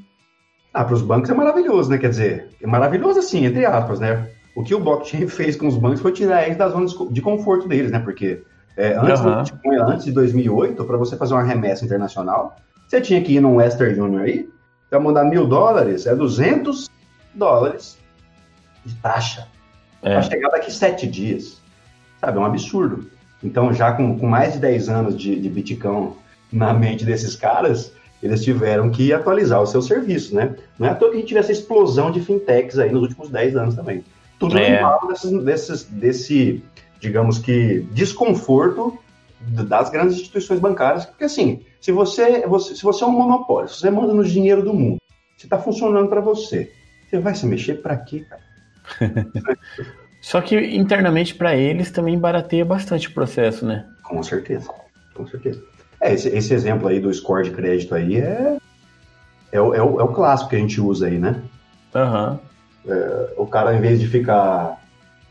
Ah, 0.73 0.85
para 0.85 0.95
os 0.95 1.03
bancos 1.03 1.29
é 1.29 1.35
maravilhoso, 1.35 1.91
né? 1.91 1.99
Quer 1.99 2.09
dizer, 2.09 2.49
é 2.63 2.67
maravilhoso 2.67 3.19
assim, 3.19 3.45
entre 3.45 3.67
aspas, 3.67 4.01
né? 4.01 4.29
O 4.55 4.63
que 4.63 4.75
o 4.75 4.81
blockchain 4.81 5.27
fez 5.29 5.57
com 5.57 5.67
os 5.69 5.77
bancos 5.77 6.01
foi 6.01 6.13
tirar 6.13 6.45
eles 6.45 6.57
da 6.57 6.69
zona 6.69 6.87
de 7.11 7.21
conforto 7.21 7.69
deles, 7.69 7.91
né? 7.91 7.99
Porque 7.99 8.43
é, 8.77 8.95
antes, 8.97 9.21
uhum. 9.21 9.31
do 9.31 9.37
Bitcoin, 9.39 9.77
antes 9.77 10.05
de 10.05 10.13
2008, 10.13 10.85
para 10.85 10.97
você 10.97 11.17
fazer 11.17 11.35
uma 11.35 11.43
remessa 11.43 11.85
internacional, 11.85 12.57
você 12.87 13.01
tinha 13.01 13.23
que 13.23 13.35
ir 13.35 13.41
num 13.41 13.57
Western 13.57 14.01
Union 14.01 14.23
aí, 14.23 14.49
para 14.89 15.01
mandar 15.01 15.25
mil 15.25 15.47
dólares, 15.47 16.07
é 16.07 16.15
200 16.15 16.91
dólares 17.35 17.99
de 18.85 18.95
taxa. 18.97 19.49
É. 20.03 20.15
Para 20.15 20.23
chegar 20.23 20.49
daqui 20.51 20.73
sete 20.73 21.07
dias. 21.07 21.61
Sabe, 22.21 22.39
é 22.39 22.41
um 22.41 22.45
absurdo. 22.45 23.07
Então, 23.43 23.73
já 23.73 23.93
com, 23.93 24.19
com 24.19 24.27
mais 24.27 24.55
de 24.55 24.59
10 24.61 24.89
anos 24.89 25.17
de, 25.17 25.41
de 25.41 25.49
Bitcoin 25.49 26.13
na 26.53 26.73
mente 26.73 27.05
desses 27.05 27.35
caras, 27.35 27.93
eles 28.23 28.45
tiveram 28.45 28.91
que 28.91 29.13
atualizar 29.13 29.61
o 29.61 29.67
seu 29.67 29.83
serviço, 29.83 30.35
né? 30.35 30.55
Não 30.79 30.87
é 30.87 30.91
à 30.91 30.95
toa 30.95 31.11
que 31.11 31.17
a 31.17 31.19
gente 31.19 31.29
tivesse 31.29 31.51
essa 31.51 31.61
explosão 31.61 32.11
de 32.11 32.21
fintechs 32.21 32.79
aí 32.79 32.93
nos 32.93 33.03
últimos 33.03 33.31
10 33.31 33.57
anos 33.57 33.75
também. 33.75 34.05
Tudo 34.43 34.59
é. 34.59 34.81
normal 34.81 35.09
desses, 35.09 35.45
desses, 35.45 35.85
desse, 35.85 36.65
digamos 36.99 37.39
que, 37.39 37.87
desconforto 37.93 38.99
das 39.41 39.89
grandes 39.89 40.17
instituições 40.17 40.59
bancárias, 40.59 41.07
porque 41.07 41.25
assim, 41.25 41.65
se 41.81 41.93
você, 41.93 42.47
você, 42.47 42.75
se 42.75 42.83
você 42.83 43.05
é 43.05 43.07
um 43.07 43.13
monopólio, 43.13 43.69
se 43.69 43.79
você 43.81 43.91
manda 43.91 44.13
no 44.13 44.25
dinheiro 44.25 44.63
do 44.63 44.75
mundo, 44.75 44.99
se 45.37 45.47
está 45.47 45.59
funcionando 45.59 46.09
para 46.09 46.21
você, 46.21 46.73
você 47.09 47.19
vai 47.19 47.35
se 47.35 47.47
mexer 47.47 47.75
para 47.83 47.97
quê, 47.97 48.27
cara? 48.29 48.43
Só 50.21 50.41
que 50.41 50.57
internamente 50.57 51.35
para 51.35 51.57
eles 51.57 51.91
também 51.91 52.19
barateia 52.19 52.65
bastante 52.65 53.09
o 53.09 53.15
processo, 53.15 53.65
né? 53.65 53.87
Com 54.03 54.23
certeza, 54.23 54.69
com 55.15 55.27
certeza. 55.27 55.63
É, 56.01 56.15
esse, 56.15 56.29
esse 56.29 56.53
exemplo 56.53 56.89
aí 56.89 56.99
do 56.99 57.13
score 57.13 57.45
de 57.45 57.51
crédito 57.51 57.95
aí 57.95 58.17
é, 58.17 58.57
é, 59.53 59.61
o, 59.61 59.75
é, 59.75 59.83
o, 59.83 60.01
é 60.01 60.05
o 60.05 60.09
clássico 60.09 60.51
que 60.51 60.57
a 60.57 60.59
gente 60.59 60.81
usa 60.81 61.07
aí, 61.07 61.19
né? 61.19 61.41
Aham. 61.95 62.33
Uhum. 62.33 62.52
É, 62.87 63.35
o 63.37 63.47
cara, 63.47 63.75
em 63.75 63.81
vez 63.81 64.01
de 64.01 64.09
ficar 64.09 64.81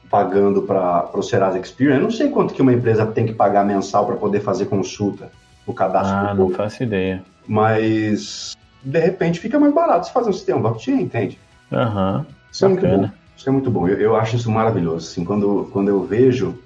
pagando 0.09 0.63
para 0.63 1.09
o 1.13 1.23
Serasa 1.23 1.57
Experience, 1.57 1.97
eu 1.97 2.03
não 2.03 2.11
sei 2.11 2.29
quanto 2.29 2.53
que 2.53 2.61
uma 2.61 2.73
empresa 2.73 3.05
tem 3.05 3.25
que 3.25 3.33
pagar 3.33 3.65
mensal 3.65 4.05
para 4.05 4.15
poder 4.15 4.41
fazer 4.41 4.65
consulta, 4.65 5.31
o 5.65 5.73
cadastro. 5.73 6.15
Ah, 6.15 6.33
não 6.33 6.49
faço 6.49 6.83
ideia. 6.83 7.23
Mas, 7.47 8.57
de 8.83 8.99
repente, 8.99 9.39
fica 9.39 9.59
mais 9.59 9.73
barato 9.73 10.07
se 10.07 10.13
fazer 10.13 10.29
um 10.29 10.33
sistema 10.33 10.59
blockchain, 10.59 11.01
entende? 11.01 11.39
Aham. 11.71 12.17
Uhum. 12.17 12.25
Isso 12.51 12.67
Bacana. 12.67 12.87
é 12.87 12.97
muito 12.97 13.07
bom. 13.07 13.13
Isso 13.37 13.49
é 13.49 13.51
muito 13.51 13.71
bom. 13.71 13.87
Eu, 13.87 13.99
eu 13.99 14.15
acho 14.15 14.35
isso 14.35 14.51
maravilhoso. 14.51 15.09
Assim, 15.09 15.23
quando, 15.23 15.69
quando 15.71 15.87
eu 15.87 16.03
vejo 16.03 16.59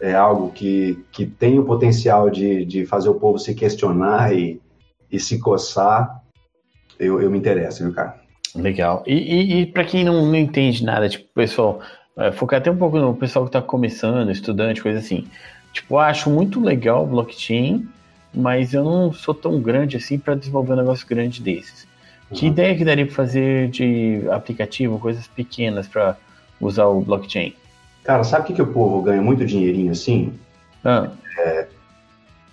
é, 0.00 0.14
algo 0.14 0.50
que, 0.52 1.04
que 1.10 1.26
tem 1.26 1.58
o 1.58 1.64
potencial 1.64 2.30
de, 2.30 2.64
de 2.64 2.86
fazer 2.86 3.08
o 3.08 3.14
povo 3.14 3.38
se 3.38 3.54
questionar 3.54 4.34
e, 4.34 4.60
e 5.10 5.18
se 5.18 5.38
coçar, 5.38 6.22
eu, 6.98 7.20
eu 7.20 7.30
me 7.30 7.38
interesso, 7.38 7.82
viu, 7.82 7.92
cara? 7.92 8.23
Legal. 8.54 9.02
E, 9.06 9.14
e, 9.14 9.60
e 9.60 9.66
para 9.66 9.84
quem 9.84 10.04
não, 10.04 10.26
não 10.26 10.36
entende 10.36 10.84
nada, 10.84 11.08
tipo, 11.08 11.26
pessoal, 11.34 11.80
é, 12.16 12.30
focar 12.30 12.60
até 12.60 12.70
um 12.70 12.76
pouco 12.76 12.98
no 12.98 13.14
pessoal 13.14 13.44
que 13.44 13.48
está 13.48 13.60
começando, 13.60 14.30
estudante, 14.30 14.82
coisa 14.82 14.98
assim. 14.98 15.26
Tipo, 15.72 15.98
acho 15.98 16.30
muito 16.30 16.60
legal 16.60 17.04
o 17.04 17.06
blockchain, 17.06 17.86
mas 18.32 18.72
eu 18.72 18.84
não 18.84 19.12
sou 19.12 19.34
tão 19.34 19.60
grande 19.60 19.96
assim 19.96 20.18
para 20.18 20.34
desenvolver 20.34 20.74
um 20.74 20.76
negócio 20.76 21.06
grande 21.06 21.42
desses. 21.42 21.86
Que 22.32 22.46
ideia 22.46 22.76
que 22.76 22.84
daria 22.84 23.06
para 23.06 23.14
fazer 23.14 23.68
de 23.68 24.22
aplicativo, 24.30 24.98
coisas 24.98 25.26
pequenas 25.26 25.86
para 25.86 26.16
usar 26.60 26.86
o 26.86 27.00
blockchain? 27.00 27.54
Cara, 28.02 28.22
sabe 28.24 28.44
o 28.44 28.46
que, 28.46 28.54
que 28.54 28.62
o 28.62 28.66
povo 28.66 29.02
ganha 29.02 29.22
muito 29.22 29.44
dinheirinho 29.44 29.92
assim? 29.92 30.32
Ah. 30.84 31.10
É... 31.38 31.66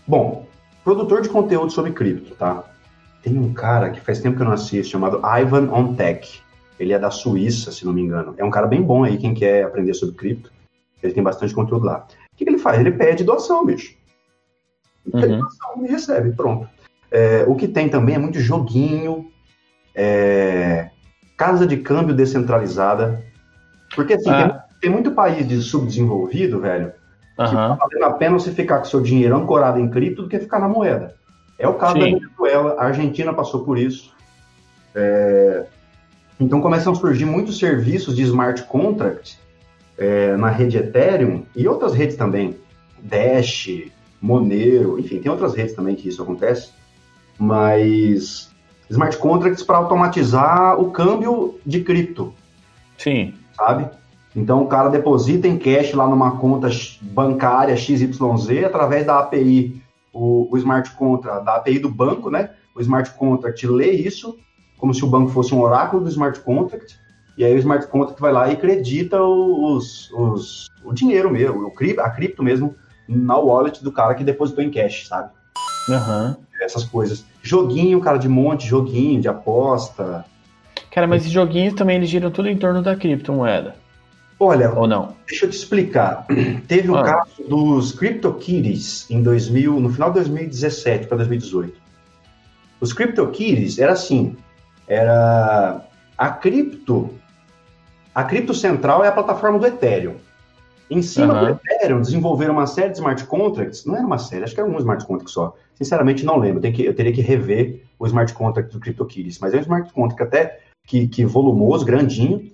Bom, 0.08 0.46
produtor 0.84 1.22
de 1.22 1.30
conteúdo 1.30 1.72
sobre 1.72 1.92
cripto, 1.92 2.36
tá? 2.36 2.64
Tem 3.22 3.38
um 3.38 3.54
cara 3.54 3.92
que 3.92 4.02
faz 4.02 4.20
tempo 4.20 4.36
que 4.36 4.42
eu 4.42 4.48
não 4.48 4.54
assisto, 4.54 4.92
chamado 4.92 5.22
Ivan 5.24 5.70
on 5.72 5.94
Tech. 5.94 6.42
Ele 6.80 6.94
é 6.94 7.00
da 7.00 7.12
Suíça, 7.12 7.72
se 7.72 7.86
não 7.86 7.94
me 7.94 8.02
engano. 8.02 8.34
É 8.38 8.44
um 8.44 8.50
cara 8.50 8.66
bem 8.66 8.82
bom 8.82 9.04
aí, 9.04 9.18
quem 9.18 9.34
quer 9.34 9.64
aprender 9.64 9.94
sobre 9.94 10.16
cripto. 10.16 10.52
Ele 11.02 11.14
tem 11.14 11.24
bastante 11.24 11.54
conteúdo 11.54 11.86
lá. 11.86 12.08
O 12.34 12.36
que, 12.36 12.44
que 12.44 12.50
ele 12.50 12.58
faz? 12.58 12.80
Ele 12.80 12.92
pede 12.92 13.24
doação, 13.24 13.66
bicho. 13.66 13.96
Ele 15.06 15.16
uhum. 15.16 15.22
pede 15.22 15.38
doação 15.38 15.86
e 15.86 15.88
recebe, 15.88 16.32
pronto. 16.32 16.68
É, 17.12 17.46
o 17.48 17.56
que 17.56 17.68
tem 17.68 17.90
também 17.90 18.16
é 18.16 18.20
muito 18.20 18.40
joguinho, 18.40 19.30
é, 19.94 20.90
casa 21.38 21.68
de 21.68 21.78
câmbio 21.78 22.16
descentralizada. 22.16 23.24
Porque 23.96 24.14
assim, 24.14 24.30
ah. 24.30 24.50
tem, 24.50 24.80
tem, 24.82 24.90
muito 24.90 25.12
país 25.12 25.48
de 25.48 25.62
subdesenvolvido, 25.62 26.60
velho, 26.62 26.94
que 27.36 27.42
uhum. 27.44 27.50
tá 27.50 27.76
valendo 27.76 28.06
a 28.06 28.14
pena 28.14 28.40
você 28.40 28.52
ficar 28.52 28.80
com 28.80 28.86
seu 28.86 29.02
dinheiro 29.02 29.36
ancorado 29.36 29.80
em 29.80 29.90
cripto 29.90 30.24
do 30.24 30.30
que 30.30 30.40
ficar 30.40 30.60
na 30.60 30.70
moeda. 30.70 31.16
É 31.62 31.68
o 31.68 31.76
caso 31.76 31.94
Sim. 31.94 32.00
da 32.00 32.20
Venezuela, 32.20 32.76
a 32.80 32.86
Argentina 32.86 33.34
passou 33.34 33.64
por 33.64 33.78
isso. 33.78 34.12
É, 34.96 35.66
então 36.40 36.60
começam 36.60 36.92
a 36.92 36.96
surgir 36.96 37.26
muitos 37.26 37.60
serviços 37.60 38.16
de 38.16 38.24
smart 38.24 38.64
contract 38.64 39.40
é, 39.96 40.36
na 40.38 40.50
rede 40.50 40.78
Ethereum 40.78 41.46
e 41.56 41.68
outras 41.68 41.94
redes 41.94 42.16
também. 42.16 42.56
Dash, 43.00 43.70
Monero, 44.20 45.00
enfim, 45.00 45.20
tem 45.20 45.32
outras 45.32 45.54
redes 45.54 45.76
também 45.76 45.96
que 45.96 46.10
isso 46.10 46.24
acontece. 46.24 46.72
Mas 47.38 48.50
smart 48.90 49.16
contracts 49.18 49.62
para 49.62 49.78
automatizar 49.78 50.82
o 50.82 50.90
câmbio 50.90 51.60
de 51.64 51.82
cripto. 51.82 52.34
Sim. 52.98 53.36
Sabe? 53.56 53.88
Então 54.36 54.64
o 54.64 54.68
cara 54.68 54.90
deposita 54.90 55.48
em 55.48 55.60
cash 55.60 55.94
lá 55.94 56.08
numa 56.08 56.38
conta 56.38 56.70
bancária 57.02 57.78
XYZ 57.78 58.64
através 58.66 59.06
da 59.06 59.20
API, 59.20 59.82
o, 60.14 60.48
o 60.52 60.58
smart 60.58 60.92
contract, 60.92 61.46
da 61.46 61.56
API 61.56 61.80
do 61.80 61.90
banco, 61.90 62.30
né? 62.30 62.52
O 62.76 62.82
smart 62.82 63.12
contract 63.12 63.66
lê 63.68 63.92
isso 63.92 64.38
como 64.82 64.96
se 64.96 65.06
o 65.06 65.08
banco 65.08 65.30
fosse 65.30 65.54
um 65.54 65.62
oráculo 65.62 66.04
do 66.04 66.10
smart 66.10 66.40
contract, 66.40 67.00
e 67.38 67.46
aí 67.46 67.54
o 67.54 67.60
smart 67.60 67.86
contract 67.88 68.20
vai 68.20 68.34
lá 68.34 68.50
e 68.50 68.54
acredita 68.54 69.22
os, 69.22 70.12
os, 70.12 70.68
o 70.84 70.92
dinheiro 70.92 71.30
mesmo, 71.30 71.68
o, 71.68 72.02
a 72.02 72.10
cripto 72.10 72.42
mesmo, 72.42 72.76
na 73.08 73.38
wallet 73.38 73.84
do 73.84 73.92
cara 73.92 74.16
que 74.16 74.24
depositou 74.24 74.64
em 74.64 74.72
cash, 74.72 75.08
sabe? 75.08 75.30
Uhum. 75.88 76.36
Essas 76.62 76.84
coisas. 76.84 77.24
Joguinho, 77.44 78.02
cara, 78.02 78.18
de 78.18 78.28
monte, 78.28 78.68
joguinho, 78.68 79.22
de 79.22 79.28
aposta. 79.28 80.26
Cara, 80.92 81.08
mas 81.08 81.22
esses 81.22 81.32
joguinhos 81.32 81.76
também 81.76 81.98
eles 81.98 82.10
giram 82.10 82.32
tudo 82.32 82.50
em 82.50 82.58
torno 82.58 82.82
da 82.82 82.96
criptomoeda. 82.96 83.76
Olha, 84.44 84.74
ou 84.74 84.88
não? 84.88 85.16
Deixa 85.28 85.46
eu 85.46 85.52
te 85.52 85.56
explicar. 85.56 86.26
Teve 86.68 86.90
o 86.90 86.94
um 86.94 86.98
ah. 86.98 87.04
caso 87.04 87.44
dos 87.48 87.92
CryptoKitties 87.92 89.06
em 89.12 89.22
2000, 89.22 89.80
no 89.80 89.92
final 89.92 90.10
de 90.10 90.16
2017 90.16 91.06
para 91.06 91.18
2018. 91.18 91.80
Os 92.80 92.92
CryptoKitties 92.92 93.78
era 93.78 93.92
assim, 93.92 94.36
era 94.88 95.86
a 96.18 96.30
cripto 96.32 97.12
A 98.16 98.24
cripto 98.24 98.56
central 98.56 99.06
é 99.06 99.10
a 99.10 99.12
plataforma 99.12 99.60
do 99.60 99.68
Ethereum. 99.68 100.16
Em 100.90 101.04
cima 101.04 101.36
uhum. 101.36 101.46
do 101.46 101.60
Ethereum, 101.70 102.02
desenvolveram 102.02 102.54
uma 102.56 102.66
série 102.66 102.90
de 102.90 102.98
smart 102.98 103.24
contracts. 103.26 103.86
Não 103.86 103.96
era 103.96 104.06
uma 104.06 104.18
série, 104.18 104.44
acho 104.44 104.56
que 104.56 104.60
era 104.60 104.68
um 104.68 104.78
smart 104.80 105.06
contract 105.06 105.30
só. 105.30 105.56
Sinceramente, 105.76 106.26
não 106.26 106.40
lembro. 106.40 106.60
Que, 106.60 106.84
eu 106.84 106.96
teria 106.96 107.14
que 107.14 107.22
rever 107.22 107.84
o 108.00 108.08
smart 108.08 108.34
contract 108.34 108.74
do 108.74 108.80
CryptoKitties. 108.80 109.38
Mas 109.38 109.54
é 109.54 109.58
um 109.58 109.62
smart 109.62 109.94
contract 109.94 110.24
até 110.24 110.60
que, 110.88 111.08
que 111.08 111.24
volumoso, 111.26 111.86
grandinho, 111.86 112.52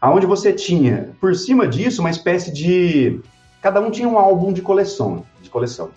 aonde 0.00 0.26
você 0.26 0.52
tinha, 0.52 1.10
por 1.20 1.34
cima 1.34 1.66
disso, 1.66 2.00
uma 2.00 2.10
espécie 2.10 2.52
de... 2.52 3.20
Cada 3.60 3.80
um 3.80 3.90
tinha 3.90 4.08
um 4.08 4.18
álbum 4.18 4.52
de 4.52 4.62
coleção. 4.62 5.24
De 5.42 5.50
coleção. 5.50 5.90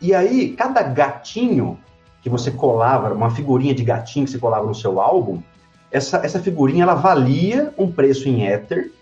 E 0.00 0.14
aí, 0.14 0.52
cada 0.52 0.82
gatinho 0.82 1.78
que 2.22 2.28
você 2.28 2.50
colava, 2.50 3.14
uma 3.14 3.30
figurinha 3.30 3.74
de 3.74 3.82
gatinho 3.82 4.26
que 4.26 4.32
você 4.32 4.38
colava 4.38 4.66
no 4.66 4.74
seu 4.74 5.00
álbum, 5.00 5.40
essa, 5.90 6.18
essa 6.18 6.38
figurinha 6.38 6.82
ela 6.82 6.94
valia 6.94 7.72
um 7.76 7.90
preço 7.90 8.28
em 8.28 8.46
Ether 8.46 8.92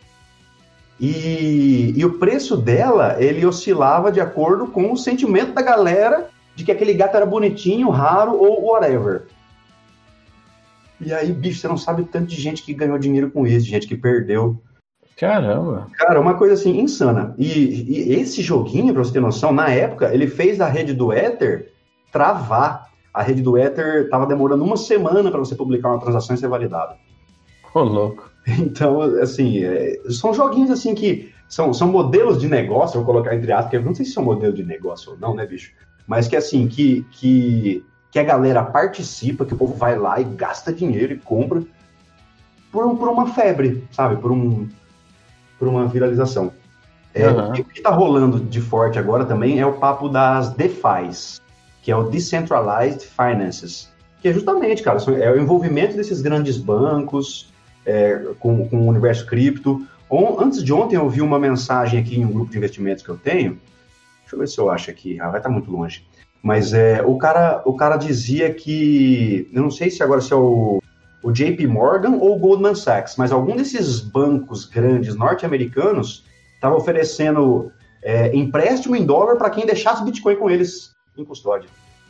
e, 1.00 1.92
e 1.96 2.04
o 2.04 2.18
preço 2.18 2.56
dela 2.56 3.16
ele 3.18 3.46
oscilava 3.46 4.10
de 4.10 4.20
acordo 4.20 4.66
com 4.66 4.92
o 4.92 4.96
sentimento 4.96 5.52
da 5.52 5.62
galera 5.62 6.28
de 6.56 6.64
que 6.64 6.72
aquele 6.72 6.92
gato 6.92 7.16
era 7.16 7.26
bonitinho, 7.26 7.88
raro 7.88 8.36
ou 8.36 8.64
whatever. 8.64 9.26
E 11.00 11.12
aí, 11.12 11.32
bicho, 11.32 11.60
você 11.60 11.68
não 11.68 11.76
sabe 11.76 12.04
tanto 12.04 12.26
de 12.26 12.40
gente 12.40 12.62
que 12.62 12.74
ganhou 12.74 12.98
dinheiro 12.98 13.30
com 13.30 13.46
isso, 13.46 13.64
de 13.64 13.70
gente 13.70 13.86
que 13.86 13.96
perdeu. 13.96 14.60
Caramba! 15.16 15.88
Cara, 15.94 16.20
uma 16.20 16.34
coisa 16.34 16.54
assim, 16.54 16.78
insana. 16.80 17.34
E, 17.36 17.48
e 17.48 18.14
esse 18.14 18.42
joguinho, 18.42 18.92
pra 18.92 19.02
você 19.02 19.12
ter 19.12 19.20
noção, 19.20 19.52
na 19.52 19.68
época, 19.68 20.12
ele 20.14 20.26
fez 20.26 20.60
a 20.60 20.68
rede 20.68 20.94
do 20.94 21.12
Ether 21.12 21.72
travar. 22.12 22.88
A 23.12 23.22
rede 23.22 23.42
do 23.42 23.58
Ether 23.58 24.08
tava 24.08 24.26
demorando 24.26 24.62
uma 24.62 24.76
semana 24.76 25.30
para 25.30 25.40
você 25.40 25.56
publicar 25.56 25.90
uma 25.90 26.00
transação 26.00 26.36
e 26.36 26.38
ser 26.38 26.48
validada. 26.48 26.96
Ô, 27.74 27.80
louco. 27.80 28.30
Então, 28.58 29.02
assim, 29.02 29.62
é, 29.62 30.00
são 30.08 30.32
joguinhos 30.32 30.70
assim 30.70 30.94
que 30.94 31.30
são, 31.48 31.74
são 31.74 31.88
modelos 31.88 32.38
de 32.40 32.48
negócio, 32.48 32.96
vou 32.96 33.04
colocar 33.04 33.34
entre 33.34 33.52
aspas, 33.52 33.64
porque 33.64 33.76
eu 33.76 33.82
não 33.82 33.94
sei 33.94 34.06
se 34.06 34.12
são 34.12 34.24
modelo 34.24 34.54
de 34.54 34.64
negócio 34.64 35.12
ou 35.12 35.18
não, 35.18 35.34
né, 35.34 35.44
bicho? 35.44 35.72
Mas 36.06 36.26
que 36.26 36.36
assim, 36.36 36.66
que, 36.66 37.04
que, 37.10 37.84
que 38.10 38.18
a 38.18 38.24
galera 38.24 38.62
participa, 38.62 39.44
que 39.44 39.54
o 39.54 39.56
povo 39.56 39.74
vai 39.74 39.98
lá 39.98 40.20
e 40.20 40.24
gasta 40.24 40.72
dinheiro 40.72 41.12
e 41.12 41.18
compra 41.18 41.62
por, 42.72 42.96
por 42.96 43.08
uma 43.08 43.32
febre, 43.34 43.86
sabe? 43.90 44.16
Por, 44.16 44.32
um, 44.32 44.68
por 45.58 45.68
uma 45.68 45.86
viralização. 45.86 46.52
É, 47.14 47.28
uhum. 47.28 47.50
O 47.50 47.52
que 47.52 47.78
está 47.78 47.90
rolando 47.90 48.38
de 48.38 48.60
forte 48.60 48.98
agora 48.98 49.24
também 49.24 49.58
é 49.58 49.66
o 49.66 49.74
papo 49.74 50.08
das 50.08 50.50
DeFi's, 50.50 51.40
que 51.82 51.90
é 51.90 51.96
o 51.96 52.04
Decentralized 52.04 53.06
Finances, 53.06 53.90
que 54.20 54.28
é 54.28 54.32
justamente, 54.32 54.82
cara, 54.82 54.98
é 55.20 55.30
o 55.30 55.40
envolvimento 55.40 55.96
desses 55.96 56.20
grandes 56.20 56.56
bancos, 56.56 57.52
é, 57.84 58.16
com, 58.38 58.68
com 58.68 58.82
o 58.82 58.86
universo 58.86 59.26
cripto. 59.26 59.86
Antes 60.38 60.62
de 60.62 60.72
ontem 60.72 60.96
eu 60.96 61.08
vi 61.08 61.20
uma 61.20 61.38
mensagem 61.38 62.00
aqui 62.00 62.18
em 62.18 62.24
um 62.24 62.32
grupo 62.32 62.50
de 62.50 62.58
investimentos 62.58 63.02
que 63.02 63.08
eu 63.08 63.16
tenho. 63.16 63.58
Deixa 64.20 64.36
eu 64.36 64.38
ver 64.38 64.48
se 64.48 64.58
eu 64.58 64.70
acho 64.70 64.90
aqui. 64.90 65.20
Ah, 65.20 65.28
vai 65.28 65.40
estar 65.40 65.48
muito 65.48 65.70
longe. 65.70 66.06
Mas 66.42 66.72
é, 66.72 67.02
o, 67.02 67.16
cara, 67.18 67.62
o 67.64 67.74
cara 67.74 67.96
dizia 67.96 68.52
que. 68.52 69.50
Eu 69.52 69.62
não 69.62 69.70
sei 69.70 69.90
se 69.90 70.02
agora 70.02 70.20
se 70.20 70.32
é 70.32 70.36
o, 70.36 70.80
o 71.22 71.32
JP 71.32 71.66
Morgan 71.66 72.16
ou 72.16 72.36
o 72.36 72.38
Goldman 72.38 72.74
Sachs, 72.74 73.16
mas 73.16 73.32
algum 73.32 73.56
desses 73.56 74.00
bancos 74.00 74.64
grandes 74.64 75.14
norte-americanos 75.16 76.24
estava 76.54 76.76
oferecendo 76.76 77.72
é, 78.02 78.34
empréstimo 78.34 78.94
em 78.96 79.04
dólar 79.04 79.36
para 79.36 79.50
quem 79.50 79.66
deixasse 79.66 80.04
Bitcoin 80.04 80.36
com 80.36 80.50
eles 80.50 80.94
em 81.16 81.24
custódia. 81.24 81.68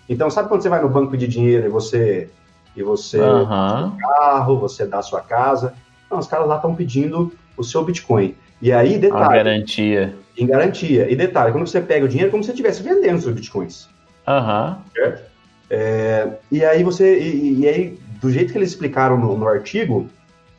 Então, 0.09 0.31
sabe 0.31 0.49
quando 0.49 0.63
você 0.63 0.69
vai 0.69 0.81
no 0.83 0.89
banco 0.89 1.11
pedir 1.11 1.29
dinheiro 1.29 1.67
e 1.67 1.69
você 1.69 2.31
e 2.77 2.83
você 2.83 3.19
uhum. 3.19 3.45
dá 3.45 3.93
carro, 4.01 4.59
você 4.59 4.87
dá 4.87 4.99
a 4.99 5.03
sua 5.03 5.21
casa. 5.21 5.75
Não, 6.11 6.19
os 6.19 6.27
caras 6.27 6.47
lá 6.47 6.57
estão 6.57 6.75
pedindo 6.75 7.33
o 7.57 7.65
seu 7.65 7.85
Bitcoin. 7.85 8.37
E 8.63 8.73
aí, 8.73 8.99
detalhe. 8.99 9.25
Em 9.25 9.45
garantia. 9.45 10.17
Em 10.37 10.47
garantia. 10.47 11.11
E 11.11 11.17
detalhe, 11.17 11.53
quando 11.53 11.67
você 11.67 11.81
pega 11.81 12.05
o 12.05 12.09
dinheiro, 12.09 12.29
é 12.29 12.31
como 12.31 12.43
se 12.43 12.47
você 12.47 12.53
estivesse 12.53 12.83
vendendo 12.83 13.21
seus 13.21 13.35
Bitcoins. 13.35 13.89
Uhum. 14.29 14.77
Certo? 14.95 15.23
É, 15.71 16.29
e 16.53 16.65
aí 16.65 16.83
você. 16.83 17.19
E, 17.19 17.61
e, 17.61 17.69
aí, 17.69 17.99
do 18.21 18.31
jeito 18.31 18.53
que 18.53 18.59
eles 18.59 18.71
explicaram 18.71 19.19
no, 19.19 19.37
no 19.37 19.49
artigo, 19.49 20.07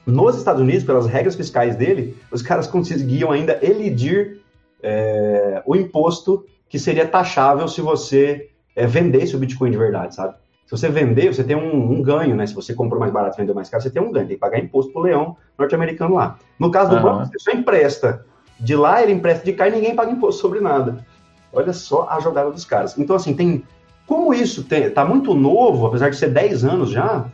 nos 0.06 0.38
Estados 0.38 0.62
Unidos, 0.62 0.84
pelas 0.84 1.06
regras 1.06 1.36
fiscais 1.36 1.76
dele, 1.76 2.18
os 2.32 2.42
caras 2.42 2.68
conseguiam 2.68 3.32
ainda 3.32 3.60
elidir 3.62 4.42
é, 4.82 5.62
o 5.66 5.76
imposto 5.76 6.46
que 6.68 6.80
seria 6.80 7.08
taxável 7.08 7.68
se 7.68 7.82
você 7.82 8.50
é, 8.76 8.86
vendesse 8.86 9.36
o 9.36 9.40
Bitcoin 9.40 9.72
de 9.72 9.78
verdade, 9.78 10.16
sabe? 10.16 10.36
Se 10.66 10.78
você 10.78 10.88
vender, 10.88 11.34
você 11.34 11.44
tem 11.44 11.56
um, 11.56 11.94
um, 11.94 12.04
ganho, 12.04 12.36
né? 12.36 12.46
Se 12.46 12.54
você 12.54 12.76
comprou 12.76 13.00
mais 13.00 13.12
barato 13.12 13.36
e 13.36 13.42
vendeu 13.42 13.56
mais 13.56 13.70
caro, 13.70 13.82
você 13.82 13.90
tem 13.90 14.02
um 14.02 14.12
ganho. 14.12 14.28
Tem 14.28 14.36
que 14.36 14.40
pagar 14.40 14.60
imposto 14.60 14.94
pro 14.94 15.02
leão 15.02 15.36
norte-americano 15.58 16.14
lá. 16.14 16.38
No 16.60 16.70
caso 16.70 16.92
do 16.92 16.98
uhum. 16.98 17.02
banco, 17.02 17.26
você 17.26 17.40
só 17.40 17.52
empresta. 17.52 18.24
De 18.60 18.76
lá, 18.76 19.02
ele 19.02 19.14
empresta 19.14 19.44
de 19.44 19.54
cá 19.54 19.68
e 19.68 19.72
ninguém 19.72 19.96
paga 19.96 20.12
imposto 20.12 20.42
sobre 20.42 20.60
nada. 20.60 21.04
Olha 21.52 21.74
só 21.74 22.08
a 22.10 22.20
jogada 22.20 22.52
dos 22.52 22.66
caras. 22.66 22.98
Então, 22.98 23.16
assim, 23.16 23.34
tem... 23.34 23.64
Como 24.06 24.34
isso 24.34 24.64
tem, 24.64 24.90
tá 24.90 25.06
muito 25.06 25.36
novo, 25.36 25.86
apesar 25.86 26.10
de 26.10 26.18
ser 26.18 26.32
10 26.32 26.66
anos 26.66 26.90
já, 26.90 27.26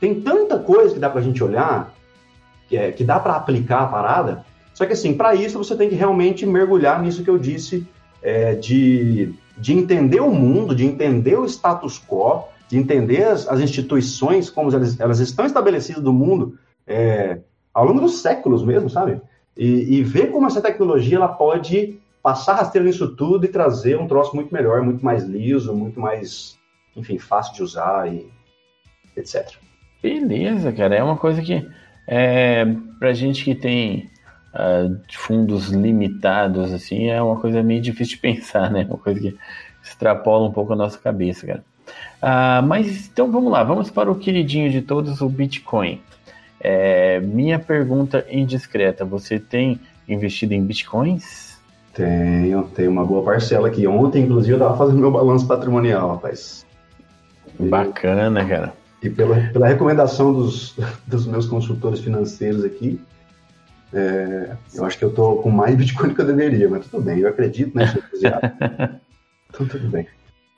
tem 0.00 0.18
tanta 0.20 0.58
coisa 0.58 0.94
que 0.94 1.00
dá 1.00 1.10
pra 1.10 1.20
gente 1.20 1.44
olhar, 1.44 1.92
que, 2.68 2.76
é, 2.76 2.90
que 2.90 3.04
dá 3.04 3.20
para 3.20 3.34
aplicar 3.34 3.82
a 3.82 3.86
parada. 3.86 4.44
Só 4.72 4.86
que, 4.86 4.94
assim, 4.94 5.14
para 5.14 5.34
isso, 5.34 5.58
você 5.58 5.76
tem 5.76 5.88
que 5.88 5.94
realmente 5.94 6.46
mergulhar 6.46 7.02
nisso 7.02 7.22
que 7.22 7.30
eu 7.30 7.38
disse, 7.38 7.86
é, 8.22 8.54
de, 8.54 9.34
de 9.56 9.72
entender 9.72 10.20
o 10.20 10.30
mundo, 10.30 10.74
de 10.74 10.84
entender 10.84 11.38
o 11.38 11.46
status 11.46 11.98
quo, 11.98 12.44
de 12.68 12.76
entender 12.76 13.24
as, 13.24 13.46
as 13.48 13.60
instituições, 13.60 14.50
como 14.50 14.74
elas, 14.74 14.98
elas, 14.98 15.20
estão 15.20 15.46
estabelecidas 15.46 16.02
no 16.02 16.12
mundo 16.12 16.58
é, 16.86 17.38
ao 17.72 17.84
longo 17.84 18.00
dos 18.00 18.20
séculos 18.20 18.64
mesmo, 18.64 18.90
sabe? 18.90 19.20
E, 19.56 19.96
e, 19.96 20.02
ver 20.02 20.30
como 20.30 20.46
essa 20.46 20.60
tecnologia 20.60 21.16
ela 21.16 21.28
pode 21.28 21.98
passar 22.26 22.54
rasteiro 22.54 22.88
nisso 22.88 23.14
tudo 23.14 23.44
e 23.44 23.48
trazer 23.48 23.96
um 23.96 24.08
troço 24.08 24.34
muito 24.34 24.52
melhor, 24.52 24.82
muito 24.82 25.04
mais 25.04 25.22
liso, 25.22 25.72
muito 25.72 26.00
mais, 26.00 26.58
enfim, 26.96 27.20
fácil 27.20 27.54
de 27.54 27.62
usar 27.62 28.12
e 28.12 28.28
etc. 29.16 29.48
Beleza, 30.02 30.72
cara. 30.72 30.96
É 30.96 31.02
uma 31.04 31.16
coisa 31.16 31.40
que, 31.40 31.64
é, 32.04 32.66
pra 32.98 33.12
gente 33.12 33.44
que 33.44 33.54
tem 33.54 34.10
uh, 34.52 35.00
fundos 35.12 35.68
limitados, 35.68 36.72
assim, 36.72 37.10
é 37.10 37.22
uma 37.22 37.38
coisa 37.38 37.62
meio 37.62 37.80
difícil 37.80 38.16
de 38.16 38.22
pensar, 38.34 38.72
né? 38.72 38.84
Uma 38.88 38.98
coisa 38.98 39.20
que 39.20 39.36
extrapola 39.80 40.48
um 40.48 40.52
pouco 40.52 40.72
a 40.72 40.76
nossa 40.76 40.98
cabeça, 40.98 41.46
cara. 41.46 41.64
Ah, 42.20 42.60
mas 42.60 43.06
então 43.06 43.30
vamos 43.30 43.52
lá, 43.52 43.62
vamos 43.62 43.88
para 43.88 44.10
o 44.10 44.18
queridinho 44.18 44.68
de 44.68 44.82
todos, 44.82 45.20
o 45.20 45.28
Bitcoin. 45.28 46.02
É, 46.58 47.20
minha 47.20 47.60
pergunta 47.60 48.26
indiscreta: 48.28 49.04
você 49.04 49.38
tem 49.38 49.78
investido 50.08 50.54
em 50.54 50.64
Bitcoins? 50.64 51.45
Tenho, 51.96 52.64
tenho 52.74 52.90
uma 52.90 53.06
boa 53.06 53.24
parcela 53.24 53.68
aqui. 53.68 53.86
Ontem, 53.86 54.24
inclusive, 54.24 54.52
eu 54.52 54.58
estava 54.58 54.76
fazendo 54.76 55.00
meu 55.00 55.10
balanço 55.10 55.46
patrimonial, 55.46 56.10
rapaz. 56.10 56.66
Bacana, 57.58 58.44
cara. 58.44 58.74
E 59.02 59.08
pela, 59.08 59.36
pela 59.50 59.66
recomendação 59.66 60.32
dos, 60.32 60.76
dos 61.08 61.26
meus 61.26 61.46
consultores 61.46 62.00
financeiros 62.00 62.62
aqui, 62.64 63.00
é, 63.94 64.50
eu 64.74 64.84
acho 64.84 64.98
que 64.98 65.04
eu 65.06 65.10
tô 65.10 65.36
com 65.36 65.50
mais 65.50 65.74
Bitcoin 65.74 66.08
do 66.10 66.14
que 66.14 66.20
eu 66.20 66.26
deveria, 66.26 66.68
mas 66.68 66.86
tudo 66.86 67.02
bem, 67.02 67.20
eu 67.20 67.28
acredito, 67.28 67.74
né? 67.74 67.94
então 69.48 69.66
tudo 69.66 69.88
bem. 69.88 70.06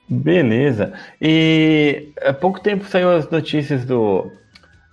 Beleza. 0.09 0.91
E 1.21 2.11
há 2.21 2.33
pouco 2.33 2.59
tempo 2.59 2.83
saiu 2.83 3.11
as 3.11 3.29
notícias 3.29 3.85
do, 3.85 4.29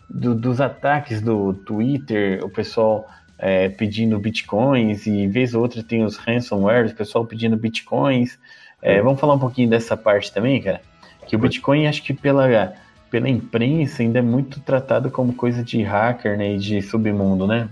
do 0.08 0.32
dos 0.32 0.60
ataques 0.60 1.20
do 1.20 1.54
Twitter, 1.54 2.44
o 2.44 2.50
pessoal 2.50 3.04
é, 3.38 3.68
pedindo 3.68 4.18
bitcoins, 4.18 5.06
e 5.06 5.26
vez 5.26 5.54
ou 5.54 5.62
outra 5.62 5.82
tem 5.82 6.04
os 6.04 6.16
ransomware, 6.16 6.86
o 6.86 6.94
pessoal 6.94 7.24
pedindo 7.24 7.56
bitcoins. 7.56 8.38
É, 8.80 9.00
vamos 9.00 9.18
falar 9.18 9.34
um 9.34 9.38
pouquinho 9.38 9.68
dessa 9.68 9.96
parte 9.96 10.32
também, 10.32 10.60
cara? 10.62 10.80
Que 11.26 11.34
o 11.34 11.38
Bitcoin, 11.38 11.88
acho 11.88 12.02
que 12.04 12.14
pela, 12.14 12.74
pela 13.10 13.28
imprensa, 13.28 14.02
ainda 14.02 14.20
é 14.20 14.22
muito 14.22 14.60
tratado 14.60 15.10
como 15.10 15.32
coisa 15.32 15.62
de 15.64 15.82
hacker 15.82 16.38
né, 16.38 16.54
e 16.54 16.58
de 16.58 16.80
submundo, 16.82 17.48
né? 17.48 17.68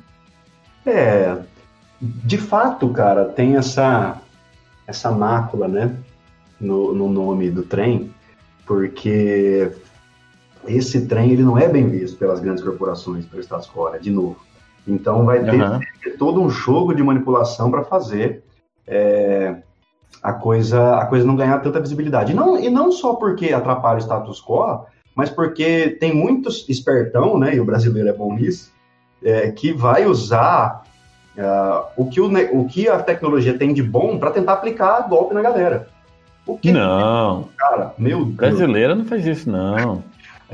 É, 0.85 1.37
de 2.01 2.37
fato, 2.37 2.89
cara, 2.89 3.27
tem 3.27 3.55
essa, 3.57 4.21
essa 4.89 5.11
mácula, 5.12 5.69
né? 5.69 5.97
no, 6.61 6.95
no 6.95 7.09
nome 7.09 7.51
do 7.51 7.62
trem, 7.62 8.12
porque 8.67 9.71
esse 10.67 11.07
trem 11.07 11.33
ele 11.33 11.43
não 11.43 11.59
é 11.59 11.69
bem 11.69 11.89
visto 11.89 12.17
pelas 12.17 12.41
grandes 12.41 12.65
corporações, 12.65 13.27
pelo 13.27 13.43
status 13.43 13.69
quo, 13.69 13.91
né, 13.91 13.99
de 13.99 14.11
novo. 14.11 14.39
Então 14.87 15.24
vai 15.24 15.43
ter, 15.43 15.61
uhum. 15.61 15.80
todo 16.18 16.43
um 16.43 16.51
jogo 16.51 16.95
de 16.95 17.03
manipulação 17.03 17.70
para 17.70 17.85
fazer 17.85 18.43
é, 18.87 19.57
a 20.22 20.32
coisa 20.32 20.97
a 20.97 21.07
coisa 21.07 21.26
não 21.26 21.37
ganhar 21.37 21.59
tanta 21.61 21.80
visibilidade. 21.80 22.32
E 22.32 22.35
não, 22.35 22.59
e 22.59 22.68
não 22.68 22.93
só 22.93 23.14
porque 23.14 23.53
atrapalha 23.53 23.99
o 23.99 24.03
status 24.03 24.43
quo, 24.43 24.87
mas 25.14 25.30
porque 25.30 25.97
tem 26.01 26.14
muitos 26.14 26.68
espertão, 26.68 27.39
né, 27.39 27.55
e 27.55 27.61
o 27.61 27.64
brasileiro 27.64 28.09
é 28.09 28.12
bom 28.12 28.35
nisso, 28.35 28.72
é, 29.22 29.51
que 29.51 29.72
vai 29.72 30.07
usar 30.07 30.82
uh, 31.37 31.85
o, 31.97 32.09
que 32.09 32.20
o, 32.20 32.30
o 32.53 32.66
que 32.66 32.89
a 32.89 32.99
tecnologia 32.99 33.57
tem 33.57 33.72
de 33.72 33.82
bom 33.82 34.18
para 34.18 34.30
tentar 34.30 34.55
aplicar 34.55 35.09
golpe 35.09 35.35
na 35.35 35.43
galera. 35.43 35.89
O 36.47 36.59
que 36.59 36.72
não. 36.72 37.49
Cara, 37.57 37.95
meu 37.97 38.24
Deus. 38.24 38.37
Brasileira 38.37 38.95
não 38.95 39.05
faz 39.07 39.26
isso, 39.26 39.51
não. 39.51 40.03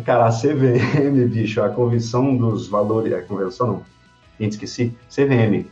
Cara, 0.05 0.27
a 0.27 0.31
CVM, 0.31 1.27
bicho, 1.29 1.61
a 1.61 1.69
Convenção 1.69 2.37
dos 2.37 2.69
Valores. 2.69 3.13
A 3.13 3.23
Convenção 3.23 3.67
não. 3.67 3.83
Gente 4.45 4.53
esqueci, 4.53 4.97
CVM. 5.09 5.67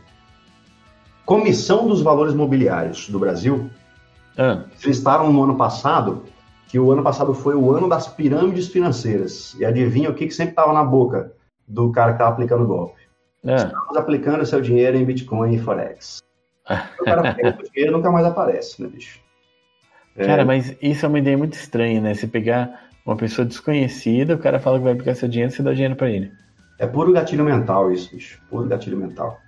Comissão 1.25 1.87
dos 1.87 2.01
Valores 2.01 2.33
Mobiliários 2.33 3.09
do 3.09 3.19
Brasil. 3.19 3.69
Ah. 4.37 4.63
Eles 4.71 4.83
listaram 4.83 5.31
no 5.31 5.43
ano 5.43 5.55
passado 5.55 6.23
que 6.67 6.79
o 6.79 6.91
ano 6.91 7.03
passado 7.03 7.33
foi 7.33 7.55
o 7.55 7.71
ano 7.71 7.89
das 7.89 8.07
pirâmides 8.07 8.67
financeiras. 8.67 9.55
E 9.59 9.65
adivinha 9.65 10.09
o 10.09 10.13
que, 10.13 10.27
que 10.27 10.33
sempre 10.33 10.51
estava 10.51 10.71
na 10.71 10.83
boca 10.83 11.31
do 11.67 11.91
cara 11.91 12.09
que 12.09 12.15
estava 12.15 12.31
aplicando 12.31 12.63
o 12.63 12.67
golpe? 12.67 13.01
É. 13.45 13.55
Estamos 13.55 13.97
aplicando 13.97 14.45
seu 14.45 14.61
dinheiro 14.61 14.97
em 14.97 15.05
Bitcoin 15.05 15.53
e 15.53 15.59
Forex. 15.59 16.21
o 16.99 17.03
cara 17.03 17.33
pega 17.33 17.57
o 17.59 17.71
dinheiro 17.71 17.91
nunca 17.97 18.11
mais 18.11 18.25
aparece, 18.25 18.81
né, 18.81 18.87
bicho? 18.87 19.19
É... 20.15 20.25
Cara, 20.25 20.45
mas 20.45 20.75
isso 20.81 21.05
é 21.05 21.09
uma 21.09 21.19
ideia 21.19 21.37
muito 21.37 21.53
estranha, 21.53 22.01
né? 22.01 22.13
Você 22.13 22.27
pegar 22.27 22.89
uma 23.05 23.15
pessoa 23.15 23.45
desconhecida, 23.45 24.35
o 24.35 24.39
cara 24.39 24.59
fala 24.59 24.77
que 24.77 24.83
vai 24.83 24.93
aplicar 24.93 25.15
seu 25.15 25.29
dinheiro 25.29 25.51
e 25.51 25.55
você 25.55 25.63
dá 25.63 25.73
dinheiro 25.73 25.95
para 25.95 26.09
ele. 26.09 26.31
É 26.79 26.87
puro 26.87 27.11
gatilho 27.11 27.43
mental 27.43 27.91
isso, 27.91 28.15
bicho. 28.15 28.39
Puro 28.49 28.67
gatilho 28.67 28.97
mental. 28.97 29.39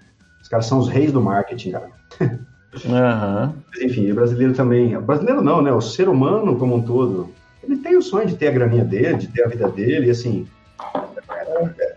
Os 0.41 0.49
caras 0.49 0.65
são 0.65 0.79
os 0.79 0.89
reis 0.89 1.11
do 1.13 1.21
marketing, 1.21 1.71
cara. 1.71 1.89
Uhum. 2.19 3.53
Mas, 3.71 3.81
enfim, 3.81 4.11
o 4.11 4.15
brasileiro 4.15 4.53
também. 4.53 4.95
O 4.97 5.01
brasileiro 5.01 5.41
não, 5.41 5.61
né? 5.61 5.71
O 5.71 5.81
ser 5.81 6.09
humano 6.09 6.57
como 6.57 6.75
um 6.75 6.81
todo. 6.81 7.33
Ele 7.63 7.77
tem 7.77 7.95
o 7.95 8.01
sonho 8.01 8.27
de 8.27 8.35
ter 8.35 8.49
a 8.49 8.51
graninha 8.51 8.83
dele, 8.83 9.15
de 9.15 9.27
ter 9.27 9.43
a 9.43 9.47
vida 9.47 9.69
dele, 9.69 10.07
e 10.07 10.09
assim. 10.09 10.47
É, 11.29 11.95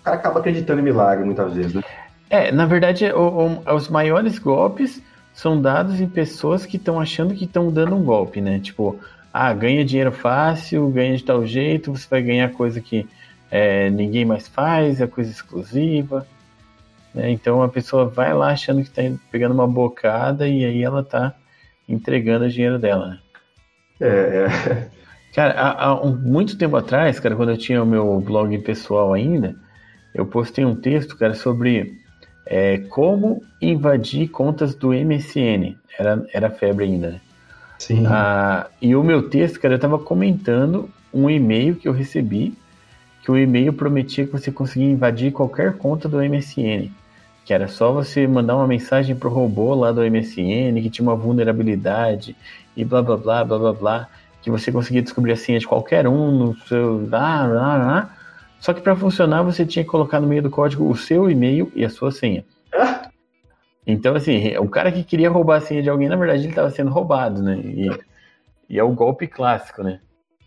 o 0.00 0.04
cara 0.04 0.16
acaba 0.16 0.38
acreditando 0.38 0.80
em 0.80 0.84
milagre 0.84 1.24
muitas 1.24 1.52
vezes, 1.52 1.74
né? 1.74 1.82
É, 2.28 2.52
na 2.52 2.66
verdade, 2.66 3.06
o, 3.12 3.62
o, 3.66 3.74
os 3.74 3.88
maiores 3.88 4.38
golpes 4.38 5.02
são 5.32 5.60
dados 5.60 6.00
em 6.00 6.08
pessoas 6.08 6.64
que 6.66 6.76
estão 6.76 7.00
achando 7.00 7.34
que 7.34 7.44
estão 7.44 7.72
dando 7.72 7.96
um 7.96 8.02
golpe, 8.02 8.40
né? 8.40 8.58
Tipo, 8.58 8.98
ah, 9.32 9.52
ganha 9.52 9.84
dinheiro 9.84 10.12
fácil, 10.12 10.88
ganha 10.88 11.16
de 11.16 11.24
tal 11.24 11.44
jeito, 11.46 11.92
você 11.92 12.06
vai 12.08 12.22
ganhar 12.22 12.52
coisa 12.52 12.80
que 12.80 13.06
é, 13.50 13.90
ninguém 13.90 14.24
mais 14.24 14.48
faz, 14.48 15.00
é 15.00 15.06
coisa 15.06 15.30
exclusiva. 15.30 16.26
Né? 17.14 17.30
Então 17.30 17.62
a 17.62 17.68
pessoa 17.68 18.06
vai 18.06 18.34
lá 18.34 18.50
achando 18.50 18.82
que 18.82 18.88
está 18.88 19.02
pegando 19.30 19.54
uma 19.54 19.66
bocada 19.66 20.46
e 20.48 20.64
aí 20.64 20.82
ela 20.82 21.00
está 21.00 21.34
entregando 21.88 22.44
o 22.44 22.50
dinheiro 22.50 22.78
dela. 22.78 23.08
Né? 23.08 23.18
É, 24.00 24.06
é. 24.08 24.90
Cara, 25.34 25.52
há, 25.52 25.84
há 25.84 26.02
um, 26.02 26.16
muito 26.16 26.56
tempo 26.56 26.76
atrás, 26.76 27.20
cara, 27.20 27.36
quando 27.36 27.50
eu 27.50 27.58
tinha 27.58 27.82
o 27.82 27.86
meu 27.86 28.18
blog 28.20 28.56
pessoal 28.58 29.12
ainda, 29.12 29.54
eu 30.14 30.24
postei 30.24 30.64
um 30.64 30.74
texto, 30.74 31.16
cara, 31.16 31.34
sobre 31.34 31.94
é, 32.46 32.78
como 32.88 33.42
invadir 33.60 34.28
contas 34.28 34.74
do 34.74 34.94
MSN. 34.94 35.76
Era, 35.98 36.26
era 36.32 36.50
febre 36.50 36.84
ainda, 36.84 37.10
né? 37.10 37.20
Sim. 37.78 38.06
Ah, 38.06 38.68
e 38.80 38.96
o 38.96 39.02
meu 39.02 39.28
texto, 39.28 39.60
cara, 39.60 39.74
eu 39.74 39.76
estava 39.76 39.98
comentando 39.98 40.88
um 41.12 41.28
e-mail 41.28 41.76
que 41.76 41.86
eu 41.86 41.92
recebi, 41.92 42.54
que 43.26 43.30
o 43.32 43.36
e-mail 43.36 43.74
prometia 43.74 44.24
que 44.24 44.32
você 44.32 44.50
conseguia 44.50 44.88
invadir 44.88 45.32
qualquer 45.32 45.76
conta 45.76 46.08
do 46.08 46.22
MSN 46.22 46.90
que 47.46 47.54
era 47.54 47.68
só 47.68 47.92
você 47.92 48.26
mandar 48.26 48.56
uma 48.56 48.66
mensagem 48.66 49.14
pro 49.14 49.30
robô 49.30 49.72
lá 49.72 49.92
do 49.92 50.00
MSN 50.00 50.82
que 50.82 50.90
tinha 50.90 51.08
uma 51.08 51.14
vulnerabilidade 51.14 52.36
e 52.76 52.84
blá 52.84 53.00
blá 53.00 53.16
blá 53.16 53.44
blá 53.44 53.58
blá 53.58 53.72
blá, 53.72 54.08
que 54.42 54.50
você 54.50 54.72
conseguia 54.72 55.00
descobrir 55.00 55.30
a 55.30 55.36
senha 55.36 55.60
de 55.60 55.66
qualquer 55.66 56.08
um 56.08 56.32
no 56.32 56.56
seu. 56.66 57.08
Ah, 57.12 57.44
ah, 57.44 57.98
ah. 57.98 58.16
Só 58.58 58.74
que 58.74 58.80
para 58.80 58.96
funcionar 58.96 59.44
você 59.44 59.64
tinha 59.64 59.84
que 59.84 59.90
colocar 59.90 60.20
no 60.20 60.26
meio 60.26 60.42
do 60.42 60.50
código 60.50 60.90
o 60.90 60.96
seu 60.96 61.30
e-mail 61.30 61.70
e 61.72 61.84
a 61.84 61.88
sua 61.88 62.10
senha. 62.10 62.44
Então, 63.86 64.16
assim, 64.16 64.56
o 64.58 64.68
cara 64.68 64.90
que 64.90 65.04
queria 65.04 65.30
roubar 65.30 65.58
a 65.58 65.60
senha 65.60 65.80
de 65.80 65.88
alguém, 65.88 66.08
na 66.08 66.16
verdade, 66.16 66.42
ele 66.42 66.48
estava 66.48 66.70
sendo 66.70 66.90
roubado, 66.90 67.40
né? 67.40 67.56
E, 67.58 67.88
e, 68.68 68.76
é 68.76 68.82
o 68.82 68.90
golpe 68.90 69.28
clássico, 69.28 69.84
né? 69.84 70.00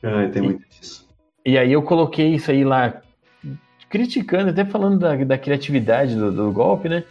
Ah, 0.03 0.27
tem 0.27 0.41
muito 0.41 0.67
disso. 0.67 1.08
E 1.49 1.57
aí 1.57 1.73
eu 1.73 1.81
coloquei 1.81 2.35
isso 2.35 2.51
aí 2.51 2.63
lá 2.63 3.01
criticando, 3.89 4.51
até 4.51 4.63
falando 4.63 4.99
da, 4.99 5.15
da 5.15 5.35
criatividade 5.35 6.15
do, 6.15 6.31
do, 6.31 6.51
golpe, 6.51 6.87
né? 6.87 7.03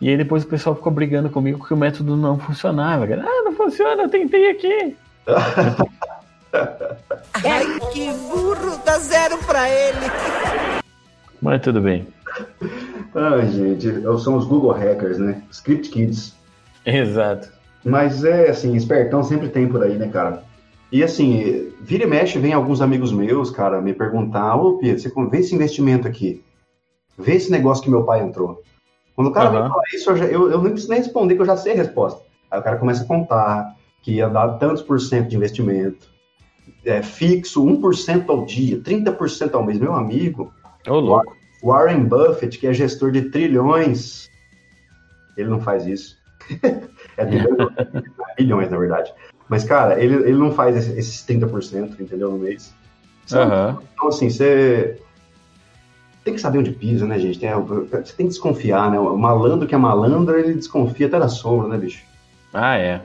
E 0.00 0.08
aí 0.08 0.16
depois 0.16 0.42
o 0.42 0.46
pessoal 0.46 0.74
ficou 0.74 0.90
brigando 0.90 1.28
comigo 1.28 1.58
porque 1.58 1.74
o 1.74 1.76
método 1.76 2.16
não 2.16 2.38
funcionava. 2.38 3.04
Ah, 3.04 3.42
não 3.44 3.52
funciona, 3.52 4.04
eu 4.04 4.08
tentei 4.08 4.52
aqui. 4.52 4.96
Ai, 7.44 7.78
que 7.92 8.10
burro, 8.30 8.80
dá 8.86 8.98
zero 8.98 9.36
pra 9.44 9.68
ele. 9.68 10.06
Mas 11.42 11.60
tudo 11.60 11.82
bem. 11.82 12.08
Ai, 13.14 13.46
gente, 13.48 14.00
são 14.18 14.36
os 14.36 14.46
Google 14.46 14.72
Hackers, 14.72 15.18
né? 15.18 15.42
Script 15.50 15.90
Kids. 15.90 16.34
Exato. 16.86 17.52
Mas 17.84 18.24
é 18.24 18.48
assim, 18.48 18.74
espertão 18.76 19.22
sempre 19.22 19.50
tem 19.50 19.68
por 19.68 19.82
aí, 19.82 19.98
né, 19.98 20.08
cara? 20.08 20.42
E 20.94 21.02
assim, 21.02 21.72
vira 21.80 22.04
e 22.04 22.06
mexe, 22.06 22.38
vem 22.38 22.52
alguns 22.52 22.80
amigos 22.80 23.10
meus, 23.10 23.50
cara, 23.50 23.82
me 23.82 23.92
perguntar, 23.92 24.54
ô 24.54 24.78
Pedro, 24.78 25.00
você 25.00 25.12
vê 25.28 25.38
esse 25.38 25.52
investimento 25.52 26.06
aqui, 26.06 26.40
vê 27.18 27.34
esse 27.34 27.50
negócio 27.50 27.82
que 27.82 27.90
meu 27.90 28.04
pai 28.04 28.22
entrou. 28.22 28.62
Quando 29.16 29.26
o 29.26 29.32
cara 29.32 29.50
uhum. 29.50 29.64
me 29.64 29.68
fala 29.70 29.82
isso, 29.92 30.10
eu, 30.10 30.16
já, 30.16 30.24
eu, 30.26 30.52
eu, 30.52 30.62
nem 30.62 30.70
preciso 30.70 30.92
nem 30.92 31.00
responder, 31.00 31.34
que 31.34 31.42
eu 31.42 31.46
já 31.46 31.56
sei 31.56 31.72
a 31.72 31.76
resposta. 31.78 32.22
Aí 32.48 32.60
o 32.60 32.62
cara 32.62 32.76
começa 32.76 33.02
a 33.02 33.08
contar 33.08 33.74
que 34.02 34.12
ia 34.12 34.28
dar 34.28 34.50
tantos 34.58 34.82
por 34.82 35.00
cento 35.00 35.30
de 35.30 35.36
investimento, 35.36 36.08
é, 36.84 37.02
fixo, 37.02 37.66
1% 37.66 38.26
ao 38.28 38.44
dia, 38.44 38.78
30% 38.78 39.52
ao 39.52 39.64
mês. 39.64 39.80
Meu 39.80 39.96
amigo, 39.96 40.54
Ô, 40.86 41.00
louco. 41.00 41.36
Warren 41.60 42.04
Buffett, 42.04 42.56
que 42.56 42.68
é 42.68 42.72
gestor 42.72 43.10
de 43.10 43.30
trilhões, 43.30 44.30
ele 45.36 45.48
não 45.48 45.60
faz 45.60 45.86
isso. 45.86 46.16
é 47.18 47.26
bilhões, 48.36 48.70
na 48.70 48.78
verdade. 48.78 49.12
Mas, 49.48 49.64
cara, 49.64 50.02
ele, 50.02 50.14
ele 50.14 50.36
não 50.38 50.52
faz 50.52 50.76
esses 50.76 51.24
30%, 51.26 52.00
entendeu, 52.00 52.30
no 52.30 52.38
mês. 52.38 52.74
Uhum. 53.32 53.78
Então, 53.94 54.08
assim, 54.08 54.30
você 54.30 55.00
tem 56.24 56.34
que 56.34 56.40
saber 56.40 56.58
onde 56.58 56.72
pisa, 56.72 57.06
né, 57.06 57.18
gente? 57.18 57.38
Tem, 57.38 57.50
você 57.52 58.14
tem 58.14 58.26
que 58.26 58.32
desconfiar, 58.32 58.90
né? 58.90 58.98
O 58.98 59.16
malandro 59.16 59.68
que 59.68 59.74
é 59.74 59.78
malandro, 59.78 60.38
ele 60.38 60.54
desconfia 60.54 61.06
até 61.06 61.18
da 61.18 61.28
sombra, 61.28 61.68
né, 61.68 61.76
bicho? 61.76 62.02
Ah, 62.52 62.76
é. 62.78 63.02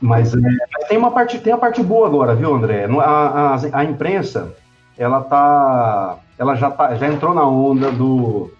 Mas, 0.00 0.34
é, 0.34 0.38
mas 0.38 0.88
tem 0.88 0.98
uma 0.98 1.10
parte, 1.10 1.38
tem 1.38 1.52
a 1.52 1.58
parte 1.58 1.82
boa 1.82 2.06
agora, 2.06 2.34
viu, 2.34 2.54
André? 2.54 2.84
A, 2.84 3.54
a, 3.54 3.78
a 3.80 3.84
imprensa, 3.84 4.54
ela 4.96 5.22
tá, 5.22 6.18
ela 6.38 6.54
já 6.54 6.70
tá, 6.70 6.94
já 6.94 7.08
entrou 7.08 7.34
na 7.34 7.46
onda 7.46 7.90
do 7.90 8.52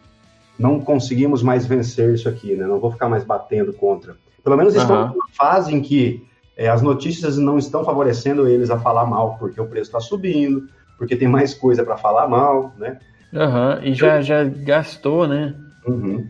não 0.59 0.81
conseguimos 0.81 1.43
mais 1.43 1.65
vencer 1.67 2.13
isso 2.15 2.29
aqui, 2.29 2.57
né? 2.57 2.67
Não 2.67 2.81
vou 2.81 2.91
ficar 2.91 3.09
mais 3.09 3.23
batendo 3.23 3.73
contra. 3.73 4.17
Pelo 4.43 4.57
menos 4.57 4.75
uhum. 4.75 4.81
estão 4.81 5.09
numa 5.09 5.29
fase 5.37 5.75
em 5.75 5.81
que 5.81 6.27
é, 6.59 6.69
as 6.69 6.83
notícias 6.83 7.39
não 7.39 7.57
estão 7.57 7.85
favorecendo 7.85 8.49
eles 8.49 8.69
a 8.69 8.81
falar 8.81 9.07
mal, 9.07 9.37
porque 9.39 9.61
o 9.61 9.67
preço 9.67 9.91
está 9.91 10.01
subindo, 10.01 10.69
porque 10.99 11.15
tem 11.15 11.29
mais 11.29 11.55
coisa 11.55 11.85
para 11.85 11.97
falar 11.97 12.27
mal, 12.27 12.75
né? 12.77 12.99
Uhum, 13.33 13.85
e 13.85 13.95
já, 13.95 14.21
já 14.21 14.43
gastou, 14.43 15.29
né? 15.29 15.55
Uhum. 15.87 16.29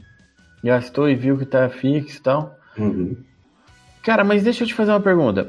Gastou 0.62 1.08
e 1.08 1.14
viu 1.14 1.38
que 1.38 1.46
tá 1.46 1.66
fixo 1.70 2.18
e 2.18 2.22
tal. 2.22 2.58
Uhum. 2.76 3.16
Cara, 4.02 4.22
mas 4.22 4.42
deixa 4.42 4.64
eu 4.64 4.68
te 4.68 4.74
fazer 4.74 4.90
uma 4.90 5.00
pergunta. 5.00 5.48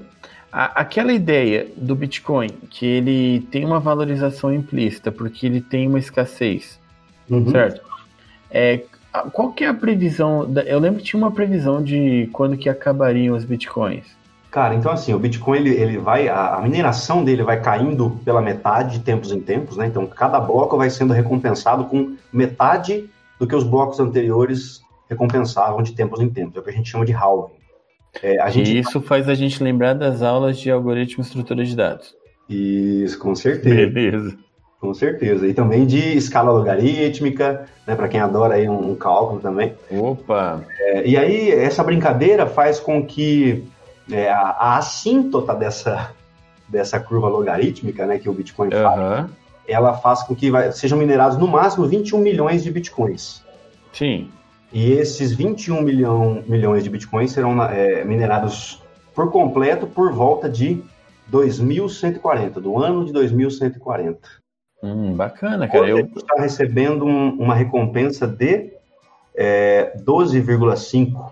A, 0.49 0.79
aquela 0.79 1.11
ideia 1.11 1.67
do 1.75 1.93
Bitcoin, 1.93 2.47
que 2.69 2.85
ele 2.85 3.41
tem 3.51 3.65
uma 3.65 3.81
valorização 3.81 4.53
implícita, 4.53 5.11
porque 5.11 5.45
ele 5.45 5.59
tem 5.59 5.89
uma 5.89 5.99
escassez, 5.99 6.79
uhum. 7.29 7.51
certo? 7.51 7.81
É, 8.49 8.83
qual 9.33 9.51
que 9.51 9.65
é 9.65 9.67
a 9.67 9.73
previsão? 9.73 10.49
Da, 10.49 10.63
eu 10.63 10.79
lembro 10.79 10.99
que 10.99 11.05
tinha 11.05 11.21
uma 11.21 11.31
previsão 11.31 11.83
de 11.83 12.29
quando 12.31 12.55
que 12.55 12.69
acabariam 12.69 13.35
os 13.35 13.43
Bitcoins. 13.43 14.18
Cara, 14.51 14.73
então 14.73 14.91
assim, 14.91 15.13
o 15.13 15.19
Bitcoin 15.19 15.59
ele, 15.59 15.69
ele 15.69 15.97
vai, 15.97 16.27
a, 16.27 16.59
mineração 16.61 17.23
dele 17.23 17.43
vai 17.43 17.61
caindo 17.61 18.19
pela 18.25 18.41
metade 18.41 18.97
de 18.97 19.03
tempos 19.03 19.31
em 19.31 19.39
tempos, 19.39 19.77
né? 19.77 19.85
Então 19.85 20.07
cada 20.07 20.39
bloco 20.39 20.75
vai 20.75 20.89
sendo 20.89 21.13
recompensado 21.13 21.85
com 21.85 22.15
metade 22.33 23.07
do 23.39 23.45
que 23.45 23.55
os 23.55 23.63
blocos 23.63 23.99
anteriores 23.99 24.81
recompensavam 25.07 25.83
de 25.83 25.93
tempos 25.93 26.19
em 26.19 26.29
tempos. 26.29 26.55
É 26.55 26.59
o 26.59 26.63
que 26.63 26.69
a 26.69 26.73
gente 26.73 26.89
chama 26.89 27.05
de 27.05 27.13
halving. 27.13 27.53
É, 28.23 28.49
gente... 28.49 28.71
E 28.71 28.79
isso 28.79 28.99
faz 29.01 29.29
a 29.29 29.35
gente 29.35 29.61
lembrar 29.63 29.93
das 29.93 30.23
aulas 30.23 30.57
de 30.57 30.71
algoritmo 30.71 31.23
e 31.23 31.25
estrutura 31.25 31.63
de 31.63 31.75
dados. 31.75 32.15
Isso, 32.49 33.19
com 33.19 33.35
certeza. 33.35 33.75
Beleza. 33.75 34.37
Com 34.81 34.93
certeza. 34.93 35.45
E 35.45 35.53
também 35.53 35.85
de 35.85 36.17
escala 36.17 36.51
logarítmica, 36.51 37.65
né, 37.85 37.95
para 37.95 38.07
quem 38.07 38.19
adora 38.19 38.55
aí 38.55 38.67
um, 38.67 38.91
um, 38.91 38.95
cálculo 38.95 39.39
também. 39.39 39.73
Opa! 39.91 40.63
É, 40.79 41.07
e 41.07 41.17
aí, 41.17 41.51
essa 41.51 41.83
brincadeira 41.83 42.47
faz 42.47 42.79
com 42.79 43.05
que 43.05 43.63
é, 44.11 44.29
a, 44.29 44.39
a, 44.39 44.77
assíntota 44.77 45.53
dessa, 45.55 46.11
dessa 46.67 46.99
curva 46.99 47.27
logarítmica, 47.27 48.05
né, 48.05 48.19
que 48.19 48.29
o 48.29 48.33
Bitcoin 48.33 48.69
uhum. 48.73 48.83
faz, 48.83 49.29
ela 49.67 49.93
faz 49.97 50.23
com 50.23 50.35
que 50.35 50.49
vai, 50.49 50.71
sejam 50.71 50.97
minerados 50.97 51.37
no 51.37 51.47
máximo 51.47 51.87
21 51.87 52.19
milhões 52.19 52.63
de 52.63 52.71
Bitcoins. 52.71 53.43
Sim. 53.93 54.29
E 54.71 54.91
esses 54.91 55.33
21 55.33 55.81
milhão, 55.81 56.43
milhões 56.47 56.83
de 56.83 56.89
Bitcoins 56.89 57.31
serão 57.31 57.61
é, 57.63 58.03
minerados 58.03 58.81
por 59.15 59.31
completo 59.31 59.87
por 59.87 60.11
volta 60.11 60.47
de 60.47 60.81
2140, 61.27 62.61
do 62.61 62.77
ano 62.77 63.05
de 63.05 63.11
2140. 63.11 64.19
Hum, 64.81 65.13
bacana, 65.13 65.67
cara. 65.67 65.87
Eu 65.87 65.99
está 65.99 66.35
recebendo 66.39 67.05
um, 67.05 67.31
uma 67.31 67.53
recompensa 67.53 68.25
de 68.27 68.71
é, 69.35 69.93
12,5 70.05 71.31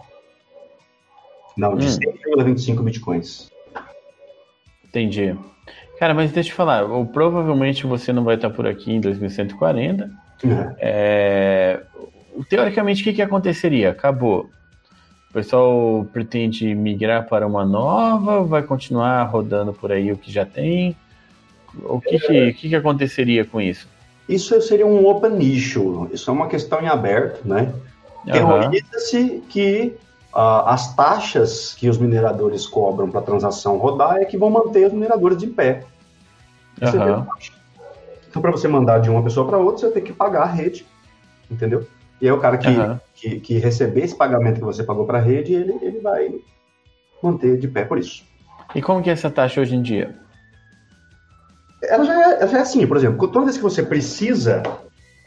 não, 1.58 1.76
de 1.76 1.88
hum. 1.88 1.99
100,25 2.38 2.84
bitcoins. 2.84 3.51
Entendi. 4.86 5.36
Cara, 5.99 6.14
mas 6.14 6.32
deixa 6.32 6.49
eu 6.49 6.53
te 6.53 6.55
falar, 6.55 6.84
ou, 6.84 7.05
provavelmente 7.05 7.88
você 7.88 8.14
não 8.14 8.24
vai 8.24 8.36
estar 8.36 8.51
por 8.51 8.68
aqui 8.68 8.93
em 8.93 9.01
2140. 9.01 10.10
Uhum. 10.43 10.76
É, 10.78 11.82
teoricamente, 12.47 13.01
o 13.01 13.03
que, 13.03 13.14
que 13.14 13.22
aconteceria? 13.22 13.89
Acabou. 13.89 14.49
O 15.30 15.34
pessoal 15.34 16.08
pretende 16.14 16.74
migrar 16.76 17.28
para 17.28 17.45
uma 17.45 17.66
nova? 17.66 18.43
Vai 18.43 18.64
continuar 18.64 19.24
rodando 19.24 19.74
por 19.74 19.91
aí 19.91 20.12
o 20.12 20.18
que 20.18 20.32
já 20.32 20.45
tem? 20.45 20.95
O 21.84 21.99
que, 21.99 22.20
que, 22.20 22.53
que, 22.53 22.70
que 22.70 22.76
aconteceria 22.76 23.43
com 23.43 23.60
isso? 23.60 23.88
Isso 24.30 24.60
seria 24.62 24.86
um 24.86 25.05
open 25.05 25.39
issue. 25.39 26.08
Isso 26.12 26.30
é 26.30 26.34
uma 26.34 26.47
questão 26.47 26.82
em 26.82 26.88
aberto, 26.88 27.47
né? 27.47 27.74
Teoriza-se 28.26 29.43
que 29.49 29.95
as 30.34 30.95
taxas 30.95 31.73
que 31.73 31.89
os 31.89 31.97
mineradores 31.97 32.67
cobram 32.67 33.09
para 33.09 33.19
a 33.19 33.23
transação 33.23 33.78
rodar 33.78 34.17
é 34.17 34.25
que 34.25 34.38
vão 34.38 34.49
manter 34.49 34.88
os 34.88 34.93
mineradores 34.93 35.38
de 35.38 35.47
pé. 35.47 35.84
Uhum. 36.82 37.25
Então, 38.30 38.41
para 38.41 38.51
você 38.51 38.67
mandar 38.67 38.99
de 38.99 39.09
uma 39.09 39.23
pessoa 39.23 39.47
para 39.47 39.57
outra, 39.57 39.88
você 39.88 39.93
tem 39.93 40.03
que 40.03 40.13
pagar 40.13 40.43
a 40.43 40.45
rede, 40.45 40.86
entendeu? 41.49 41.88
E 42.21 42.28
aí 42.28 42.32
o 42.32 42.39
cara 42.39 42.57
que, 42.57 42.67
uhum. 42.67 42.99
que, 43.15 43.39
que, 43.39 43.57
receber 43.57 44.03
esse 44.03 44.15
pagamento 44.15 44.59
que 44.59 44.65
você 44.65 44.84
pagou 44.84 45.05
para 45.05 45.19
a 45.19 45.21
rede, 45.21 45.53
ele, 45.53 45.78
ele 45.82 45.99
vai 45.99 46.34
manter 47.21 47.57
de 47.57 47.67
pé 47.67 47.86
por 47.86 47.97
isso. 47.97 48.23
E 48.75 48.82
como 48.82 49.01
que 49.01 49.09
é 49.09 49.13
essa 49.13 49.30
taxa 49.30 49.61
hoje 49.61 49.75
em 49.75 49.82
dia? 49.82 50.15
Ela 51.84 52.03
já 52.03 52.13
é, 52.13 52.34
ela 52.41 52.47
já 52.47 52.57
é 52.57 52.61
assim, 52.61 52.86
por 52.86 52.97
exemplo, 52.97 53.28
toda 53.28 53.45
vez 53.45 53.57
que 53.57 53.63
você 53.63 53.84
precisa 53.84 54.63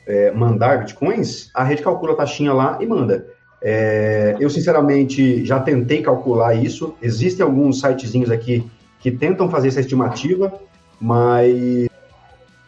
é, 0.06 0.30
mandar 0.32 0.80
bitcoins, 0.80 1.50
a 1.54 1.62
rede 1.62 1.82
calcula 1.82 2.12
a 2.12 2.16
taxinha 2.16 2.52
lá 2.52 2.78
e 2.80 2.86
manda. 2.86 3.26
É, 3.62 4.36
eu, 4.40 4.48
sinceramente, 4.48 5.44
já 5.44 5.60
tentei 5.60 6.02
calcular 6.02 6.54
isso. 6.54 6.94
Existem 7.02 7.44
alguns 7.44 7.80
sitezinhos 7.80 8.30
aqui 8.30 8.68
que 8.98 9.10
tentam 9.10 9.50
fazer 9.50 9.68
essa 9.68 9.80
estimativa, 9.80 10.52
mas, 11.00 11.88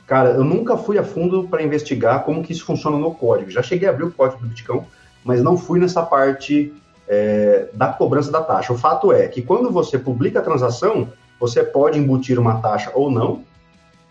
cara, 0.07 0.31
eu 0.31 0.45
nunca 0.45 0.77
fui 0.77 0.99
a 0.99 1.05
fundo 1.05 1.49
para 1.49 1.63
investigar 1.63 2.25
como 2.25 2.43
que 2.43 2.53
isso 2.53 2.65
funciona 2.65 2.99
no 2.99 3.15
código. 3.15 3.51
Já 3.51 3.63
cheguei 3.63 3.89
a 3.89 3.91
abrir 3.91 4.05
o 4.05 4.13
código 4.13 4.43
do 4.43 4.49
Bitcoin, 4.49 4.83
mas 5.25 5.43
não 5.43 5.57
fui 5.57 5.79
nessa 5.79 6.03
parte 6.03 6.73
é, 7.09 7.69
da 7.73 7.89
cobrança 7.89 8.31
da 8.31 8.43
taxa. 8.43 8.73
O 8.73 8.79
fato 8.79 9.13
é 9.13 9.29
que 9.29 9.43
quando 9.43 9.71
você 9.71 9.99
publica 9.99 10.41
a 10.41 10.43
transação, 10.43 11.09
você 11.41 11.63
pode 11.63 11.99
embutir 11.99 12.39
uma 12.39 12.61
taxa 12.61 12.91
ou 12.95 13.11
não, 13.11 13.43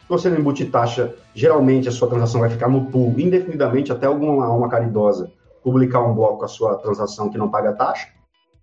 você 0.09 0.29
não 0.29 0.37
embutir 0.37 0.69
taxa, 0.69 1.13
geralmente 1.33 1.87
a 1.87 1.91
sua 1.91 2.09
transação 2.09 2.41
vai 2.41 2.49
ficar 2.49 2.67
no 2.67 2.85
pool 2.87 3.17
indefinidamente 3.17 3.91
até 3.91 4.07
alguma 4.07 4.45
alma 4.45 4.67
caridosa 4.67 5.31
publicar 5.63 6.01
um 6.01 6.13
bloco 6.13 6.39
com 6.39 6.45
a 6.45 6.47
sua 6.47 6.75
transação 6.77 7.29
que 7.29 7.37
não 7.37 7.49
paga 7.49 7.73
taxa. 7.73 8.07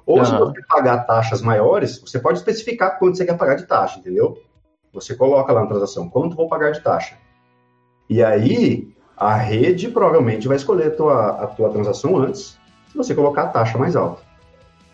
Ou 0.07 0.25
se 0.25 0.33
você 0.33 0.63
pagar 0.67 1.05
taxas 1.05 1.43
maiores, 1.43 2.01
você 2.01 2.19
pode 2.19 2.39
especificar 2.39 2.99
quanto 2.99 3.19
você 3.19 3.27
quer 3.27 3.37
pagar 3.37 3.57
de 3.57 3.67
taxa, 3.67 3.99
entendeu? 3.99 4.39
Você 4.93 5.15
coloca 5.15 5.53
lá 5.53 5.61
na 5.61 5.67
transação, 5.67 6.09
quanto 6.09 6.35
vou 6.35 6.49
pagar 6.49 6.73
de 6.73 6.83
taxa. 6.83 7.17
E 8.09 8.23
aí, 8.23 8.91
a 9.15 9.35
rede 9.35 9.89
provavelmente 9.89 10.49
vai 10.49 10.57
escolher 10.57 10.87
a 10.87 10.91
tua, 10.91 11.29
a 11.43 11.47
tua 11.49 11.69
transação 11.69 12.17
antes, 12.17 12.59
se 12.91 12.97
você 12.97 13.15
colocar 13.15 13.43
a 13.43 13.49
taxa 13.49 13.77
mais 13.77 13.95
alta. 13.95 14.23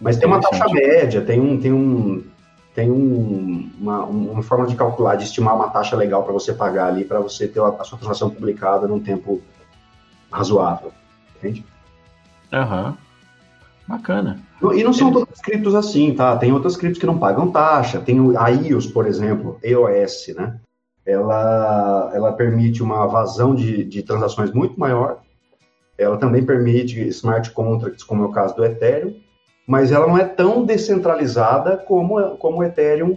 Mas 0.01 0.17
tem 0.17 0.27
uma 0.27 0.41
taxa 0.41 0.67
média, 0.73 1.23
tem 1.23 1.41
um, 1.41 1.61
tem 1.61 1.73
um, 1.73 2.25
tem 2.75 2.91
um, 2.91 3.71
uma, 3.79 4.05
uma, 4.05 4.43
forma 4.43 4.67
de 4.67 4.75
calcular, 4.75 5.15
de 5.15 5.25
estimar 5.25 5.55
uma 5.55 5.71
taxa 5.71 5.95
legal 5.95 6.25
para 6.25 6.33
você 6.33 6.53
pagar 6.53 6.89
ali, 6.89 7.05
para 7.05 7.21
você 7.21 7.47
ter 7.47 7.61
a, 7.61 7.69
a, 7.69 7.85
sua 7.85 7.99
transação 7.99 8.29
publicada 8.29 8.89
num 8.89 8.99
tempo 8.99 9.41
razoável. 10.31 10.93
Entende? 11.37 11.65
Aham. 12.55 12.97
Bacana. 13.87 14.39
E 14.75 14.83
não 14.83 14.95
são 14.95 15.13
todas 15.13 15.41
criptos 15.43 15.75
assim, 15.75 16.15
tá? 16.15 16.37
Tem 16.39 16.53
outras 16.53 16.77
criptos 16.77 16.99
que 16.99 17.07
não 17.07 17.19
pagam 17.19 17.51
taxa. 17.51 18.01
Tem 18.01 18.19
a 18.37 18.49
IOS, 18.49 18.87
por 18.87 19.07
exemplo, 19.07 19.59
EOS, 19.63 20.35
né? 20.35 20.59
Ela, 21.05 22.11
ela 22.15 22.33
permite 22.33 22.83
uma 22.83 23.07
vazão 23.07 23.55
de, 23.55 23.85
de 23.85 24.03
transações 24.03 24.53
muito 24.53 24.81
maior. 24.81 25.19
Ela 25.99 26.17
também 26.17 26.43
permite 26.45 26.99
smart 27.09 27.51
contracts, 27.51 28.03
como 28.03 28.25
é 28.25 28.27
o 28.27 28.33
caso 28.33 28.57
do 28.57 28.65
Ethereum 28.65 29.15
mas 29.67 29.91
ela 29.91 30.07
não 30.07 30.19
é 30.19 30.25
tão 30.25 30.65
descentralizada 30.65 31.77
como, 31.77 32.37
como 32.37 32.59
o 32.59 32.65
Ethereum 32.65 33.17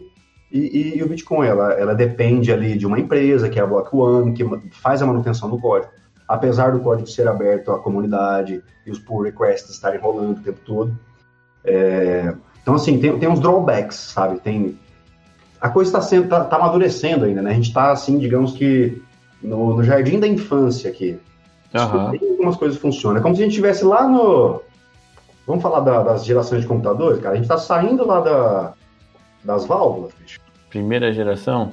e, 0.51 0.59
e, 0.59 0.97
e, 0.97 1.03
o 1.03 1.09
Bitcoin. 1.09 1.47
Ela, 1.47 1.73
ela 1.73 1.93
depende 1.93 2.51
ali 2.51 2.77
de 2.77 2.87
uma 2.87 2.99
empresa, 2.99 3.49
que 3.49 3.59
é 3.59 3.63
a 3.63 3.67
Block 3.67 3.93
One, 3.95 4.33
que 4.33 4.45
faz 4.71 5.01
a 5.01 5.05
manutenção 5.05 5.49
do 5.49 5.59
código. 5.59 5.91
Apesar 6.27 6.71
do 6.71 6.79
código 6.79 7.07
ser 7.07 7.27
aberto 7.27 7.71
à 7.71 7.79
comunidade 7.79 8.61
e 8.85 8.91
os 8.91 8.99
pull 8.99 9.23
requests 9.23 9.71
estarem 9.71 9.99
rolando 9.99 10.41
o 10.41 10.43
tempo 10.43 10.59
todo. 10.65 10.97
É, 11.63 12.33
então, 12.61 12.75
assim, 12.75 12.99
tem, 12.99 13.17
tem 13.17 13.29
uns 13.29 13.39
drawbacks, 13.39 13.95
sabe? 13.95 14.39
Tem, 14.39 14.77
a 15.61 15.69
coisa 15.69 15.89
está 15.89 16.01
sendo 16.01 16.27
tá, 16.27 16.43
tá, 16.43 16.57
amadurecendo 16.57 17.25
ainda, 17.25 17.41
né? 17.41 17.51
A 17.51 17.53
gente 17.53 17.69
está, 17.69 17.91
assim, 17.91 18.17
digamos 18.17 18.53
que 18.53 19.01
no, 19.41 19.75
no 19.75 19.83
jardim 19.83 20.19
da 20.19 20.27
infância 20.27 20.89
aqui. 20.89 21.17
Uhum. 21.73 22.29
Algumas 22.31 22.55
coisas 22.55 22.77
funcionam. 22.77 23.19
É 23.19 23.21
como 23.21 23.35
se 23.35 23.41
a 23.41 23.45
gente 23.45 23.53
estivesse 23.53 23.85
lá 23.85 24.07
no, 24.07 24.61
Vamos 25.47 25.63
falar 25.63 25.79
da, 25.79 26.03
das 26.03 26.25
gerações 26.25 26.63
de 26.63 26.67
computadores, 26.67 27.21
cara? 27.21 27.31
A 27.31 27.35
gente 27.35 27.45
está 27.45 27.57
saindo 27.57 28.05
lá 28.05 28.19
da, 28.19 28.73
das 29.45 29.65
válvulas, 29.65 30.11
bicho. 30.19 30.41
Primeira 30.69 31.13
geração? 31.13 31.71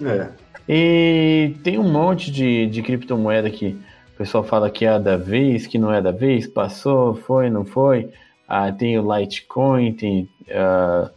É. 0.00 0.28
E 0.68 1.56
tem 1.64 1.80
um 1.80 1.90
monte 1.90 2.30
de, 2.30 2.66
de 2.66 2.80
criptomoeda 2.80 3.50
que 3.50 3.76
pessoal 4.18 4.42
fala 4.42 4.68
que 4.68 4.84
é 4.84 4.98
da 4.98 5.16
vez, 5.16 5.66
que 5.66 5.78
não 5.78 5.92
é 5.92 6.02
da 6.02 6.10
vez, 6.10 6.46
passou, 6.46 7.14
foi, 7.14 7.48
não 7.48 7.64
foi. 7.64 8.10
Ah, 8.48 8.72
tem 8.72 8.98
o 8.98 9.16
Litecoin, 9.16 9.92
tem. 9.92 10.28
Uh... 10.48 11.08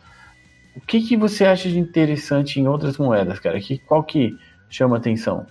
O 0.75 0.81
que, 0.87 1.01
que 1.01 1.17
você 1.17 1.43
acha 1.43 1.67
de 1.67 1.77
interessante 1.77 2.59
em 2.59 2.67
outras 2.67 2.97
moedas, 2.97 3.39
cara? 3.39 3.59
Que, 3.59 3.77
qual 3.79 4.03
que 4.03 4.37
chama 4.69 4.97
atenção? 4.97 5.45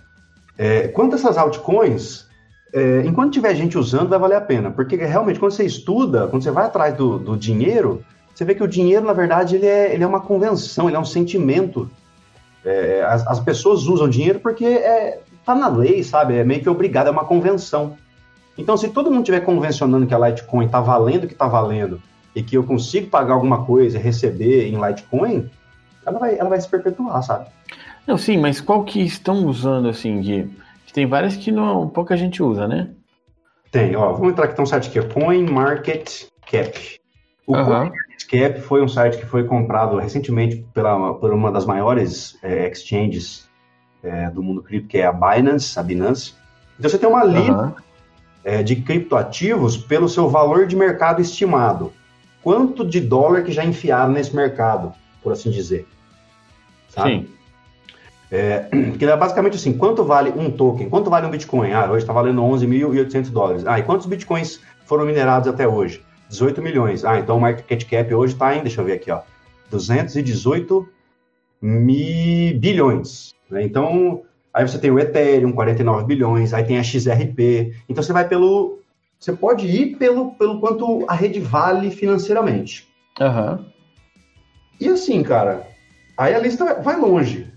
É, 0.57 0.87
quanto 0.87 1.13
a 1.13 1.15
essas 1.15 1.37
altcoins, 1.37 2.27
é, 2.73 3.01
enquanto 3.05 3.33
tiver 3.33 3.53
gente 3.55 3.77
usando, 3.77 4.09
vai 4.09 4.17
valer 4.17 4.35
a 4.35 4.41
pena. 4.41 4.71
Porque 4.71 4.95
realmente, 4.95 5.39
quando 5.39 5.51
você 5.51 5.65
estuda, 5.65 6.27
quando 6.27 6.43
você 6.43 6.51
vai 6.51 6.65
atrás 6.65 6.95
do, 6.95 7.19
do 7.19 7.37
dinheiro, 7.37 8.03
você 8.33 8.45
vê 8.45 8.55
que 8.55 8.63
o 8.63 8.67
dinheiro, 8.67 9.05
na 9.05 9.13
verdade, 9.13 9.55
ele 9.55 9.67
é, 9.67 9.93
ele 9.93 10.03
é 10.03 10.07
uma 10.07 10.21
convenção, 10.21 10.87
ele 10.87 10.97
é 10.97 10.99
um 10.99 11.05
sentimento. 11.05 11.89
É, 12.65 13.03
as, 13.03 13.25
as, 13.27 13.39
pessoas 13.39 13.83
usam 13.83 14.07
dinheiro 14.07 14.39
porque 14.39 14.65
é, 14.65 15.19
tá 15.45 15.55
na 15.55 15.67
lei, 15.67 16.03
sabe? 16.03 16.35
É 16.37 16.43
meio 16.43 16.61
que 16.61 16.69
obrigado, 16.69 17.07
é 17.07 17.11
uma 17.11 17.25
convenção. 17.25 17.97
Então, 18.57 18.77
se 18.77 18.89
todo 18.89 19.09
mundo 19.09 19.21
estiver 19.21 19.41
convencionando 19.41 20.05
que 20.05 20.13
a 20.13 20.29
Litecoin 20.29 20.65
está 20.65 20.79
valendo 20.79 21.23
o 21.23 21.27
que 21.27 21.33
está 21.33 21.47
valendo 21.47 22.01
e 22.35 22.43
que 22.43 22.55
eu 22.55 22.63
consigo 22.63 23.07
pagar 23.07 23.33
alguma 23.33 23.65
coisa 23.65 23.97
e 23.97 24.01
receber 24.01 24.67
em 24.67 24.75
Litecoin, 24.75 25.49
ela 26.05 26.19
vai, 26.19 26.37
ela 26.37 26.49
vai 26.49 26.59
se 26.59 26.69
perpetuar, 26.69 27.21
sabe? 27.23 27.47
Não, 28.05 28.17
sim, 28.17 28.37
mas 28.37 28.59
qual 28.59 28.83
que 28.83 29.01
estão 29.01 29.45
usando, 29.45 29.87
assim, 29.87 30.21
de 30.21 30.49
tem 30.93 31.05
várias 31.05 31.35
que 31.35 31.51
não, 31.51 31.87
pouca 31.87 32.17
gente 32.17 32.43
usa, 32.43 32.67
né? 32.67 32.89
Tem, 33.71 33.95
ó. 33.95 34.11
Vamos 34.11 34.31
entrar 34.31 34.45
aqui, 34.45 34.55
tem 34.55 34.63
um 34.63 34.67
site 34.67 34.89
que 34.89 34.99
é 34.99 35.01
CoinMarketCap. 35.01 36.99
O 37.47 37.55
uhum. 37.55 37.65
CoinMarketCap 37.65 38.61
foi 38.61 38.83
um 38.83 38.87
site 38.87 39.17
que 39.17 39.25
foi 39.25 39.45
comprado 39.45 39.97
recentemente 39.97 40.65
pela, 40.73 41.13
por 41.13 41.31
uma 41.31 41.51
das 41.51 41.65
maiores 41.65 42.37
é, 42.43 42.69
exchanges 42.69 43.49
é, 44.03 44.29
do 44.29 44.41
mundo 44.41 44.61
cripto, 44.61 44.87
que 44.87 44.97
é 44.97 45.05
a 45.05 45.11
Binance, 45.11 45.77
a 45.79 45.83
Binance. 45.83 46.33
Então 46.77 46.89
você 46.89 46.97
tem 46.97 47.07
uma 47.07 47.23
lista 47.23 47.63
uhum. 47.63 47.73
é, 48.43 48.63
de 48.63 48.75
criptoativos 48.77 49.77
pelo 49.77 50.09
seu 50.09 50.29
valor 50.29 50.65
de 50.65 50.75
mercado 50.75 51.21
estimado. 51.21 51.93
Quanto 52.41 52.85
de 52.85 52.99
dólar 52.99 53.43
que 53.43 53.51
já 53.51 53.63
enfiaram 53.63 54.11
nesse 54.11 54.35
mercado, 54.35 54.93
por 55.21 55.31
assim 55.31 55.51
dizer. 55.51 55.87
Sabe? 56.89 57.09
Sim. 57.09 57.29
É, 58.31 58.65
que 58.97 59.05
é 59.05 59.15
basicamente 59.15 59.55
assim, 59.55 59.73
quanto 59.73 60.03
vale 60.03 60.31
um 60.31 60.49
token? 60.49 60.89
Quanto 60.89 61.09
vale 61.09 61.27
um 61.27 61.29
Bitcoin? 61.29 61.73
Ah, 61.73 61.85
hoje 61.91 62.03
está 62.03 62.13
valendo 62.13 62.41
11.800 62.41 63.29
dólares. 63.29 63.67
Ah, 63.67 63.77
e 63.77 63.83
quantos 63.83 64.07
Bitcoins 64.07 64.61
foram 64.85 65.05
minerados 65.05 65.47
até 65.47 65.67
hoje? 65.67 66.03
18 66.29 66.61
milhões. 66.61 67.05
Ah, 67.05 67.19
então 67.19 67.37
o 67.37 67.41
market 67.41 67.85
cap 67.87 68.13
hoje 68.13 68.33
está 68.33 68.55
em, 68.55 68.61
deixa 68.61 68.81
eu 68.81 68.85
ver 68.85 68.93
aqui, 68.93 69.11
ó, 69.11 69.21
218 69.69 70.87
mil 71.61 72.59
bilhões. 72.59 73.35
Né? 73.49 73.63
Então, 73.63 74.23
aí 74.53 74.67
você 74.67 74.77
tem 74.77 74.91
o 74.91 74.99
Ethereum, 74.99 75.51
49 75.51 76.05
bilhões, 76.05 76.53
aí 76.53 76.63
tem 76.63 76.79
a 76.79 76.83
XRP. 76.83 77.75
Então 77.87 78.03
você 78.03 78.13
vai 78.13 78.27
pelo... 78.27 78.79
Você 79.19 79.33
pode 79.33 79.67
ir 79.67 79.97
pelo, 79.97 80.31
pelo 80.31 80.59
quanto 80.59 81.05
a 81.07 81.13
rede 81.13 81.39
vale 81.39 81.91
financeiramente. 81.91 82.87
Uhum. 83.19 83.65
E 84.79 84.87
assim, 84.89 85.21
cara, 85.21 85.67
aí 86.17 86.33
a 86.33 86.39
lista 86.39 86.81
vai 86.81 86.99
longe. 86.99 87.47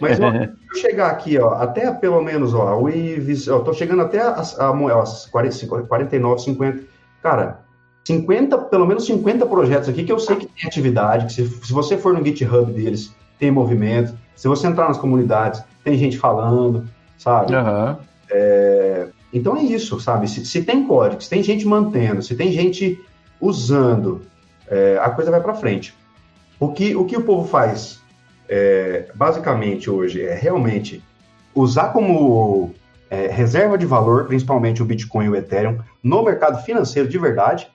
Mas 0.00 0.18
ó, 0.18 0.32
eu 0.34 0.80
chegar 0.80 1.12
aqui, 1.12 1.38
ó, 1.38 1.50
até 1.54 1.92
pelo 1.92 2.20
menos, 2.20 2.52
ó, 2.54 2.76
o 2.76 2.88
Ives, 2.88 3.46
ó, 3.46 3.60
tô 3.60 3.72
chegando 3.72 4.02
até 4.02 4.20
as, 4.20 4.58
a, 4.58 4.72
as 5.00 5.26
40, 5.26 5.84
49, 5.86 6.42
50. 6.42 6.82
Cara, 7.22 7.60
50, 8.04 8.58
pelo 8.58 8.84
menos 8.84 9.06
50 9.06 9.46
projetos 9.46 9.88
aqui 9.88 10.02
que 10.02 10.10
eu 10.10 10.18
sei 10.18 10.34
que 10.34 10.46
tem 10.46 10.66
atividade, 10.66 11.26
que 11.26 11.32
se, 11.32 11.46
se 11.46 11.72
você 11.72 11.96
for 11.96 12.12
no 12.12 12.24
GitHub 12.24 12.72
deles, 12.72 13.14
tem 13.42 13.50
movimento. 13.50 14.16
Se 14.34 14.48
você 14.48 14.66
entrar 14.66 14.88
nas 14.88 14.98
comunidades, 14.98 15.62
tem 15.84 15.96
gente 15.96 16.18
falando, 16.18 16.88
sabe? 17.18 17.54
Uhum. 17.54 17.96
É, 18.30 19.08
então 19.32 19.56
é 19.56 19.62
isso, 19.62 20.00
sabe? 20.00 20.28
Se, 20.28 20.44
se, 20.44 20.62
tem 20.62 20.86
código, 20.86 21.22
se 21.22 21.30
tem 21.30 21.42
gente 21.42 21.66
mantendo, 21.66 22.22
se 22.22 22.34
tem 22.34 22.52
gente 22.52 23.00
usando, 23.40 24.22
é, 24.68 24.98
a 25.00 25.10
coisa 25.10 25.30
vai 25.30 25.40
para 25.40 25.54
frente. 25.54 25.94
O 26.58 26.68
que, 26.68 26.94
o 26.94 27.04
que 27.04 27.16
o 27.16 27.22
povo 27.22 27.46
faz? 27.48 28.02
é, 28.52 29.06
basicamente 29.14 29.88
hoje 29.88 30.22
é 30.22 30.34
realmente 30.34 31.02
usar 31.54 31.88
como 31.88 32.70
é, 33.08 33.26
reserva 33.28 33.78
de 33.78 33.86
valor, 33.86 34.26
principalmente 34.26 34.82
o 34.82 34.84
Bitcoin 34.84 35.24
e 35.24 35.28
o 35.30 35.36
Ethereum, 35.36 35.78
no 36.02 36.22
mercado 36.22 36.62
financeiro 36.62 37.08
de 37.08 37.16
verdade. 37.16 37.68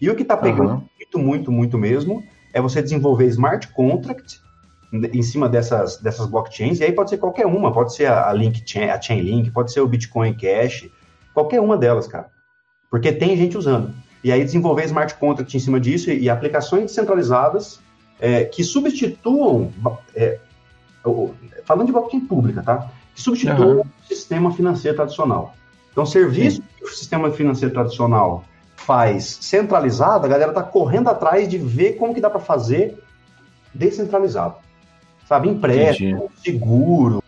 E 0.00 0.10
o 0.10 0.16
que 0.16 0.22
está 0.22 0.36
pegando 0.36 0.72
uhum. 0.72 0.82
muito, 0.98 1.18
muito, 1.18 1.52
muito 1.52 1.78
mesmo 1.78 2.24
é 2.52 2.60
você 2.60 2.82
desenvolver 2.82 3.26
smart 3.26 3.68
contract 3.68 4.40
em 5.12 5.22
cima 5.22 5.48
dessas, 5.48 5.96
dessas 5.96 6.26
blockchains, 6.26 6.78
e 6.80 6.84
aí 6.84 6.92
pode 6.92 7.10
ser 7.10 7.18
qualquer 7.18 7.46
uma, 7.46 7.72
pode 7.72 7.94
ser 7.94 8.06
a, 8.06 8.28
a 8.28 8.32
Link 8.32 8.62
Chain, 8.64 8.90
a 8.90 9.00
Chainlink, 9.00 9.50
pode 9.50 9.72
ser 9.72 9.80
o 9.80 9.88
Bitcoin 9.88 10.34
Cash, 10.34 10.88
qualquer 11.32 11.60
uma 11.60 11.76
delas, 11.76 12.06
cara. 12.06 12.30
Porque 12.90 13.12
tem 13.12 13.36
gente 13.36 13.58
usando. 13.58 13.92
E 14.22 14.30
aí 14.30 14.44
desenvolver 14.44 14.84
smart 14.84 15.14
contract 15.16 15.54
em 15.54 15.60
cima 15.60 15.80
disso 15.80 16.10
e, 16.10 16.22
e 16.22 16.30
aplicações 16.30 16.84
descentralizadas 16.84 17.80
é, 18.20 18.44
que 18.44 18.62
substituam, 18.62 19.72
é, 20.14 20.38
falando 21.64 21.86
de 21.86 21.92
blockchain 21.92 22.20
pública, 22.20 22.62
tá? 22.62 22.88
Que 23.14 23.20
substituam 23.20 23.78
uhum. 23.78 23.80
o 23.80 24.06
sistema 24.06 24.52
financeiro 24.52 24.96
tradicional. 24.96 25.54
Então, 25.90 26.06
serviço 26.06 26.56
Sim. 26.56 26.68
que 26.78 26.84
o 26.84 26.88
sistema 26.88 27.30
financeiro 27.30 27.74
tradicional 27.74 28.44
faz 28.76 29.38
centralizado, 29.40 30.26
a 30.26 30.28
galera 30.28 30.50
está 30.50 30.62
correndo 30.62 31.08
atrás 31.08 31.48
de 31.48 31.58
ver 31.58 31.94
como 31.94 32.14
que 32.14 32.20
dá 32.20 32.30
para 32.30 32.40
fazer 32.40 33.02
descentralizado. 33.72 34.63
Sabe, 35.26 35.48
empréstimo, 35.48 36.24
Entendi. 36.24 36.40
seguro, 36.42 37.22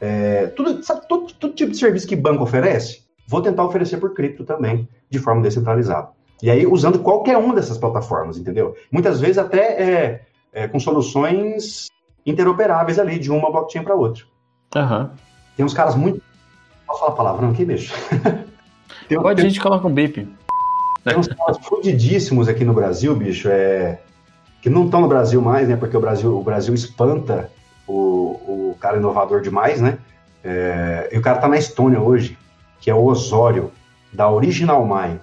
é, 0.00 0.46
tudo, 0.48 0.82
sabe, 0.82 1.06
todo, 1.08 1.32
todo 1.34 1.54
tipo 1.54 1.70
de 1.70 1.76
serviço 1.76 2.06
que 2.06 2.16
banco 2.16 2.42
oferece, 2.42 3.02
vou 3.26 3.42
tentar 3.42 3.64
oferecer 3.64 3.98
por 3.98 4.14
cripto 4.14 4.44
também, 4.44 4.88
de 5.08 5.18
forma 5.18 5.42
descentralizada. 5.42 6.08
E 6.42 6.50
aí, 6.50 6.66
usando 6.66 6.98
qualquer 7.00 7.36
uma 7.36 7.54
dessas 7.54 7.76
plataformas, 7.76 8.38
entendeu? 8.38 8.74
Muitas 8.90 9.20
vezes 9.20 9.38
até 9.38 9.60
é, 9.60 10.22
é, 10.52 10.68
com 10.68 10.80
soluções 10.80 11.88
interoperáveis 12.24 12.98
ali, 12.98 13.18
de 13.18 13.30
uma 13.30 13.50
blockchain 13.50 13.82
para 13.82 13.94
outra. 13.94 14.24
Uhum. 14.74 15.10
Tem 15.56 15.66
uns 15.66 15.74
caras 15.74 15.94
muito. 15.94 16.22
Posso 16.86 17.00
falar 17.00 17.12
palavrão 17.12 17.50
aqui, 17.50 17.64
bicho? 17.64 17.94
tem, 19.08 19.20
Pode, 19.20 19.36
tem... 19.36 19.46
a 19.46 19.48
gente 19.48 19.60
coloca 19.60 19.86
um 19.86 19.92
bip. 19.92 20.26
Tem 21.04 21.16
uns 21.18 21.28
caras 21.28 21.58
fudidíssimos 21.58 22.48
aqui 22.48 22.64
no 22.64 22.74
Brasil, 22.74 23.14
bicho, 23.14 23.48
é... 23.48 24.00
que 24.60 24.70
não 24.70 24.84
estão 24.84 25.00
no 25.00 25.08
Brasil 25.08 25.40
mais, 25.40 25.68
né? 25.68 25.76
Porque 25.76 25.96
o 25.96 26.00
Brasil, 26.00 26.36
o 26.36 26.42
Brasil 26.42 26.74
espanta 26.74 27.50
o, 27.86 28.72
o 28.72 28.76
cara 28.80 28.98
inovador 28.98 29.40
demais, 29.40 29.80
né? 29.80 29.98
É... 30.44 31.08
E 31.12 31.18
o 31.18 31.22
cara 31.22 31.38
tá 31.38 31.48
na 31.48 31.58
Estônia 31.58 32.00
hoje, 32.00 32.36
que 32.80 32.90
é 32.90 32.94
o 32.94 33.04
Osório, 33.04 33.70
da 34.12 34.30
Original 34.30 34.84
Mine. 34.84 35.20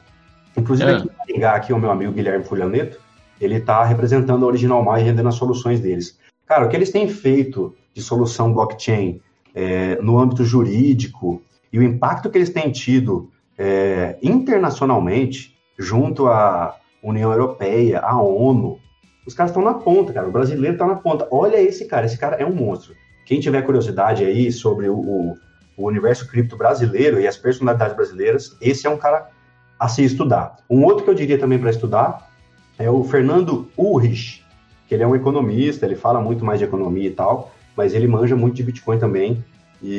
Inclusive, 0.56 0.90
é. 0.90 0.96
aqui 0.96 1.08
em 1.08 1.18
Maringá, 1.18 1.56
aqui 1.56 1.74
o 1.74 1.80
meu 1.80 1.92
amigo 1.92 2.14
Guilherme 2.14 2.44
Fulhaneto, 2.44 3.00
ele 3.40 3.56
está 3.56 3.84
representando 3.84 4.44
a 4.44 4.48
Original 4.48 4.84
Mine, 4.84 5.10
rendendo 5.10 5.30
as 5.30 5.36
soluções 5.36 5.80
deles. 5.80 6.18
Cara, 6.46 6.66
o 6.66 6.70
que 6.70 6.76
eles 6.76 6.92
têm 6.92 7.08
feito 7.08 7.76
de 7.94 8.02
solução 8.02 8.54
blockchain 8.54 9.22
é, 9.54 10.02
no 10.02 10.18
âmbito 10.18 10.44
jurídico 10.44 11.42
e 11.72 11.78
o 11.78 11.84
impacto 11.84 12.30
que 12.30 12.38
eles 12.38 12.50
têm 12.50 12.72
tido 12.72 13.30
é, 13.58 14.18
internacionalmente, 14.22 15.56
junto 15.78 16.28
à 16.28 16.76
União 17.04 17.32
Europeia, 17.32 18.00
à 18.00 18.20
ONU, 18.22 18.80
os 19.28 19.34
caras 19.34 19.52
estão 19.52 19.62
na 19.62 19.74
ponta, 19.74 20.14
cara. 20.14 20.26
O 20.26 20.32
brasileiro 20.32 20.74
está 20.74 20.88
na 20.88 20.96
ponta. 20.96 21.28
Olha 21.30 21.62
esse 21.62 21.86
cara, 21.86 22.06
esse 22.06 22.18
cara 22.18 22.38
é 22.38 22.46
um 22.46 22.56
monstro. 22.56 22.96
Quem 23.26 23.42
tiver 23.42 23.62
curiosidade 23.62 24.24
aí 24.24 24.50
sobre 24.54 24.88
o, 24.88 24.96
o, 24.96 25.38
o 25.76 25.86
universo 25.86 26.26
cripto 26.30 26.56
brasileiro 26.56 27.20
e 27.20 27.28
as 27.28 27.36
personalidades 27.36 27.94
brasileiras, 27.94 28.56
esse 28.62 28.88
é 28.88 28.90
um 28.90 28.98
cara 28.98 29.30
a 29.78 29.90
se 29.90 30.02
estudar. 30.02 30.56
Um 30.70 30.86
outro 30.86 31.04
que 31.04 31.10
eu 31.10 31.14
diria 31.14 31.38
também 31.38 31.60
para 31.60 31.70
estudar 31.70 32.32
é 32.80 32.90
o 32.90 33.04
Fernando 33.04 33.70
Ulrich, 33.78 34.46
que 34.88 34.96
ele 34.96 35.04
é 35.04 35.08
um 35.08 35.16
economista, 35.16 35.86
ele 35.86 35.98
fala 35.98 36.22
muito 36.22 36.46
mais 36.46 36.60
de 36.60 36.66
economia 36.66 37.08
e 37.08 37.12
tal, 37.14 37.52
mas 37.76 37.94
ele 37.94 38.08
manja 38.08 38.36
muito 38.36 38.56
de 38.56 38.64
Bitcoin 38.64 38.98
também 38.98 39.44
e, 39.84 39.90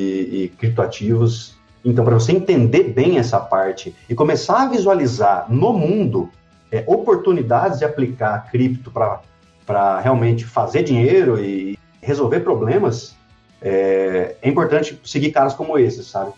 e 0.45 0.53
criptoativos. 0.57 1.55
Então, 1.85 2.03
para 2.03 2.14
você 2.14 2.33
entender 2.33 2.85
bem 2.85 3.18
essa 3.18 3.39
parte 3.39 3.95
e 4.09 4.14
começar 4.14 4.62
a 4.62 4.68
visualizar 4.68 5.53
no 5.53 5.74
mundo 5.74 6.31
é, 6.71 6.85
oportunidades 6.87 7.79
de 7.79 7.85
aplicar 7.85 8.51
cripto 8.51 8.91
para 8.91 10.01
realmente 10.01 10.45
fazer 10.45 10.83
dinheiro 10.83 11.43
e 11.43 11.79
resolver 12.01 12.41
problemas, 12.41 13.16
é, 13.61 14.37
é 14.41 14.49
importante 14.49 14.99
seguir 15.05 15.31
caras 15.33 15.55
como 15.55 15.79
esses, 15.79 16.07
sabe? 16.07 16.33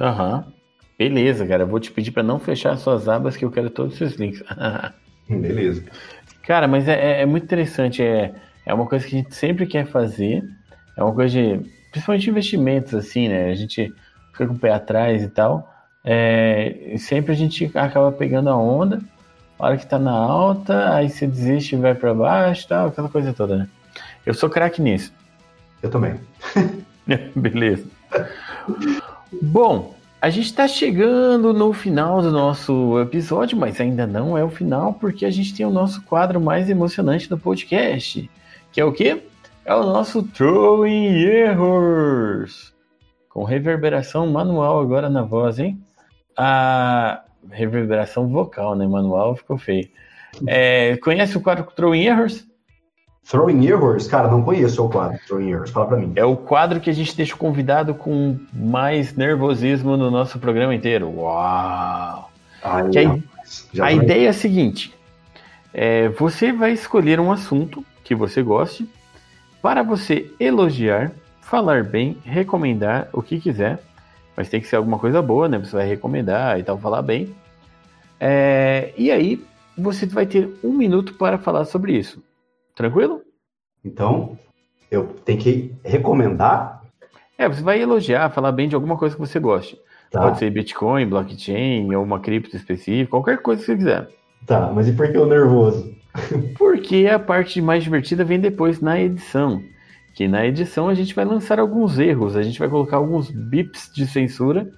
Aham. 0.00 0.44
Uhum. 0.46 0.52
Beleza, 0.96 1.46
cara. 1.46 1.64
Eu 1.64 1.66
vou 1.66 1.80
te 1.80 1.90
pedir 1.90 2.12
para 2.12 2.22
não 2.22 2.38
fechar 2.38 2.76
suas 2.76 3.08
abas 3.08 3.36
que 3.36 3.44
eu 3.44 3.50
quero 3.50 3.68
todos 3.68 3.92
os 3.92 3.98
seus 3.98 4.14
links. 4.14 4.42
Beleza. 5.28 5.84
Cara, 6.46 6.68
mas 6.68 6.86
é, 6.88 6.94
é, 6.94 7.22
é, 7.22 7.26
muito 7.26 7.44
interessante. 7.44 8.02
É, 8.02 8.32
é 8.64 8.72
uma 8.74 8.86
coisa 8.86 9.06
que 9.06 9.16
a 9.16 9.18
gente 9.18 9.34
sempre 9.34 9.66
quer 9.66 9.86
fazer. 9.86 10.42
É 10.96 11.02
uma 11.02 11.14
coisa 11.14 11.34
de. 11.34 11.74
Principalmente 11.90 12.30
investimentos, 12.30 12.94
assim, 12.94 13.28
né? 13.28 13.50
A 13.50 13.54
gente 13.54 13.92
fica 14.32 14.46
com 14.46 14.54
o 14.54 14.58
pé 14.58 14.72
atrás 14.72 15.22
e 15.22 15.28
tal. 15.28 15.68
É, 16.04 16.94
sempre 16.98 17.32
a 17.32 17.36
gente 17.36 17.70
acaba 17.74 18.12
pegando 18.12 18.50
a 18.50 18.56
onda. 18.56 19.00
A 19.58 19.66
hora 19.66 19.76
que 19.76 19.86
tá 19.86 19.98
na 19.98 20.12
alta, 20.12 20.94
aí 20.94 21.08
você 21.08 21.26
desiste 21.26 21.74
e 21.74 21.78
vai 21.78 21.94
para 21.94 22.12
baixo 22.12 22.68
tal, 22.68 22.88
aquela 22.88 23.08
coisa 23.08 23.32
toda, 23.32 23.56
né? 23.56 23.68
Eu 24.26 24.34
sou 24.34 24.50
craque 24.50 24.82
nisso. 24.82 25.12
Eu 25.82 25.90
também. 25.90 26.18
Beleza. 27.36 27.86
Bom, 29.42 29.94
a 30.20 30.30
gente 30.30 30.46
está 30.46 30.66
chegando 30.66 31.52
no 31.52 31.72
final 31.74 32.22
do 32.22 32.32
nosso 32.32 32.98
episódio, 33.00 33.58
mas 33.58 33.78
ainda 33.80 34.06
não 34.06 34.38
é 34.38 34.42
o 34.42 34.48
final, 34.48 34.94
porque 34.94 35.26
a 35.26 35.30
gente 35.30 35.54
tem 35.54 35.66
o 35.66 35.70
nosso 35.70 36.02
quadro 36.02 36.40
mais 36.40 36.70
emocionante 36.70 37.28
do 37.28 37.36
podcast, 37.36 38.30
que 38.72 38.80
é 38.80 38.84
o 38.84 38.92
quê? 38.92 39.22
É 39.66 39.74
o 39.74 39.82
nosso 39.82 40.22
Throwing 40.22 41.22
Errors, 41.22 42.72
com 43.28 43.44
reverberação 43.44 44.26
manual 44.26 44.80
agora 44.80 45.10
na 45.10 45.22
voz, 45.22 45.58
hein? 45.58 45.78
A 46.36 47.23
reverberação 47.50 48.28
vocal, 48.28 48.74
né? 48.74 48.86
Manual 48.86 49.36
ficou 49.36 49.58
feio. 49.58 49.88
É, 50.46 50.96
conhece 50.98 51.36
o 51.36 51.40
quadro 51.40 51.64
Throwing 51.74 52.04
Errors? 52.04 52.46
Throwing 53.28 53.66
Errors? 53.66 54.06
Cara, 54.06 54.28
não 54.28 54.42
conheço 54.42 54.84
o 54.84 54.88
quadro 54.88 55.18
Throwing 55.26 55.50
Errors, 55.50 55.70
fala 55.70 55.86
pra 55.86 55.96
mim. 55.96 56.12
É 56.16 56.24
o 56.24 56.36
quadro 56.36 56.80
que 56.80 56.90
a 56.90 56.92
gente 56.92 57.16
deixa 57.16 57.34
o 57.34 57.38
convidado 57.38 57.94
com 57.94 58.38
mais 58.52 59.14
nervosismo 59.14 59.96
no 59.96 60.10
nosso 60.10 60.38
programa 60.38 60.74
inteiro. 60.74 61.08
Uau! 61.08 62.30
Ai, 62.62 63.22
a, 63.78 63.84
a 63.84 63.92
ideia 63.92 64.26
é 64.26 64.30
a 64.30 64.34
seguinte: 64.34 64.94
é, 65.72 66.08
você 66.08 66.52
vai 66.52 66.72
escolher 66.72 67.18
um 67.18 67.32
assunto 67.32 67.84
que 68.02 68.14
você 68.14 68.42
goste 68.42 68.88
para 69.62 69.82
você 69.82 70.30
elogiar, 70.38 71.10
falar 71.40 71.82
bem, 71.84 72.18
recomendar 72.24 73.08
o 73.12 73.22
que 73.22 73.40
quiser, 73.40 73.82
mas 74.36 74.48
tem 74.48 74.60
que 74.60 74.66
ser 74.66 74.76
alguma 74.76 74.98
coisa 74.98 75.22
boa, 75.22 75.48
né? 75.48 75.58
Você 75.58 75.76
vai 75.76 75.86
recomendar 75.86 76.58
e 76.58 76.62
tal, 76.62 76.78
falar 76.78 77.02
bem. 77.02 77.34
É, 78.18 78.92
e 78.96 79.10
aí 79.10 79.44
você 79.76 80.06
vai 80.06 80.26
ter 80.26 80.50
um 80.62 80.72
minuto 80.72 81.14
para 81.14 81.38
falar 81.38 81.64
sobre 81.64 81.96
isso. 81.96 82.22
Tranquilo? 82.74 83.22
Então, 83.84 84.38
eu 84.90 85.06
tenho 85.24 85.38
que 85.38 85.74
recomendar. 85.84 86.82
É, 87.36 87.48
você 87.48 87.62
vai 87.62 87.80
elogiar, 87.80 88.30
falar 88.30 88.52
bem 88.52 88.68
de 88.68 88.74
alguma 88.74 88.96
coisa 88.96 89.14
que 89.14 89.20
você 89.20 89.38
goste. 89.38 89.78
Tá. 90.10 90.20
Pode 90.20 90.38
ser 90.38 90.50
Bitcoin, 90.50 91.08
blockchain, 91.08 91.92
ou 91.94 92.04
uma 92.04 92.20
cripto 92.20 92.56
específica, 92.56 93.10
qualquer 93.10 93.42
coisa 93.42 93.60
que 93.60 93.66
você 93.66 93.76
quiser. 93.76 94.08
Tá, 94.46 94.70
mas 94.72 94.88
e 94.88 94.92
por 94.92 95.10
que 95.10 95.18
o 95.18 95.26
nervoso? 95.26 95.92
Porque 96.56 97.08
a 97.12 97.18
parte 97.18 97.60
mais 97.60 97.82
divertida 97.82 98.24
vem 98.24 98.38
depois 98.38 98.80
na 98.80 99.00
edição. 99.00 99.62
Que 100.14 100.28
na 100.28 100.46
edição 100.46 100.88
a 100.88 100.94
gente 100.94 101.14
vai 101.14 101.24
lançar 101.24 101.58
alguns 101.58 101.98
erros, 101.98 102.36
a 102.36 102.42
gente 102.42 102.58
vai 102.58 102.68
colocar 102.68 102.96
alguns 102.96 103.30
bips 103.30 103.90
de 103.92 104.06
censura, 104.06 104.70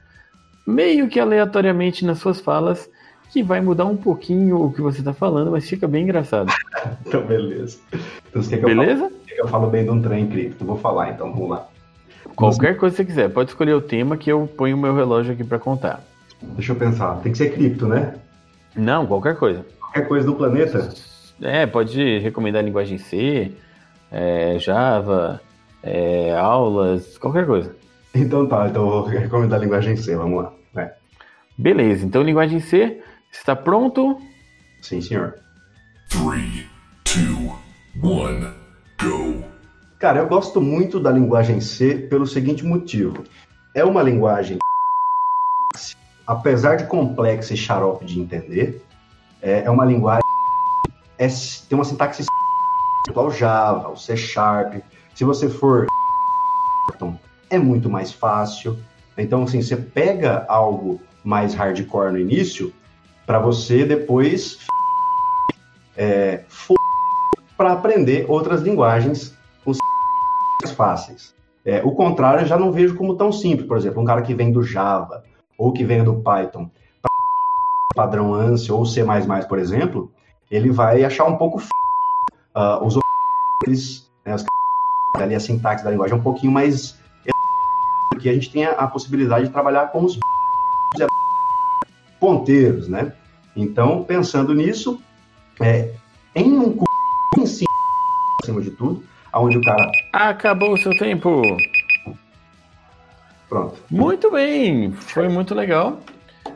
meio 0.66 1.09
que 1.09 1.20
aleatoriamente 1.20 2.05
nas 2.05 2.18
suas 2.18 2.41
falas, 2.41 2.89
que 3.30 3.43
vai 3.43 3.61
mudar 3.61 3.84
um 3.84 3.97
pouquinho 3.97 4.62
o 4.62 4.72
que 4.72 4.80
você 4.80 5.01
está 5.01 5.12
falando, 5.12 5.51
mas 5.51 5.68
fica 5.68 5.87
bem 5.87 6.05
engraçado. 6.05 6.51
então, 7.07 7.22
beleza. 7.22 7.78
Então, 8.28 8.43
você 8.43 8.57
quer 8.57 8.64
que 8.64 8.74
beleza? 8.74 9.05
Eu 9.05 9.11
falo, 9.11 9.20
que 9.26 9.41
eu 9.41 9.49
falo 9.49 9.70
bem 9.70 9.84
de 9.84 9.91
um 9.91 10.01
trem 10.01 10.26
cripto? 10.26 10.64
Vou 10.64 10.78
falar, 10.78 11.11
então, 11.11 11.32
vamos 11.32 11.51
lá. 11.51 11.68
Qualquer 12.34 12.76
coisa 12.76 12.97
que 12.97 13.03
você 13.03 13.07
quiser, 13.07 13.28
pode 13.30 13.51
escolher 13.51 13.74
o 13.74 13.80
tema 13.80 14.16
que 14.16 14.30
eu 14.30 14.47
ponho 14.47 14.76
o 14.76 14.80
meu 14.80 14.95
relógio 14.95 15.32
aqui 15.32 15.45
para 15.45 15.59
contar. 15.59 16.03
Deixa 16.43 16.72
eu 16.72 16.76
pensar, 16.76 17.16
tem 17.20 17.32
que 17.32 17.39
ser 17.39 17.53
cripto, 17.53 17.87
né? 17.87 18.14
Não, 18.74 19.07
qualquer 19.07 19.37
coisa. 19.37 19.64
Qualquer 19.78 20.09
coisa 20.09 20.26
do 20.26 20.34
planeta? 20.34 20.91
É, 21.41 21.66
pode 21.66 22.18
recomendar 22.18 22.64
linguagem 22.64 22.99
C, 22.99 23.53
é, 24.11 24.59
Java, 24.59 25.40
é, 25.82 26.36
aulas, 26.36 27.18
qualquer 27.18 27.46
coisa. 27.46 27.74
Então 28.14 28.46
tá, 28.46 28.68
então 28.68 28.82
eu 28.82 28.90
vou 28.90 29.04
recomendar 29.04 29.59
a 29.59 29.62
linguagem 29.62 29.96
C, 29.96 30.16
vamos 30.16 30.44
lá. 30.44 30.52
É. 30.76 30.92
Beleza, 31.59 32.07
então 32.07 32.22
linguagem 32.22 32.61
C, 32.61 33.02
Está 33.38 33.54
pronto? 33.54 34.18
Sim, 34.80 35.00
senhor. 35.00 35.38
3, 36.09 36.66
2, 37.14 37.46
1, 38.02 38.54
go. 39.02 39.44
Cara, 39.98 40.20
eu 40.20 40.26
gosto 40.26 40.61
muito 40.61 40.98
da 40.98 41.11
linguagem 41.11 41.61
C 41.61 41.94
pelo 41.94 42.26
seguinte 42.26 42.64
motivo. 42.64 43.24
É 43.74 43.84
uma 43.84 44.02
linguagem 44.02 44.59
apesar 46.26 46.76
de 46.76 46.86
complexa 46.86 47.54
e 47.54 47.57
xarope 47.57 48.04
de 48.07 48.20
entender, 48.20 48.82
é, 49.42 49.64
é 49.64 49.70
uma 49.70 49.84
linguagem 49.84 50.22
é, 51.18 51.28
tem 51.28 51.76
uma 51.76 51.84
sintaxe 51.84 52.24
igual 53.09 53.30
Java, 53.30 53.88
o 53.88 53.96
C 53.96 54.16
Sharp. 54.16 54.74
Se 55.14 55.24
você 55.24 55.48
for 55.48 55.86
é 57.50 57.59
muito 57.59 57.88
mais 57.88 58.12
fácil. 58.12 58.78
Então, 59.16 59.44
assim, 59.44 59.62
você 59.62 59.76
pega 59.76 60.44
algo 60.48 61.00
mais 61.24 61.54
hardcore 61.54 62.12
no 62.12 62.18
início 62.18 62.72
para 63.24 63.38
você 63.38 63.84
depois 63.84 64.59
é, 65.96 66.44
para 67.57 67.72
aprender 67.72 68.26
outras 68.28 68.62
linguagens 68.62 69.36
mais 70.62 70.74
fáceis. 70.74 71.34
É, 71.64 71.82
o 71.82 71.92
contrário, 71.92 72.42
eu 72.42 72.46
já 72.46 72.57
não 72.57 72.70
vejo 72.70 72.94
como 72.94 73.16
tão 73.16 73.32
simples. 73.32 73.66
Por 73.66 73.76
exemplo, 73.76 74.00
um 74.00 74.04
cara 74.04 74.22
que 74.22 74.34
vem 74.34 74.52
do 74.52 74.62
Java 74.62 75.24
ou 75.59 75.72
que 75.72 75.84
vem 75.84 76.04
do 76.04 76.16
Python, 76.16 76.70
padrão 77.94 78.34
ANSI 78.34 78.70
ou 78.70 78.84
C++, 78.84 79.02
por 79.48 79.59
exemplo, 79.59 80.11
ele 80.50 80.70
vai 80.70 81.02
achar 81.02 81.24
um 81.24 81.36
pouco 81.36 81.61
uh, 82.57 82.84
os 82.84 82.96
né, 84.24 84.34
os 84.34 84.44
ali 85.14 85.34
a 85.34 85.40
sintaxe 85.40 85.84
da 85.84 85.90
linguagem 85.90 86.14
é 86.14 86.18
um 86.18 86.22
pouquinho 86.22 86.52
mais 86.52 86.96
porque 88.11 88.28
a 88.30 88.34
gente 88.34 88.50
tem 88.50 88.64
a, 88.64 88.72
a 88.72 88.86
possibilidade 88.86 89.46
de 89.46 89.52
trabalhar 89.52 89.88
com 89.88 90.04
os 90.04 90.18
ponteiros, 92.18 92.88
né? 92.88 93.12
Então, 93.54 94.04
pensando 94.04 94.54
nisso, 94.54 95.00
é, 95.61 95.90
em 96.34 96.52
um 96.52 96.76
curso 97.32 97.64
acima 98.42 98.61
de 98.61 98.70
tudo, 98.70 99.02
onde 99.34 99.59
o 99.59 99.62
cara. 99.62 99.90
Acabou 100.12 100.72
o 100.72 100.78
seu 100.78 100.96
tempo! 100.96 101.42
Pronto. 103.48 103.76
Muito 103.90 104.30
bem! 104.30 104.92
Foi 104.92 105.28
muito 105.28 105.54
legal. 105.54 106.00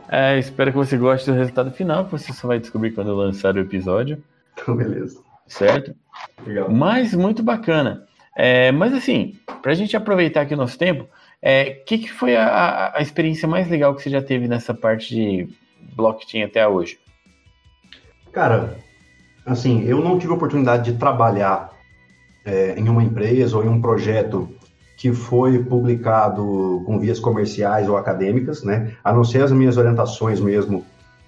É, 0.09 0.37
espero 0.39 0.71
que 0.71 0.77
você 0.77 0.97
goste 0.97 1.29
do 1.29 1.37
resultado 1.37 1.71
final, 1.71 2.05
que 2.05 2.11
você 2.11 2.33
só 2.33 2.47
vai 2.47 2.59
descobrir 2.59 2.91
quando 2.91 3.15
lançar 3.15 3.55
o 3.55 3.59
episódio. 3.59 4.21
Então, 4.53 4.75
beleza. 4.75 5.30
Certo? 5.51 5.93
Legal. 6.45 6.71
Mas 6.71 7.13
muito 7.13 7.43
bacana. 7.43 8.05
É, 8.35 8.71
mas 8.71 8.93
assim, 8.93 9.35
para 9.61 9.73
a 9.73 9.75
gente 9.75 9.95
aproveitar 9.97 10.41
aqui 10.41 10.53
o 10.53 10.57
nosso 10.57 10.77
tempo, 10.77 11.03
o 11.03 11.07
é, 11.41 11.71
que, 11.71 11.97
que 11.97 12.11
foi 12.11 12.35
a, 12.37 12.93
a 12.95 13.01
experiência 13.01 13.47
mais 13.47 13.69
legal 13.69 13.93
que 13.93 14.01
você 14.01 14.09
já 14.09 14.21
teve 14.21 14.47
nessa 14.47 14.73
parte 14.73 15.13
de 15.13 15.49
blockchain 15.93 16.43
até 16.43 16.65
hoje? 16.65 16.97
Cara, 18.31 18.77
assim, 19.45 19.83
eu 19.83 20.01
não 20.01 20.17
tive 20.17 20.31
a 20.31 20.35
oportunidade 20.35 20.89
de 20.89 20.97
trabalhar 20.97 21.73
é, 22.45 22.79
em 22.79 22.87
uma 22.87 23.03
empresa 23.03 23.57
ou 23.57 23.65
em 23.65 23.67
um 23.67 23.81
projeto 23.81 24.49
que 24.95 25.11
foi 25.11 25.61
publicado 25.61 26.81
com 26.85 26.97
vias 26.97 27.19
comerciais 27.19 27.89
ou 27.89 27.97
acadêmicas, 27.97 28.63
né? 28.63 28.93
A 29.03 29.11
não 29.11 29.25
ser 29.25 29.43
as 29.43 29.51
minhas 29.51 29.75
orientações 29.75 30.39
mesmo 30.39 30.85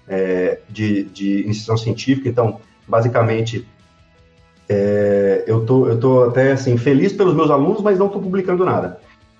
é, 0.08 0.60
de, 0.70 1.04
de 1.04 1.42
iniciação 1.42 1.76
científica. 1.76 2.28
Então, 2.28 2.60
basicamente, 2.88 3.66
é, 4.68 5.44
eu 5.46 5.64
tô, 5.64 5.86
eu 5.86 5.98
tô 5.98 6.24
até 6.24 6.52
assim 6.52 6.76
feliz 6.76 7.12
pelos 7.12 7.34
meus 7.34 7.50
alunos, 7.50 7.82
mas 7.82 7.98
não 7.98 8.06
estou 8.06 8.22
publicando 8.22 8.64
nada. 8.64 8.98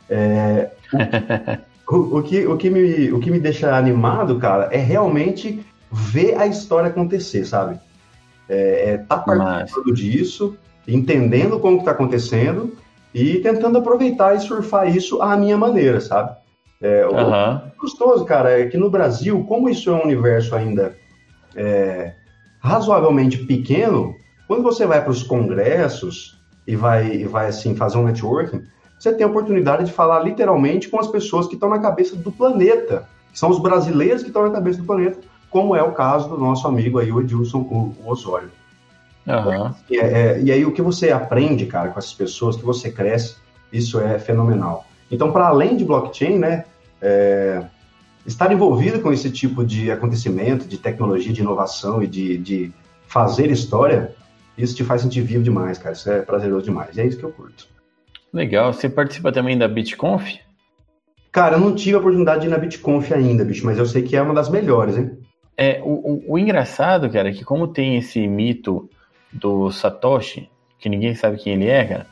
É, 0.08 0.70
o, 1.88 2.18
o, 2.18 2.22
que, 2.22 2.46
o, 2.46 2.56
que 2.56 2.70
me, 2.70 3.12
o 3.12 3.20
que 3.20 3.30
me 3.30 3.38
deixa 3.38 3.76
animado, 3.76 4.38
cara, 4.38 4.68
é 4.72 4.78
realmente 4.78 5.64
ver 5.90 6.38
a 6.38 6.46
história 6.46 6.90
acontecer, 6.90 7.44
sabe? 7.44 7.78
É, 8.48 8.90
é 8.90 8.98
tá 8.98 9.16
participando 9.16 9.88
mas... 9.88 9.98
disso, 9.98 10.56
entendendo 10.86 11.58
como 11.58 11.78
está 11.78 11.92
acontecendo 11.92 12.76
e 13.14 13.36
tentando 13.36 13.78
aproveitar 13.78 14.34
e 14.34 14.40
surfar 14.40 14.94
isso 14.94 15.22
à 15.22 15.36
minha 15.36 15.56
maneira, 15.56 16.00
sabe? 16.00 16.36
É, 16.82 17.06
uhum. 17.06 17.56
O 17.78 17.80
gostoso, 17.80 18.24
cara, 18.26 18.60
é 18.60 18.66
que 18.66 18.76
no 18.76 18.90
Brasil, 18.90 19.42
como 19.44 19.70
isso 19.70 19.88
é 19.88 19.92
um 19.94 20.02
universo 20.02 20.54
ainda 20.54 20.94
é, 21.56 22.12
razoavelmente 22.60 23.38
pequeno, 23.38 24.14
quando 24.46 24.62
você 24.62 24.86
vai 24.86 25.00
para 25.00 25.10
os 25.10 25.22
congressos 25.22 26.38
e 26.66 26.76
vai, 26.76 27.12
e 27.12 27.24
vai 27.24 27.48
assim 27.48 27.74
fazer 27.74 27.98
um 27.98 28.04
networking, 28.04 28.62
você 28.98 29.12
tem 29.12 29.24
a 29.24 29.28
oportunidade 29.28 29.84
de 29.84 29.92
falar 29.92 30.20
literalmente 30.20 30.88
com 30.88 30.98
as 30.98 31.08
pessoas 31.08 31.46
que 31.46 31.54
estão 31.54 31.68
na 31.68 31.78
cabeça 31.78 32.16
do 32.16 32.30
planeta, 32.30 33.06
são 33.32 33.50
os 33.50 33.58
brasileiros 33.58 34.22
que 34.22 34.28
estão 34.28 34.42
na 34.42 34.50
cabeça 34.50 34.78
do 34.78 34.84
planeta, 34.84 35.18
como 35.50 35.74
é 35.74 35.82
o 35.82 35.92
caso 35.92 36.28
do 36.28 36.38
nosso 36.38 36.66
amigo 36.66 36.98
aí, 36.98 37.12
o 37.12 37.20
Edilson 37.20 37.58
o, 37.58 37.94
o 38.02 38.10
Osório. 38.10 38.50
Uhum. 39.26 39.74
E, 39.90 39.98
é, 39.98 40.40
e 40.40 40.52
aí 40.52 40.64
o 40.64 40.72
que 40.72 40.82
você 40.82 41.10
aprende, 41.10 41.66
cara, 41.66 41.88
com 41.88 41.98
essas 41.98 42.12
pessoas, 42.12 42.56
que 42.56 42.64
você 42.64 42.90
cresce, 42.90 43.36
isso 43.72 44.00
é 44.00 44.18
fenomenal. 44.18 44.86
Então, 45.10 45.32
para 45.32 45.48
além 45.48 45.76
de 45.76 45.84
blockchain, 45.84 46.38
né, 46.38 46.64
é, 47.00 47.64
estar 48.26 48.52
envolvido 48.52 49.00
com 49.00 49.12
esse 49.12 49.30
tipo 49.30 49.64
de 49.64 49.90
acontecimento, 49.90 50.66
de 50.66 50.78
tecnologia, 50.78 51.32
de 51.32 51.40
inovação 51.40 52.02
e 52.02 52.06
de, 52.06 52.38
de 52.38 52.72
fazer 53.06 53.50
história, 53.50 54.13
isso 54.56 54.74
te 54.74 54.84
faz 54.84 55.02
sentir 55.02 55.22
vivo 55.22 55.42
demais, 55.42 55.78
cara. 55.78 55.94
Isso 55.94 56.10
é 56.10 56.22
prazeroso 56.22 56.64
demais. 56.64 56.96
E 56.96 57.00
é 57.00 57.06
isso 57.06 57.18
que 57.18 57.24
eu 57.24 57.32
curto. 57.32 57.66
Legal. 58.32 58.72
Você 58.72 58.88
participa 58.88 59.32
também 59.32 59.56
da 59.56 59.68
BitConf? 59.68 60.38
Cara, 61.30 61.56
eu 61.56 61.60
não 61.60 61.74
tive 61.74 61.96
a 61.96 61.98
oportunidade 61.98 62.42
de 62.42 62.46
ir 62.46 62.50
na 62.50 62.58
BitConf 62.58 63.12
ainda, 63.12 63.44
bicho, 63.44 63.66
mas 63.66 63.78
eu 63.78 63.86
sei 63.86 64.02
que 64.02 64.16
é 64.16 64.22
uma 64.22 64.34
das 64.34 64.48
melhores, 64.48 64.96
hein? 64.96 65.18
É, 65.56 65.80
o, 65.82 65.88
o, 65.88 66.32
o 66.32 66.38
engraçado, 66.38 67.10
cara, 67.10 67.28
é 67.28 67.32
que 67.32 67.44
como 67.44 67.66
tem 67.66 67.96
esse 67.96 68.26
mito 68.26 68.88
do 69.32 69.70
Satoshi, 69.70 70.48
que 70.78 70.88
ninguém 70.88 71.14
sabe 71.14 71.38
quem 71.38 71.54
ele 71.54 71.66
é, 71.66 71.84
cara, 71.84 72.06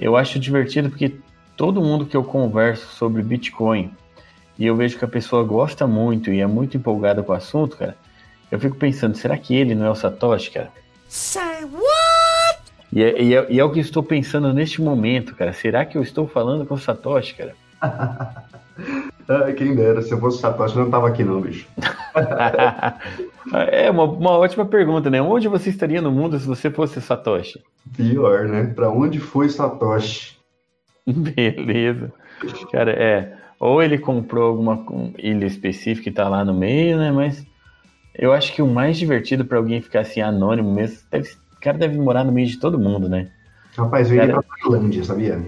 eu 0.00 0.16
acho 0.16 0.38
divertido 0.38 0.88
porque 0.88 1.16
todo 1.56 1.82
mundo 1.82 2.06
que 2.06 2.16
eu 2.16 2.24
converso 2.24 2.86
sobre 2.94 3.22
Bitcoin 3.22 3.90
e 4.58 4.66
eu 4.66 4.76
vejo 4.76 4.98
que 4.98 5.04
a 5.04 5.08
pessoa 5.08 5.44
gosta 5.44 5.86
muito 5.86 6.32
e 6.32 6.40
é 6.40 6.46
muito 6.46 6.76
empolgada 6.76 7.22
com 7.22 7.32
o 7.32 7.36
assunto, 7.36 7.76
cara, 7.76 7.96
eu 8.50 8.58
fico 8.58 8.76
pensando, 8.76 9.16
será 9.16 9.36
que 9.36 9.54
ele 9.54 9.74
não 9.74 9.86
é 9.86 9.90
o 9.90 9.94
Satoshi, 9.94 10.50
cara? 10.50 10.70
Say 11.08 11.64
what? 11.64 12.60
E 12.92 13.02
é, 13.02 13.22
e, 13.22 13.34
é, 13.34 13.46
e 13.50 13.58
é 13.58 13.64
o 13.64 13.70
que 13.72 13.80
estou 13.80 14.02
pensando 14.02 14.52
neste 14.52 14.82
momento, 14.82 15.34
cara. 15.34 15.52
Será 15.52 15.84
que 15.84 15.96
eu 15.96 16.02
estou 16.02 16.28
falando 16.28 16.66
com 16.66 16.74
o 16.74 16.78
Satoshi, 16.78 17.34
cara? 17.34 17.54
Ai, 19.28 19.52
quem 19.52 19.74
dera, 19.74 20.00
se 20.00 20.12
eu 20.12 20.18
fosse 20.18 20.38
o 20.38 20.40
Satoshi, 20.40 20.76
eu 20.76 20.84
não 20.84 20.90
tava 20.90 21.08
aqui 21.08 21.24
não, 21.24 21.40
bicho. 21.40 21.66
é 23.70 23.90
uma, 23.90 24.04
uma 24.04 24.30
ótima 24.32 24.64
pergunta, 24.64 25.10
né? 25.10 25.20
Onde 25.20 25.48
você 25.48 25.70
estaria 25.70 26.00
no 26.00 26.10
mundo 26.10 26.38
se 26.38 26.46
você 26.46 26.70
fosse 26.70 27.00
Satoshi? 27.00 27.62
Pior, 27.96 28.46
né? 28.46 28.72
Pra 28.74 28.90
onde 28.90 29.18
foi 29.18 29.48
Satoshi? 29.48 30.36
Beleza. 31.06 32.12
Cara, 32.70 32.92
é. 32.92 33.34
Ou 33.58 33.82
ele 33.82 33.98
comprou 33.98 34.48
alguma 34.48 34.84
ilha 35.18 35.46
específica 35.46 36.08
e 36.08 36.12
tá 36.12 36.28
lá 36.28 36.44
no 36.44 36.54
meio, 36.54 36.96
né? 36.96 37.10
Mas 37.10 37.44
eu 38.18 38.32
acho 38.32 38.52
que 38.52 38.60
o 38.60 38.66
mais 38.66 38.98
divertido 38.98 39.44
para 39.44 39.58
alguém 39.58 39.80
ficar 39.80 40.00
assim 40.00 40.20
anônimo 40.20 40.72
mesmo, 40.72 40.98
deve, 41.10 41.30
o 41.56 41.60
cara 41.60 41.78
deve 41.78 41.96
morar 41.96 42.24
no 42.24 42.32
meio 42.32 42.48
de 42.48 42.58
todo 42.58 42.78
mundo, 42.78 43.08
né? 43.08 43.28
Rapaz, 43.76 44.10
eu 44.10 44.16
iria 44.16 44.28
cara... 44.28 44.42
pra 44.42 44.56
Tailândia, 44.70 45.04
sabia? 45.04 45.40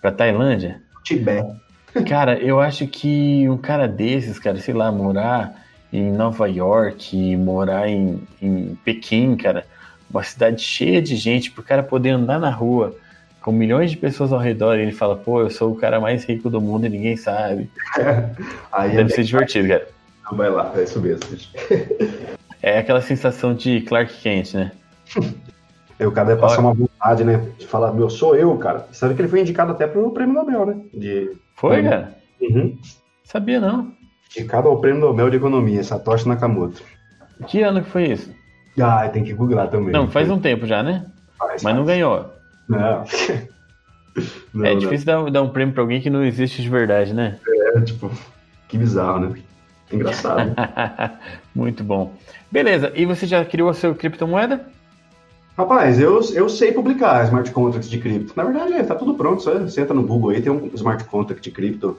Pra 0.00 0.12
Tailândia? 0.12 0.80
Tibete. 1.04 1.66
Cara, 2.08 2.38
eu 2.38 2.60
acho 2.60 2.86
que 2.86 3.48
um 3.48 3.56
cara 3.56 3.86
desses, 3.86 4.38
cara, 4.38 4.58
sei 4.58 4.74
lá, 4.74 4.90
morar 4.90 5.62
em 5.92 6.10
Nova 6.10 6.46
York, 6.46 7.36
morar 7.36 7.88
em, 7.88 8.22
em 8.40 8.76
Pequim, 8.84 9.36
cara, 9.36 9.64
uma 10.10 10.22
cidade 10.22 10.62
cheia 10.62 11.00
de 11.00 11.16
gente, 11.16 11.50
pro 11.50 11.62
cara 11.62 11.82
poder 11.82 12.10
andar 12.10 12.38
na 12.38 12.50
rua 12.50 12.96
com 13.40 13.52
milhões 13.52 13.92
de 13.92 13.96
pessoas 13.96 14.32
ao 14.32 14.40
redor 14.40 14.76
e 14.76 14.82
ele 14.82 14.92
fala, 14.92 15.16
pô, 15.16 15.40
eu 15.40 15.50
sou 15.50 15.72
o 15.72 15.76
cara 15.76 16.00
mais 16.00 16.24
rico 16.24 16.50
do 16.50 16.60
mundo 16.60 16.86
e 16.86 16.88
ninguém 16.88 17.16
sabe. 17.16 17.70
Aí 18.72 18.96
Deve 18.96 19.12
é 19.12 19.14
ser 19.14 19.22
divertido, 19.22 19.68
cara. 19.68 19.86
Não, 20.26 20.36
vai 20.36 20.50
lá, 20.50 20.72
é 20.76 20.82
isso 20.82 21.00
mesmo. 21.00 21.26
É 22.62 22.78
aquela 22.78 23.00
sensação 23.00 23.54
de 23.54 23.80
Clark 23.82 24.12
Kent, 24.20 24.54
né? 24.54 24.72
É, 25.98 26.06
o 26.06 26.12
cara 26.12 26.28
deve 26.28 26.40
passar 26.42 26.60
uma 26.60 26.74
vontade, 26.74 27.24
né? 27.24 27.42
De 27.58 27.66
falar, 27.66 27.92
meu, 27.92 28.10
sou 28.10 28.36
eu, 28.36 28.54
cara. 28.58 28.86
Sabe 28.92 29.14
que 29.14 29.22
ele 29.22 29.28
foi 29.28 29.40
indicado 29.40 29.72
até 29.72 29.86
pro 29.86 30.10
prêmio 30.10 30.34
Nobel, 30.34 30.66
né? 30.66 30.76
De... 30.92 31.30
Foi, 31.54 31.82
cara? 31.82 32.14
Uhum. 32.38 32.76
Sabia 33.24 33.58
não. 33.58 33.92
Indicado 34.30 34.68
ao 34.68 34.78
prêmio 34.78 35.00
Nobel 35.00 35.30
de 35.30 35.38
Economia, 35.38 35.82
Satoshi 35.82 36.28
Nakamoto. 36.28 36.82
Que 37.46 37.62
ano 37.62 37.82
que 37.82 37.88
foi 37.88 38.10
isso? 38.10 38.30
Ah, 38.78 39.08
tem 39.08 39.24
que 39.24 39.32
googlar 39.32 39.70
também. 39.70 39.90
Não, 39.90 40.06
faz 40.06 40.28
um 40.28 40.38
tempo 40.38 40.66
já, 40.66 40.82
né? 40.82 41.06
Faz, 41.38 41.50
Mas 41.52 41.62
faz. 41.62 41.76
não 41.76 41.84
ganhou. 41.86 42.30
Não. 42.68 43.04
não 44.52 44.64
é 44.66 44.74
difícil 44.74 45.06
dar, 45.06 45.30
dar 45.30 45.42
um 45.42 45.48
prêmio 45.48 45.72
pra 45.72 45.82
alguém 45.82 46.00
que 46.02 46.10
não 46.10 46.22
existe 46.22 46.60
de 46.60 46.68
verdade, 46.68 47.14
né? 47.14 47.38
É, 47.74 47.80
tipo, 47.80 48.10
que 48.68 48.76
bizarro, 48.76 49.20
né? 49.20 49.42
Engraçado. 49.92 50.54
Muito 51.54 51.84
bom. 51.84 52.12
Beleza, 52.50 52.92
e 52.94 53.04
você 53.04 53.26
já 53.26 53.44
criou 53.44 53.68
a 53.68 53.74
sua 53.74 53.94
criptomoeda? 53.94 54.66
Rapaz, 55.56 55.98
eu, 55.98 56.20
eu 56.34 56.48
sei 56.48 56.72
publicar 56.72 57.24
smart 57.24 57.50
contracts 57.50 57.88
de 57.88 57.98
cripto. 57.98 58.34
Na 58.36 58.44
verdade, 58.44 58.74
é, 58.74 58.82
tá 58.82 58.94
tudo 58.94 59.14
pronto. 59.14 59.42
Só 59.42 59.58
você 59.58 59.80
entra 59.80 59.94
no 59.94 60.06
Google 60.06 60.30
aí, 60.30 60.42
tem 60.42 60.52
um 60.52 60.70
smart 60.74 61.02
contract 61.04 61.42
de 61.42 61.50
cripto. 61.50 61.98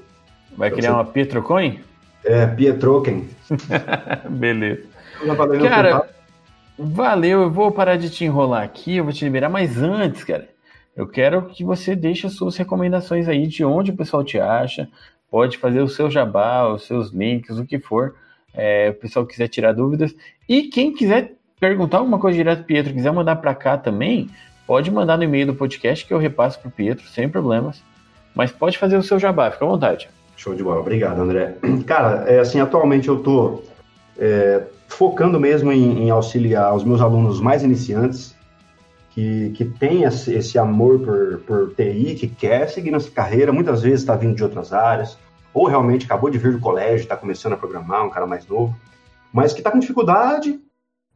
Vai 0.56 0.70
criar 0.70 0.94
uma 0.94 1.06
Pietrocoin? 1.06 1.80
É, 2.24 2.46
Pietroken. 2.46 3.28
Beleza. 4.30 4.84
Cara, 5.68 6.08
valeu. 6.78 7.42
Eu 7.42 7.52
vou 7.52 7.72
parar 7.72 7.96
de 7.96 8.10
te 8.10 8.26
enrolar 8.26 8.64
aqui, 8.64 8.98
eu 8.98 9.04
vou 9.04 9.14
te 9.14 9.26
liberar, 9.26 9.50
mas 9.50 9.82
antes, 9.82 10.24
cara, 10.24 10.48
eu 10.96 11.08
quero 11.08 11.44
que 11.44 11.64
você 11.64 11.96
deixe 11.96 12.28
as 12.28 12.34
suas 12.34 12.56
recomendações 12.58 13.28
aí 13.28 13.48
de 13.48 13.66
onde 13.66 13.92
o 13.92 13.96
pessoal 13.96 14.24
te 14.24 14.40
acha, 14.40 14.88
pode 15.30 15.58
fazer 15.58 15.82
o 15.82 15.88
seu 15.88 16.10
jabá, 16.10 16.68
os 16.68 16.86
seus 16.86 17.12
links, 17.12 17.58
o 17.58 17.66
que 17.66 17.80
for. 17.80 18.16
É, 18.54 18.90
o 18.90 18.94
pessoal 18.94 19.26
quiser 19.26 19.48
tirar 19.48 19.74
dúvidas. 19.74 20.16
E 20.48 20.64
quem 20.64 20.94
quiser 20.94 21.34
perguntar 21.60 21.98
alguma 22.00 22.20
coisa 22.20 22.38
direto 22.38 22.60
pro 22.60 22.68
Pietro, 22.68 22.94
quiser 22.94 23.12
mandar 23.12 23.36
para 23.38 23.54
cá 23.54 23.78
também, 23.78 24.30
pode 24.66 24.92
mandar 24.92 25.18
no 25.18 25.24
e-mail 25.24 25.48
do 25.48 25.56
podcast 25.56 26.06
que 26.06 26.14
eu 26.14 26.18
repasso 26.18 26.60
pro 26.60 26.72
Pietro, 26.72 27.08
sem 27.08 27.30
problemas. 27.30 27.82
Mas 28.34 28.52
pode 28.52 28.78
fazer 28.78 28.98
o 28.98 29.04
seu 29.04 29.20
jabá, 29.20 29.50
fica 29.50 29.66
à 29.66 29.68
vontade. 29.68 30.10
Show 30.36 30.54
de 30.54 30.64
bola, 30.64 30.80
obrigado, 30.80 31.20
André. 31.20 31.56
Cara, 31.88 32.30
é 32.30 32.40
assim, 32.40 32.60
atualmente 32.60 33.08
eu 33.08 33.20
tô 33.20 33.64
é, 34.18 34.64
focando 34.88 35.40
mesmo 35.40 35.72
em, 35.72 36.04
em, 36.04 36.10
auxiliar 36.12 36.76
os 36.76 36.84
meus 36.84 37.02
alunos 37.02 37.42
mais 37.42 37.64
iniciantes, 37.64 38.36
que, 39.18 39.50
que 39.56 39.66
têm 39.66 40.04
esse, 40.04 40.32
esse 40.32 40.60
amor 40.60 41.00
por, 41.00 41.40
por 41.40 41.74
TI, 41.74 42.14
que 42.14 42.28
quer 42.28 42.70
seguir 42.70 42.92
nessa 42.92 43.10
carreira, 43.10 43.52
muitas 43.52 43.82
vezes 43.82 44.02
está 44.02 44.16
vindo 44.16 44.36
de 44.36 44.44
outras 44.44 44.72
áreas, 44.72 45.18
ou 45.52 45.66
realmente 45.66 46.06
acabou 46.06 46.30
de 46.30 46.38
vir 46.38 46.52
do 46.52 46.60
colégio, 46.60 47.02
está 47.02 47.18
começando 47.18 47.54
a 47.54 47.58
programar, 47.58 48.06
um 48.06 48.12
cara 48.12 48.28
mais 48.28 48.46
novo, 48.46 48.76
mas 49.34 49.54
que 49.54 49.60
está 49.60 49.72
com 49.72 49.80
dificuldade, 49.80 50.60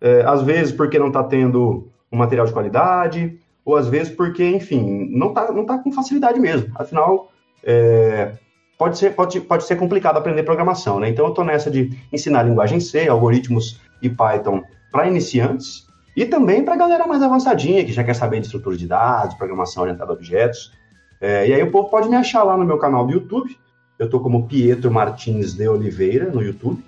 é, 0.02 0.24
às 0.26 0.42
vezes 0.42 0.74
porque 0.74 0.98
não 0.98 1.10
está 1.10 1.24
tendo 1.24 1.92
um 2.12 2.18
material 2.18 2.48
de 2.48 2.54
qualidade, 2.54 3.40
ou 3.64 3.76
às 3.76 3.88
vezes 3.88 4.12
porque, 4.12 4.50
enfim, 4.50 5.08
não 5.12 5.28
está 5.28 5.52
não 5.52 5.64
tá 5.64 5.78
com 5.78 5.92
facilidade 5.92 6.40
mesmo. 6.40 6.72
Afinal, 6.74 7.32
é, 7.64 8.32
pode, 8.80 8.98
ser, 8.98 9.14
pode, 9.14 9.42
pode 9.42 9.64
ser 9.64 9.76
complicado 9.76 10.18
aprender 10.18 10.42
programação, 10.42 11.00
né? 11.00 11.08
Então 11.08 11.26
eu 11.26 11.30
estou 11.30 11.46
nessa 11.46 11.70
de 11.70 11.96
ensinar 12.12 12.42
linguagem 12.42 12.80
C, 12.80 13.08
algoritmos 13.08 13.80
e 14.02 14.10
Python 14.10 14.64
para 14.92 15.08
iniciantes 15.08 15.86
e 16.16 16.26
também 16.26 16.64
para 16.64 16.74
a 16.74 16.78
galera 16.78 17.08
mais 17.08 17.22
avançadinha, 17.22 17.86
que 17.86 17.94
já 17.94 18.04
quer 18.04 18.16
saber 18.16 18.40
de 18.40 18.48
estrutura 18.48 18.76
de 18.76 18.88
dados, 18.88 19.36
programação 19.36 19.84
orientada 19.84 20.12
a 20.12 20.14
objetos. 20.14 20.72
É, 21.20 21.48
e 21.48 21.54
aí 21.54 21.64
o 21.64 21.72
povo 21.72 21.90
pode 21.90 22.10
me 22.10 22.16
achar 22.16 22.44
lá 22.44 22.58
no 22.58 22.66
meu 22.66 22.78
canal 22.78 23.06
do 23.06 23.14
YouTube. 23.14 23.58
Eu 23.98 24.06
estou 24.06 24.20
como 24.20 24.48
Pietro 24.48 24.92
Martins 24.92 25.54
de 25.54 25.68
Oliveira 25.68 26.30
no 26.30 26.42
YouTube. 26.42 26.84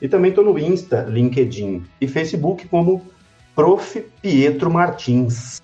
E 0.00 0.08
também 0.08 0.30
estou 0.30 0.44
no 0.44 0.58
Insta, 0.58 1.02
LinkedIn 1.02 1.84
e 2.00 2.08
Facebook 2.08 2.66
como 2.68 3.02
Prof. 3.54 4.00
Pietro 4.22 4.70
Martins. 4.70 5.60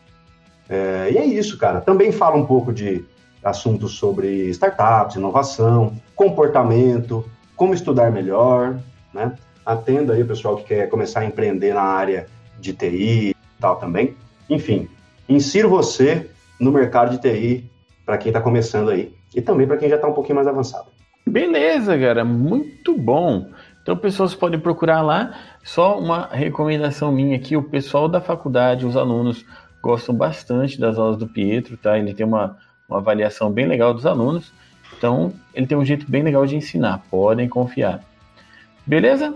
É, 0.68 1.08
e 1.10 1.18
é 1.18 1.24
isso, 1.24 1.56
cara. 1.56 1.80
Também 1.80 2.12
falo 2.12 2.38
um 2.38 2.46
pouco 2.46 2.72
de 2.72 3.04
assuntos 3.42 3.92
sobre 3.92 4.48
startups, 4.50 5.16
inovação, 5.16 5.96
comportamento, 6.14 7.24
como 7.56 7.72
estudar 7.72 8.10
melhor, 8.10 8.78
né? 9.14 9.34
Atendo 9.64 10.12
aí 10.12 10.22
o 10.22 10.26
pessoal 10.26 10.56
que 10.56 10.64
quer 10.64 10.88
começar 10.88 11.20
a 11.20 11.24
empreender 11.24 11.72
na 11.72 11.82
área 11.82 12.26
de 12.58 12.72
TI 12.72 13.30
e 13.30 13.36
tal 13.60 13.76
também. 13.76 14.14
Enfim, 14.48 14.88
insiro 15.28 15.68
você 15.68 16.30
no 16.58 16.72
mercado 16.72 17.10
de 17.10 17.20
TI 17.20 17.70
para 18.04 18.18
quem 18.18 18.30
está 18.30 18.40
começando 18.40 18.90
aí 18.90 19.12
e 19.34 19.40
também 19.40 19.66
para 19.66 19.76
quem 19.76 19.88
já 19.88 19.96
está 19.96 20.08
um 20.08 20.14
pouquinho 20.14 20.36
mais 20.36 20.48
avançado. 20.48 20.86
Beleza, 21.26 21.98
cara, 21.98 22.24
muito 22.24 22.96
bom. 22.96 23.46
Então, 23.82 23.96
pessoas 23.96 24.34
podem 24.34 24.58
procurar 24.58 25.02
lá. 25.02 25.34
Só 25.62 25.98
uma 25.98 26.26
recomendação 26.26 27.12
minha 27.12 27.36
aqui: 27.36 27.56
o 27.56 27.62
pessoal 27.62 28.08
da 28.08 28.20
faculdade, 28.20 28.86
os 28.86 28.96
alunos 28.96 29.44
gostam 29.82 30.14
bastante 30.14 30.80
das 30.80 30.98
aulas 30.98 31.18
do 31.18 31.26
Pietro, 31.26 31.76
tá? 31.76 31.98
Ele 31.98 32.14
tem 32.14 32.26
uma, 32.26 32.56
uma 32.88 32.98
avaliação 32.98 33.50
bem 33.50 33.66
legal 33.66 33.92
dos 33.92 34.06
alunos. 34.06 34.52
Então, 34.96 35.32
ele 35.54 35.66
tem 35.66 35.76
um 35.76 35.84
jeito 35.84 36.10
bem 36.10 36.22
legal 36.22 36.44
de 36.46 36.56
ensinar. 36.56 37.02
Podem 37.10 37.48
confiar. 37.48 38.00
Beleza? 38.86 39.34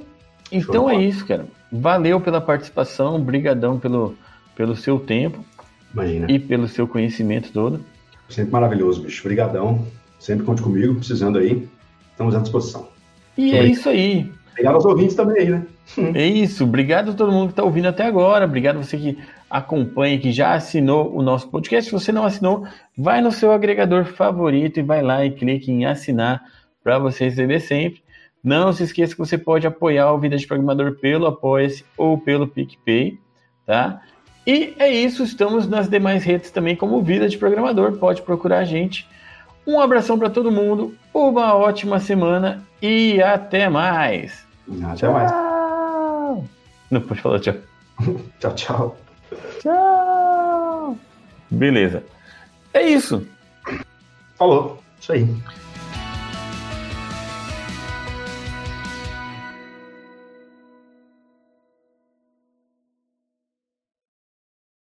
Então 0.50 0.88
é 0.88 0.96
isso, 0.96 1.26
cara. 1.26 1.46
Valeu 1.72 2.20
pela 2.20 2.40
participação, 2.40 3.18
brigadão 3.18 3.78
pelo, 3.78 4.14
pelo 4.54 4.76
seu 4.76 5.00
tempo 5.00 5.42
Imagina. 5.92 6.26
e 6.30 6.38
pelo 6.38 6.68
seu 6.68 6.86
conhecimento 6.86 7.50
todo. 7.50 7.80
Sempre 8.28 8.52
maravilhoso, 8.52 9.02
bicho. 9.02 9.22
Obrigadão. 9.22 9.86
Sempre 10.18 10.44
conte 10.44 10.62
comigo, 10.62 10.94
precisando 10.94 11.38
aí. 11.38 11.66
Estamos 12.10 12.34
à 12.34 12.40
disposição. 12.40 12.88
E 13.36 13.50
Sobre... 13.50 13.58
é 13.58 13.70
isso 13.70 13.88
aí. 13.88 14.32
Obrigado 14.50 14.74
aos 14.74 14.84
ouvintes 14.84 15.16
também 15.16 15.38
aí, 15.38 15.50
né? 15.50 15.66
É 16.14 16.26
isso. 16.26 16.64
Obrigado 16.64 17.10
a 17.10 17.14
todo 17.14 17.32
mundo 17.32 17.46
que 17.46 17.52
está 17.52 17.64
ouvindo 17.64 17.88
até 17.88 18.04
agora. 18.04 18.44
Obrigado 18.44 18.76
a 18.76 18.82
você 18.82 18.96
que 18.96 19.18
acompanha, 19.50 20.18
que 20.18 20.30
já 20.30 20.54
assinou 20.54 21.14
o 21.14 21.22
nosso 21.22 21.48
podcast. 21.48 21.86
Se 21.86 21.92
você 21.92 22.12
não 22.12 22.24
assinou, 22.24 22.66
vai 22.96 23.20
no 23.20 23.32
seu 23.32 23.50
agregador 23.50 24.04
favorito 24.04 24.78
e 24.78 24.82
vai 24.82 25.02
lá 25.02 25.24
e 25.24 25.30
clique 25.30 25.70
em 25.70 25.86
assinar 25.86 26.42
para 26.84 26.98
você 26.98 27.24
receber 27.24 27.60
sempre. 27.60 28.02
Não 28.42 28.72
se 28.72 28.82
esqueça 28.82 29.12
que 29.14 29.18
você 29.18 29.38
pode 29.38 29.66
apoiar 29.66 30.12
o 30.12 30.18
Vida 30.18 30.36
de 30.36 30.46
Programador 30.46 30.96
pelo 30.96 31.26
Apoia-se 31.26 31.84
ou 31.96 32.18
pelo 32.18 32.48
PicPay, 32.48 33.20
tá? 33.64 34.02
E 34.44 34.74
é 34.78 34.90
isso, 34.90 35.22
estamos 35.22 35.68
nas 35.68 35.88
demais 35.88 36.24
redes 36.24 36.50
também 36.50 36.74
como 36.74 37.02
Vida 37.02 37.28
de 37.28 37.38
Programador, 37.38 37.92
pode 37.98 38.22
procurar 38.22 38.58
a 38.58 38.64
gente. 38.64 39.08
Um 39.64 39.80
abração 39.80 40.18
para 40.18 40.28
todo 40.28 40.50
mundo, 40.50 40.92
uma 41.14 41.54
ótima 41.54 42.00
semana 42.00 42.64
e 42.80 43.22
até 43.22 43.68
mais. 43.68 44.44
Até 44.68 44.96
tchau. 44.96 45.12
mais. 45.12 45.30
Não 46.90 47.00
pode 47.00 47.20
falar 47.20 47.38
tchau. 47.38 47.54
tchau, 48.40 48.54
tchau. 48.54 48.96
Tchau. 49.60 50.98
Beleza. 51.48 52.02
É 52.74 52.82
isso. 52.82 53.24
Falou. 54.36 54.82
Isso 55.00 55.12
aí. 55.12 55.28